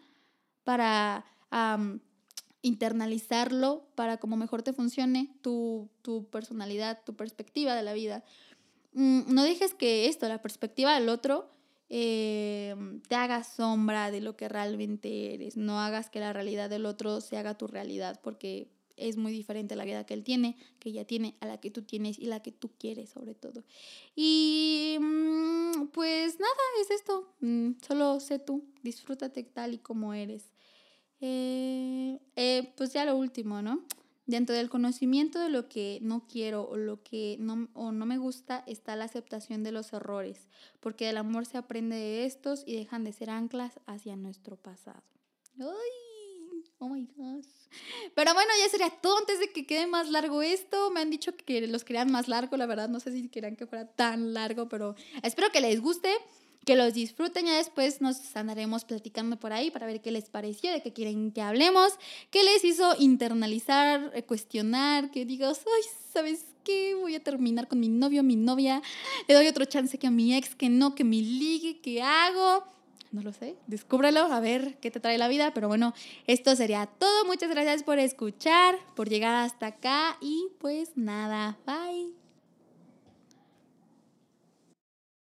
para 0.63 1.25
internalizarlo, 2.65 3.85
para 3.93 4.17
como 4.17 4.37
mejor 4.37 4.63
te 4.63 4.73
funcione 4.73 5.29
tu, 5.41 5.87
tu 6.01 6.25
personalidad, 6.25 6.99
tu 7.05 7.15
perspectiva 7.15 7.75
de 7.75 7.83
la 7.83 7.93
vida. 7.93 8.23
Mm, 8.93 9.31
no 9.31 9.43
dejes 9.43 9.75
que 9.75 10.07
esto, 10.07 10.27
la 10.27 10.41
perspectiva 10.41 10.95
del 10.95 11.09
otro, 11.09 11.47
eh, 11.89 12.75
te 13.07 13.13
haga 13.13 13.43
sombra 13.43 14.09
de 14.09 14.19
lo 14.19 14.35
que 14.35 14.49
realmente 14.49 15.35
eres. 15.35 15.57
No 15.57 15.79
hagas 15.79 16.09
que 16.09 16.19
la 16.19 16.33
realidad 16.33 16.67
del 16.67 16.87
otro 16.87 17.21
se 17.21 17.37
haga 17.37 17.55
tu 17.55 17.67
realidad, 17.67 18.19
porque 18.23 18.67
es 18.97 19.15
muy 19.15 19.31
diferente 19.31 19.75
la 19.75 19.85
vida 19.85 20.03
que 20.07 20.15
él 20.15 20.23
tiene, 20.23 20.57
que 20.79 20.89
ella 20.89 21.05
tiene, 21.05 21.35
a 21.41 21.45
la 21.45 21.59
que 21.59 21.69
tú 21.69 21.83
tienes 21.83 22.17
y 22.17 22.25
la 22.25 22.41
que 22.41 22.51
tú 22.51 22.71
quieres 22.79 23.11
sobre 23.11 23.35
todo. 23.35 23.63
Y 24.15 24.97
mm, 24.99 25.87
pues 25.91 26.39
nada, 26.39 26.55
es 26.81 26.89
esto. 26.89 27.31
Mm, 27.41 27.73
solo 27.87 28.19
sé 28.19 28.39
tú, 28.39 28.63
disfrútate 28.81 29.43
tal 29.43 29.75
y 29.75 29.77
como 29.77 30.15
eres. 30.15 30.49
Eh, 31.21 32.19
eh, 32.35 32.73
pues 32.75 32.93
ya 32.93 33.05
lo 33.05 33.15
último, 33.15 33.61
¿no? 33.61 33.83
Dentro 34.25 34.55
del 34.55 34.69
conocimiento 34.69 35.39
de 35.39 35.49
lo 35.49 35.69
que 35.69 35.99
no 36.01 36.27
quiero 36.27 36.67
o 36.67 36.77
lo 36.77 37.03
que 37.03 37.37
no, 37.39 37.69
o 37.73 37.91
no 37.91 38.05
me 38.05 38.17
gusta 38.17 38.63
está 38.65 38.95
la 38.95 39.05
aceptación 39.05 39.63
de 39.63 39.71
los 39.71 39.93
errores, 39.93 40.47
porque 40.79 41.05
del 41.05 41.17
amor 41.17 41.45
se 41.45 41.57
aprende 41.57 41.95
de 41.95 42.25
estos 42.25 42.63
y 42.65 42.75
dejan 42.75 43.03
de 43.03 43.13
ser 43.13 43.29
anclas 43.29 43.79
hacia 43.85 44.15
nuestro 44.15 44.55
pasado. 44.55 45.03
¡Ay! 45.59 46.05
Oh 46.79 46.89
my 46.89 47.07
gosh. 47.15 47.47
Pero 48.15 48.33
bueno, 48.33 48.51
ya 48.61 48.69
sería 48.69 48.89
todo 48.89 49.17
antes 49.17 49.39
de 49.39 49.51
que 49.51 49.65
quede 49.65 49.87
más 49.87 50.09
largo 50.09 50.41
esto. 50.41 50.91
Me 50.91 50.99
han 50.99 51.09
dicho 51.09 51.35
que 51.35 51.65
los 51.67 51.83
querían 51.83 52.11
más 52.11 52.27
largo, 52.27 52.57
la 52.57 52.65
verdad 52.65 52.89
no 52.89 52.99
sé 52.99 53.11
si 53.11 53.29
querían 53.29 53.55
que 53.55 53.65
fuera 53.65 53.87
tan 53.87 54.33
largo, 54.33 54.67
pero 54.67 54.95
espero 55.23 55.51
que 55.51 55.61
les 55.61 55.79
guste 55.81 56.09
que 56.65 56.75
los 56.75 56.93
disfruten. 56.93 57.45
Ya 57.45 57.57
después 57.57 58.01
nos 58.01 58.35
andaremos 58.35 58.83
platicando 58.83 59.37
por 59.37 59.53
ahí 59.53 59.71
para 59.71 59.85
ver 59.85 60.01
qué 60.01 60.11
les 60.11 60.29
pareció, 60.29 60.71
de 60.71 60.81
qué 60.81 60.91
quieren 60.91 61.31
que 61.31 61.41
hablemos, 61.41 61.93
qué 62.31 62.43
les 62.43 62.63
hizo 62.65 62.95
internalizar, 62.99 64.11
eh, 64.13 64.23
cuestionar, 64.23 65.11
que 65.11 65.25
digas, 65.25 65.61
ay, 65.65 65.83
¿sabes 66.13 66.45
qué? 66.63 66.95
Voy 66.95 67.15
a 67.15 67.23
terminar 67.23 67.67
con 67.67 67.79
mi 67.79 67.89
novio, 67.89 68.23
mi 68.23 68.35
novia, 68.35 68.81
le 69.27 69.35
doy 69.35 69.47
otro 69.47 69.65
chance 69.65 69.97
que 69.97 70.07
a 70.07 70.11
mi 70.11 70.35
ex, 70.35 70.55
que 70.55 70.69
no, 70.69 70.95
que 70.95 71.03
mi 71.03 71.21
ligue, 71.21 71.79
¿qué 71.79 72.01
hago? 72.01 72.65
No 73.11 73.21
lo 73.21 73.31
sé, 73.31 73.55
descúbralo, 73.67 74.21
a 74.21 74.39
ver 74.41 74.77
qué 74.81 74.91
te 74.91 74.99
trae 74.99 75.17
la 75.17 75.29
vida. 75.29 75.53
Pero 75.53 75.69
bueno, 75.69 75.93
esto 76.27 76.53
sería 76.55 76.85
todo. 76.85 77.23
Muchas 77.25 77.49
gracias 77.49 77.83
por 77.83 77.97
escuchar, 77.97 78.77
por 78.93 79.07
llegar 79.07 79.35
hasta 79.35 79.67
acá 79.67 80.17
y 80.19 80.47
pues 80.59 80.97
nada, 80.97 81.57
bye. 81.65 82.24